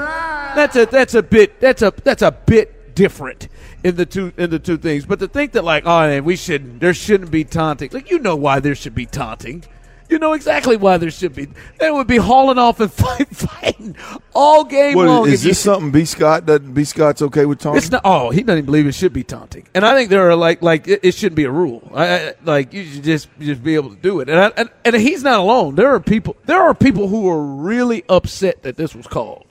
that's 0.57 0.77
a 0.77 0.87
that's 0.87 1.15
a 1.15 1.23
bit 1.23 1.61
that's 1.61 1.83
a 1.83 1.93
that's 2.05 2.23
a 2.23 2.31
bit 2.33 2.76
different 2.97 3.47
in 3.85 3.95
the 3.95 4.05
two 4.07 4.33
in 4.37 4.51
the 4.51 4.59
two 4.59 4.77
things. 4.77 5.07
But 5.07 5.21
to 5.21 5.29
think 5.29 5.53
that 5.53 5.63
like, 5.63 5.87
oh 5.87 6.01
man, 6.09 6.25
we 6.25 6.35
shouldn't 6.35 6.81
there 6.81 6.95
shouldn't 6.95 7.31
be 7.31 7.45
taunting. 7.45 7.91
Like 7.93 8.11
you 8.11 8.19
know 8.19 8.35
why 8.35 8.59
there 8.59 8.75
should 8.75 8.97
be 8.97 9.07
taunting. 9.07 9.63
You 10.09 10.21
know 10.21 10.35
exactly 10.35 10.77
why 10.77 10.99
there 10.99 11.11
should 11.11 11.35
be. 11.35 11.49
They 11.81 11.91
would 11.91 12.07
be 12.07 12.17
hauling 12.17 12.59
off 12.59 12.79
and 12.79 12.93
fight, 13.05 13.29
fighting 13.29 13.97
all 14.37 14.63
game 14.63 14.95
What, 14.95 15.07
long. 15.07 15.29
is 15.29 15.43
this 15.43 15.59
something 15.59 15.91
B 15.91 16.05
Scott 16.05 16.47
doesn't 16.47 16.75
B 16.75 16.85
Scott's 16.85 17.23
okay 17.23 17.45
with 17.45 17.59
taunting? 17.59 17.79
it's 17.79 17.91
not. 17.91 18.03
Oh, 18.05 18.31
he 18.31 18.43
doesn't 18.45 18.67
believe 18.67 18.87
it 18.87 18.95
should 18.95 19.13
be 19.13 19.25
taunting, 19.25 19.67
and 19.75 19.85
I 19.85 19.95
think 19.95 20.11
there 20.11 20.31
are 20.31 20.37
like 20.37 20.63
like 20.63 20.87
it, 20.87 21.01
it 21.03 21.15
shouldn't 21.15 21.35
be 21.37 21.45
a 21.45 21.51
rule. 21.51 21.91
I, 21.93 22.07
I, 22.07 22.35
like 22.45 22.73
you 22.73 22.85
should 22.85 23.03
just 23.03 23.29
just 23.41 23.65
be 23.65 23.75
able 23.75 23.91
to 23.91 23.97
do 23.97 24.21
it, 24.21 24.29
and, 24.29 24.39
I, 24.39 24.53
and 24.57 24.71
and 24.85 24.95
he's 24.95 25.25
not 25.25 25.41
alone. 25.41 25.75
There 25.75 25.93
are 25.93 26.01
people. 26.01 26.37
There 26.47 26.63
are 26.63 26.75
people 26.75 27.09
who 27.09 27.29
are 27.29 27.43
really 27.43 28.05
upset 28.09 28.63
that 28.63 28.77
this 28.77 28.95
was 28.95 29.09
called. 29.09 29.46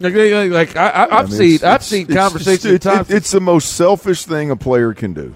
Like, 0.00 0.14
like 0.14 0.76
I, 0.76 0.88
I, 0.88 1.04
I 1.04 1.18
I've 1.20 1.28
mean, 1.28 1.38
seen 1.38 1.54
it's- 1.56 1.62
I've 1.62 1.74
it's- 1.76 1.86
seen 1.88 2.02
it's- 2.02 2.16
conversations. 2.16 2.64
It's, 2.64 2.84
times- 2.84 3.00
it's, 3.10 3.10
it's 3.16 3.30
the 3.32 3.40
most 3.40 3.74
selfish 3.74 4.24
thing 4.24 4.50
a 4.50 4.56
player 4.56 4.94
can 4.94 5.12
do. 5.14 5.34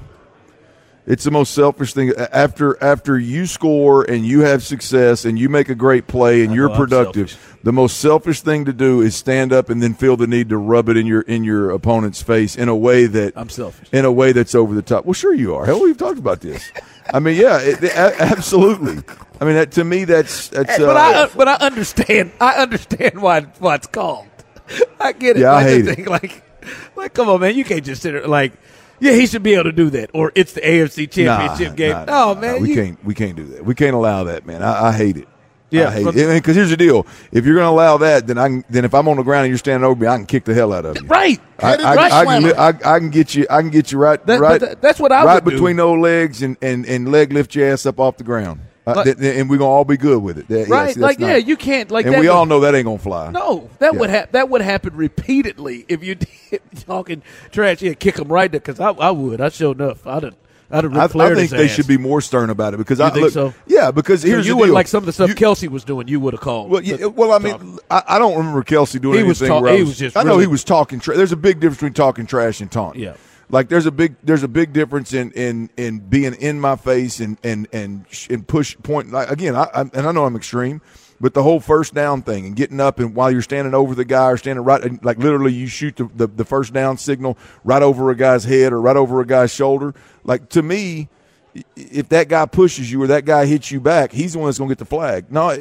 It's 1.06 1.24
the 1.24 1.30
most 1.30 1.52
selfish 1.52 1.92
thing 1.92 2.14
after 2.32 2.82
after 2.82 3.18
you 3.18 3.44
score 3.44 4.04
and 4.10 4.24
you 4.24 4.40
have 4.40 4.62
success 4.62 5.26
and 5.26 5.38
you 5.38 5.50
make 5.50 5.68
a 5.68 5.74
great 5.74 6.06
play 6.06 6.40
and 6.42 6.52
I 6.52 6.54
you're 6.54 6.70
know 6.70 6.76
productive. 6.76 7.58
The 7.62 7.72
most 7.74 7.98
selfish 7.98 8.40
thing 8.40 8.64
to 8.64 8.72
do 8.72 9.02
is 9.02 9.14
stand 9.14 9.52
up 9.52 9.68
and 9.68 9.82
then 9.82 9.92
feel 9.92 10.16
the 10.16 10.26
need 10.26 10.48
to 10.48 10.56
rub 10.56 10.88
it 10.88 10.96
in 10.96 11.04
your 11.06 11.20
in 11.20 11.44
your 11.44 11.68
opponent's 11.72 12.22
face 12.22 12.56
in 12.56 12.70
a 12.70 12.74
way 12.76 13.04
that 13.04 13.34
I'm 13.36 13.50
selfish. 13.50 13.86
in 13.92 14.06
a 14.06 14.12
way 14.12 14.32
that's 14.32 14.54
over 14.54 14.74
the 14.74 14.80
top. 14.80 15.04
Well, 15.04 15.12
sure 15.12 15.34
you 15.34 15.54
are. 15.54 15.66
Hell, 15.66 15.82
we've 15.82 15.98
talked 15.98 16.18
about 16.18 16.40
this. 16.40 16.72
I 17.12 17.20
mean, 17.20 17.38
yeah, 17.38 17.60
it, 17.60 17.82
a- 17.84 18.22
absolutely. 18.22 19.02
I 19.42 19.44
mean, 19.44 19.56
that, 19.56 19.72
to 19.72 19.84
me, 19.84 20.04
that's 20.04 20.48
that's. 20.48 20.78
but 20.78 20.96
uh, 20.96 20.98
I 20.98 21.30
but 21.36 21.48
I 21.48 21.54
understand. 21.56 22.32
I 22.40 22.54
understand 22.62 23.20
why 23.20 23.42
why 23.58 23.74
it's 23.74 23.86
called. 23.88 24.26
I 25.00 25.12
get 25.12 25.36
it. 25.36 25.40
Yeah, 25.40 25.52
I 25.54 25.62
just 25.64 25.74
hate 25.74 25.88
it. 25.88 25.94
think 25.96 26.08
like 26.08 26.42
like 26.96 27.14
come 27.14 27.28
on, 27.28 27.40
man. 27.40 27.54
You 27.56 27.64
can't 27.64 27.84
just 27.84 28.02
sit 28.02 28.12
there 28.12 28.26
like. 28.26 28.52
Yeah, 29.00 29.12
he 29.12 29.26
should 29.26 29.42
be 29.42 29.54
able 29.54 29.64
to 29.64 29.72
do 29.72 29.90
that, 29.90 30.10
or 30.14 30.30
it's 30.36 30.52
the 30.52 30.60
AFC 30.60 31.10
Championship 31.10 31.70
Nah, 31.70 31.74
game. 31.74 31.90
nah, 31.90 32.04
no, 32.04 32.12
nah, 32.12 32.30
Oh, 32.30 32.34
man, 32.36 32.62
we 32.62 32.68
you- 32.70 32.74
can't. 32.76 33.04
We 33.04 33.12
can't 33.12 33.34
do 33.36 33.44
that. 33.46 33.64
We 33.64 33.74
can't 33.74 33.94
allow 33.94 34.24
that, 34.24 34.46
man. 34.46 34.62
I, 34.62 34.86
I 34.86 34.92
hate 34.92 35.16
it. 35.16 35.28
Yeah, 35.70 35.88
I 35.88 35.90
hate 35.90 36.04
but- 36.04 36.16
it. 36.16 36.28
Because 36.32 36.54
here's 36.54 36.70
the 36.70 36.76
deal: 36.76 37.04
if 37.32 37.44
you're 37.44 37.56
going 37.56 37.66
to 37.66 37.70
allow 37.70 37.96
that, 37.98 38.28
then 38.28 38.38
I 38.38 38.46
can, 38.46 38.64
then 38.70 38.84
if 38.84 38.94
I'm 38.94 39.08
on 39.08 39.16
the 39.16 39.24
ground 39.24 39.46
and 39.46 39.50
you're 39.50 39.58
standing 39.58 39.84
over 39.84 40.00
me, 40.00 40.06
I 40.06 40.16
can 40.16 40.26
kick 40.26 40.44
the 40.44 40.54
hell 40.54 40.72
out 40.72 40.86
of 40.86 40.96
you. 41.02 41.06
Right, 41.08 41.40
I, 41.58 41.74
I, 41.74 41.94
right. 41.96 42.12
I, 42.12 42.24
can, 42.24 42.44
I, 42.56 42.94
I 42.94 42.98
can 43.00 43.10
get 43.10 43.34
you. 43.34 43.46
I 43.50 43.60
can 43.62 43.70
get 43.70 43.90
you 43.90 43.98
right. 43.98 44.24
That- 44.26 44.40
right. 44.40 44.60
that- 44.60 44.80
that's 44.80 45.00
what 45.00 45.10
I 45.10 45.24
right 45.24 45.44
would 45.44 45.50
do. 45.50 45.56
between 45.56 45.76
those 45.76 45.98
legs 46.00 46.40
and, 46.42 46.56
and, 46.62 46.86
and 46.86 47.10
leg 47.10 47.32
lift 47.32 47.56
your 47.56 47.68
ass 47.72 47.84
up 47.86 47.98
off 47.98 48.16
the 48.16 48.24
ground, 48.24 48.60
Uh, 48.86 48.92
Like- 48.96 49.04
th- 49.06 49.16
th- 49.18 49.40
and 49.40 49.48
we're 49.48 49.56
gonna 49.56 49.70
all 49.70 49.84
be 49.86 49.96
good 49.96 50.22
with 50.22 50.36
it. 50.36 50.46
That- 50.48 50.68
Right, 50.68 50.88
yes, 50.88 50.96
like, 50.98 51.18
not- 51.18 51.26
yeah, 51.30 51.36
you 51.36 51.56
can't, 51.56 51.90
like, 51.90 52.04
and 52.04 52.14
we 52.16 52.20
would- 52.22 52.28
all 52.28 52.44
know 52.44 52.60
that 52.60 52.74
ain't 52.74 52.84
gonna 52.84 52.98
fly. 52.98 53.30
No, 53.30 53.70
that 53.78 53.94
Yeah. 53.94 53.98
would 54.00 54.10
ha- 54.10 54.26
that 54.32 54.50
would 54.50 54.60
happen 54.60 54.94
repeatedly 54.94 55.84
if 55.88 56.04
you 56.04 56.14
did 56.50 56.60
talking 56.86 57.22
trash. 57.50 57.80
Yeah, 57.82 57.94
kick 57.94 58.16
them 58.16 58.28
right 58.28 58.50
there 58.50 58.60
because 58.60 58.80
I, 58.80 58.90
I 58.90 59.10
would. 59.10 59.40
I 59.40 59.48
sure 59.48 59.72
enough. 59.72 60.06
I'd 60.06 60.22
have. 60.24 60.34
I'd 60.70 60.82
have 60.84 60.96
I, 60.96 61.04
I 61.04 61.34
think 61.34 61.50
they 61.50 61.64
ass. 61.66 61.70
should 61.70 61.86
be 61.86 61.98
more 61.98 62.20
stern 62.20 62.50
about 62.50 62.74
it 62.74 62.78
because 62.78 62.98
You 62.98 63.04
I 63.04 63.10
think 63.10 63.24
look, 63.24 63.32
so? 63.32 63.54
Yeah, 63.66 63.90
because 63.90 64.22
So 64.22 64.28
here's 64.28 64.46
you 64.46 64.56
would 64.56 64.70
like 64.70 64.88
some 64.88 64.98
of 65.02 65.06
the 65.06 65.12
stuff 65.12 65.30
Kelce 65.30 65.68
was 65.68 65.84
doing. 65.84 66.08
You 66.08 66.18
would 66.20 66.32
have 66.34 66.40
called. 66.40 66.70
Well, 66.70 66.82
yeah, 66.82 67.06
well, 67.06 67.32
I 67.32 67.38
mean, 67.38 67.78
I, 67.90 68.02
I 68.08 68.18
don't 68.18 68.36
remember 68.36 68.62
Kelce 68.64 69.00
doing 69.00 69.18
He 69.18 69.24
was 69.24 69.40
anything. 69.40 69.62
where 69.62 69.72
I 69.72 69.76
he 69.76 69.82
was 69.84 69.96
just 69.98 70.16
I 70.16 70.22
know 70.24 70.30
really- 70.32 70.42
he 70.44 70.46
was 70.48 70.64
talking. 70.64 71.00
Tra- 71.00 71.16
there's 71.16 71.32
a 71.32 71.36
big 71.36 71.60
difference 71.60 71.76
between 71.76 71.92
talking 71.92 72.26
trash 72.26 72.60
and 72.60 72.70
taunting. 72.70 73.02
Yeah. 73.02 73.12
Like 73.48 73.68
there's 73.68 73.86
a 73.86 73.90
big 73.90 74.16
there's 74.22 74.42
a 74.42 74.48
big 74.48 74.72
difference 74.72 75.12
in 75.12 75.30
in 75.32 75.70
in 75.76 76.00
being 76.00 76.34
in 76.34 76.60
my 76.60 76.76
face 76.76 77.20
and 77.20 77.38
and 77.42 77.68
and 77.72 78.04
and 78.30 78.46
push 78.46 78.76
point. 78.82 79.12
Like, 79.12 79.30
again, 79.30 79.54
I, 79.54 79.64
I 79.74 79.80
and 79.80 80.06
I 80.06 80.12
know 80.12 80.24
I'm 80.24 80.36
extreme. 80.36 80.80
But 81.20 81.32
the 81.32 81.44
whole 81.44 81.60
first 81.60 81.94
down 81.94 82.22
thing 82.22 82.44
and 82.44 82.56
getting 82.56 82.80
up 82.80 82.98
and 82.98 83.14
while 83.14 83.30
you're 83.30 83.40
standing 83.40 83.72
over 83.72 83.94
the 83.94 84.04
guy 84.04 84.30
or 84.30 84.36
standing 84.36 84.64
right, 84.64 85.02
like 85.02 85.16
literally 85.16 85.52
you 85.52 85.68
shoot 85.68 85.96
the, 85.96 86.10
the, 86.14 86.26
the 86.26 86.44
first 86.44 86.72
down 86.72 86.98
signal 86.98 87.38
right 87.62 87.82
over 87.82 88.10
a 88.10 88.16
guy's 88.16 88.44
head 88.44 88.72
or 88.72 88.80
right 88.80 88.96
over 88.96 89.20
a 89.20 89.26
guy's 89.26 89.54
shoulder. 89.54 89.94
Like 90.24 90.48
to 90.50 90.62
me, 90.62 91.08
if 91.76 92.08
that 92.08 92.28
guy 92.28 92.46
pushes 92.46 92.90
you 92.90 93.02
or 93.02 93.06
that 93.06 93.24
guy 93.24 93.46
hits 93.46 93.70
you 93.70 93.80
back, 93.80 94.12
he's 94.12 94.32
the 94.32 94.40
one 94.40 94.48
that's 94.48 94.58
going 94.58 94.68
to 94.68 94.74
get 94.74 94.78
the 94.78 94.84
flag. 94.84 95.30
No, 95.30 95.56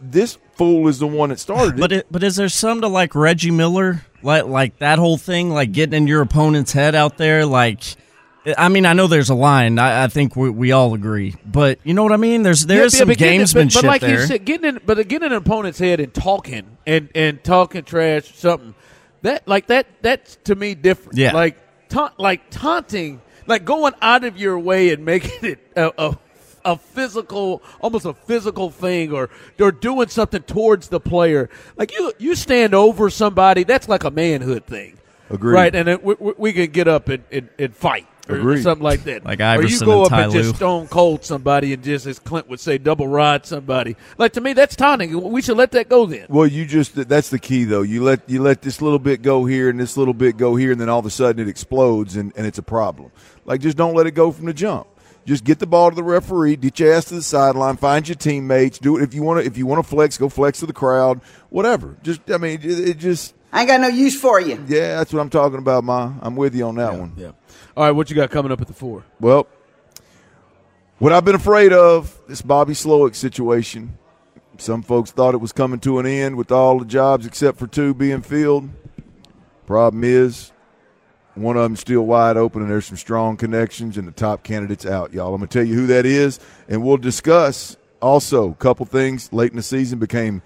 this 0.00 0.38
fool 0.54 0.86
is 0.88 0.98
the 0.98 1.06
one 1.06 1.30
that 1.30 1.40
started 1.40 1.78
it. 1.78 1.80
But 1.80 1.92
it, 1.92 2.06
but 2.10 2.22
is 2.22 2.36
there 2.36 2.48
some 2.48 2.80
to 2.82 2.88
like 2.88 3.14
Reggie 3.14 3.50
Miller, 3.50 4.04
like 4.22 4.46
like 4.46 4.78
that 4.78 4.98
whole 4.98 5.18
thing, 5.18 5.50
like 5.50 5.72
getting 5.72 5.94
in 5.94 6.06
your 6.06 6.22
opponent's 6.22 6.72
head 6.72 6.94
out 6.94 7.18
there? 7.18 7.44
Like, 7.46 7.82
I 8.58 8.68
mean, 8.68 8.86
I 8.86 8.92
know 8.92 9.06
there's 9.06 9.30
a 9.30 9.34
line. 9.34 9.78
I, 9.78 10.04
I 10.04 10.08
think 10.08 10.36
we, 10.36 10.50
we 10.50 10.72
all 10.72 10.94
agree, 10.94 11.34
but 11.44 11.78
you 11.84 11.94
know 11.94 12.02
what 12.02 12.12
I 12.12 12.16
mean. 12.16 12.42
There's 12.42 12.66
there's 12.66 12.94
yeah, 12.94 13.00
some 13.00 13.08
gamesmanship 13.08 13.74
but, 13.74 13.82
but 13.82 13.84
like 13.84 14.00
there. 14.00 14.20
you 14.20 14.26
said, 14.26 14.44
getting 14.44 14.76
in, 14.76 14.80
but 14.84 14.96
getting 15.08 15.26
in 15.26 15.32
an 15.32 15.38
opponent's 15.38 15.78
head 15.78 16.00
and 16.00 16.12
talking 16.12 16.76
and 16.86 17.08
and 17.14 17.42
talking 17.42 17.84
trash, 17.84 18.30
or 18.30 18.34
something 18.34 18.74
that 19.22 19.46
like 19.46 19.68
that 19.68 19.86
that's 20.02 20.36
to 20.44 20.54
me 20.54 20.74
different. 20.74 21.18
Yeah. 21.18 21.32
like 21.32 21.56
taunt, 21.88 22.18
like 22.18 22.50
taunting, 22.50 23.20
like 23.46 23.64
going 23.64 23.94
out 24.02 24.24
of 24.24 24.36
your 24.36 24.58
way 24.58 24.92
and 24.92 25.04
making 25.04 25.50
it 25.50 25.58
a. 25.76 25.92
a 25.98 26.18
a 26.64 26.76
physical, 26.76 27.62
almost 27.80 28.04
a 28.04 28.14
physical 28.14 28.70
thing, 28.70 29.12
or 29.12 29.30
or 29.60 29.72
doing 29.72 30.08
something 30.08 30.42
towards 30.42 30.88
the 30.88 31.00
player. 31.00 31.50
Like 31.76 31.92
you, 31.92 32.12
you 32.18 32.34
stand 32.34 32.74
over 32.74 33.10
somebody. 33.10 33.64
That's 33.64 33.88
like 33.88 34.04
a 34.04 34.10
manhood 34.10 34.64
thing, 34.66 34.98
Agreed. 35.30 35.52
right? 35.54 35.74
And 35.74 35.88
it, 35.88 36.02
we, 36.04 36.14
we- 36.18 36.34
we 36.38 36.52
can 36.52 36.70
get 36.70 36.88
up 36.88 37.08
and, 37.08 37.24
and, 37.30 37.48
and 37.58 37.74
fight 37.74 38.06
or 38.28 38.36
Agreed. 38.36 38.62
something 38.62 38.84
like 38.84 39.02
that. 39.04 39.24
Like 39.24 39.40
Iverson 39.40 39.88
or 39.88 39.90
you 39.90 39.92
go 39.98 40.04
and 40.04 40.12
up 40.12 40.18
and 40.20 40.32
Lue. 40.32 40.42
just 40.42 40.56
stone 40.56 40.86
cold 40.86 41.24
somebody 41.24 41.72
and 41.72 41.82
just 41.82 42.06
as 42.06 42.18
Clint 42.20 42.48
would 42.48 42.60
say, 42.60 42.78
double 42.78 43.08
ride 43.08 43.44
somebody. 43.44 43.96
Like 44.16 44.34
to 44.34 44.40
me, 44.40 44.52
that's 44.52 44.76
taunting. 44.76 45.20
We 45.32 45.42
should 45.42 45.56
let 45.56 45.72
that 45.72 45.88
go 45.88 46.06
then. 46.06 46.26
Well, 46.28 46.46
you 46.46 46.64
just 46.64 46.94
that's 47.08 47.30
the 47.30 47.38
key 47.40 47.64
though. 47.64 47.82
You 47.82 48.04
let 48.04 48.28
you 48.30 48.40
let 48.42 48.62
this 48.62 48.80
little 48.80 49.00
bit 49.00 49.22
go 49.22 49.44
here 49.44 49.68
and 49.68 49.80
this 49.80 49.96
little 49.96 50.14
bit 50.14 50.36
go 50.36 50.54
here, 50.54 50.70
and 50.70 50.80
then 50.80 50.88
all 50.88 51.00
of 51.00 51.06
a 51.06 51.10
sudden 51.10 51.44
it 51.46 51.50
explodes 51.50 52.14
and, 52.16 52.32
and 52.36 52.46
it's 52.46 52.58
a 52.58 52.62
problem. 52.62 53.10
Like 53.44 53.60
just 53.60 53.76
don't 53.76 53.94
let 53.94 54.06
it 54.06 54.12
go 54.12 54.30
from 54.30 54.46
the 54.46 54.54
jump. 54.54 54.86
Just 55.24 55.44
get 55.44 55.60
the 55.60 55.66
ball 55.66 55.90
to 55.90 55.96
the 55.96 56.02
referee, 56.02 56.56
get 56.56 56.80
your 56.80 56.92
ass 56.92 57.06
to 57.06 57.14
the 57.14 57.22
sideline, 57.22 57.76
find 57.76 58.08
your 58.08 58.16
teammates, 58.16 58.78
do 58.78 58.96
it 58.96 59.02
if 59.02 59.14
you 59.14 59.22
want 59.22 59.40
to. 59.40 59.46
If 59.46 59.56
you 59.56 59.66
want 59.66 59.84
to 59.84 59.88
flex, 59.88 60.18
go 60.18 60.28
flex 60.28 60.60
to 60.60 60.66
the 60.66 60.72
crowd, 60.72 61.20
whatever. 61.50 61.96
Just 62.02 62.28
I 62.30 62.38
mean, 62.38 62.60
it, 62.62 62.88
it 62.88 62.98
just 62.98 63.34
I 63.52 63.60
ain't 63.60 63.68
got 63.68 63.80
no 63.80 63.88
use 63.88 64.18
for 64.18 64.40
you. 64.40 64.64
yeah, 64.66 64.96
that's 64.96 65.12
what 65.12 65.20
I'm 65.20 65.30
talking 65.30 65.58
about, 65.58 65.84
Ma. 65.84 66.12
I'm 66.20 66.34
with 66.34 66.54
you 66.54 66.66
on 66.66 66.74
that 66.76 66.98
one. 66.98 67.12
Yeah. 67.16 67.32
All 67.76 67.84
right, 67.84 67.92
what 67.92 68.10
you 68.10 68.16
got 68.16 68.30
coming 68.30 68.50
up 68.50 68.60
at 68.60 68.66
the 68.66 68.74
four? 68.74 69.04
Well, 69.20 69.46
what 70.98 71.12
I've 71.12 71.24
been 71.24 71.34
afraid 71.34 71.72
of 71.72 72.18
this 72.28 72.42
Bobby 72.42 72.74
Slowik 72.74 73.14
situation. 73.14 73.98
Some 74.58 74.82
folks 74.82 75.10
thought 75.10 75.34
it 75.34 75.38
was 75.38 75.52
coming 75.52 75.80
to 75.80 75.98
an 75.98 76.06
end 76.06 76.36
with 76.36 76.52
all 76.52 76.78
the 76.78 76.84
jobs 76.84 77.26
except 77.26 77.58
for 77.58 77.66
two 77.66 77.94
being 77.94 78.22
filled. 78.22 78.68
Problem 79.66 80.04
is, 80.04 80.51
one 81.34 81.56
of 81.56 81.62
them's 81.62 81.80
still 81.80 82.02
wide 82.02 82.36
open, 82.36 82.62
and 82.62 82.70
there's 82.70 82.86
some 82.86 82.96
strong 82.96 83.36
connections, 83.36 83.96
and 83.96 84.06
the 84.06 84.12
top 84.12 84.42
candidate's 84.42 84.86
out, 84.86 85.12
y'all. 85.12 85.34
I'm 85.34 85.40
gonna 85.40 85.48
tell 85.48 85.64
you 85.64 85.74
who 85.74 85.86
that 85.88 86.06
is, 86.06 86.38
and 86.68 86.82
we'll 86.82 86.96
discuss 86.98 87.76
also 88.00 88.50
a 88.50 88.54
couple 88.54 88.84
things 88.84 89.32
late 89.32 89.50
in 89.50 89.56
the 89.56 89.62
season 89.62 89.98
became 89.98 90.42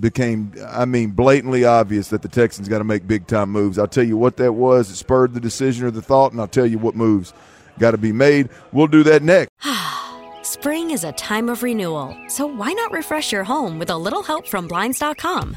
became 0.00 0.52
I 0.66 0.86
mean 0.86 1.10
blatantly 1.10 1.64
obvious 1.64 2.08
that 2.08 2.22
the 2.22 2.28
Texans 2.28 2.68
got 2.68 2.78
to 2.78 2.84
make 2.84 3.06
big 3.06 3.26
time 3.26 3.50
moves. 3.50 3.78
I'll 3.78 3.86
tell 3.86 4.04
you 4.04 4.16
what 4.16 4.36
that 4.38 4.52
was. 4.52 4.90
It 4.90 4.96
spurred 4.96 5.34
the 5.34 5.40
decision 5.40 5.86
or 5.86 5.90
the 5.90 6.02
thought, 6.02 6.32
and 6.32 6.40
I'll 6.40 6.48
tell 6.48 6.66
you 6.66 6.78
what 6.78 6.96
moves 6.96 7.32
got 7.78 7.92
to 7.92 7.98
be 7.98 8.12
made. 8.12 8.48
We'll 8.72 8.88
do 8.88 9.04
that 9.04 9.22
next. 9.22 9.50
Spring 10.42 10.90
is 10.90 11.04
a 11.04 11.12
time 11.12 11.48
of 11.48 11.62
renewal, 11.62 12.16
so 12.28 12.46
why 12.46 12.72
not 12.72 12.90
refresh 12.90 13.30
your 13.30 13.44
home 13.44 13.78
with 13.78 13.90
a 13.90 13.96
little 13.96 14.22
help 14.22 14.48
from 14.48 14.66
Blinds.com? 14.66 15.56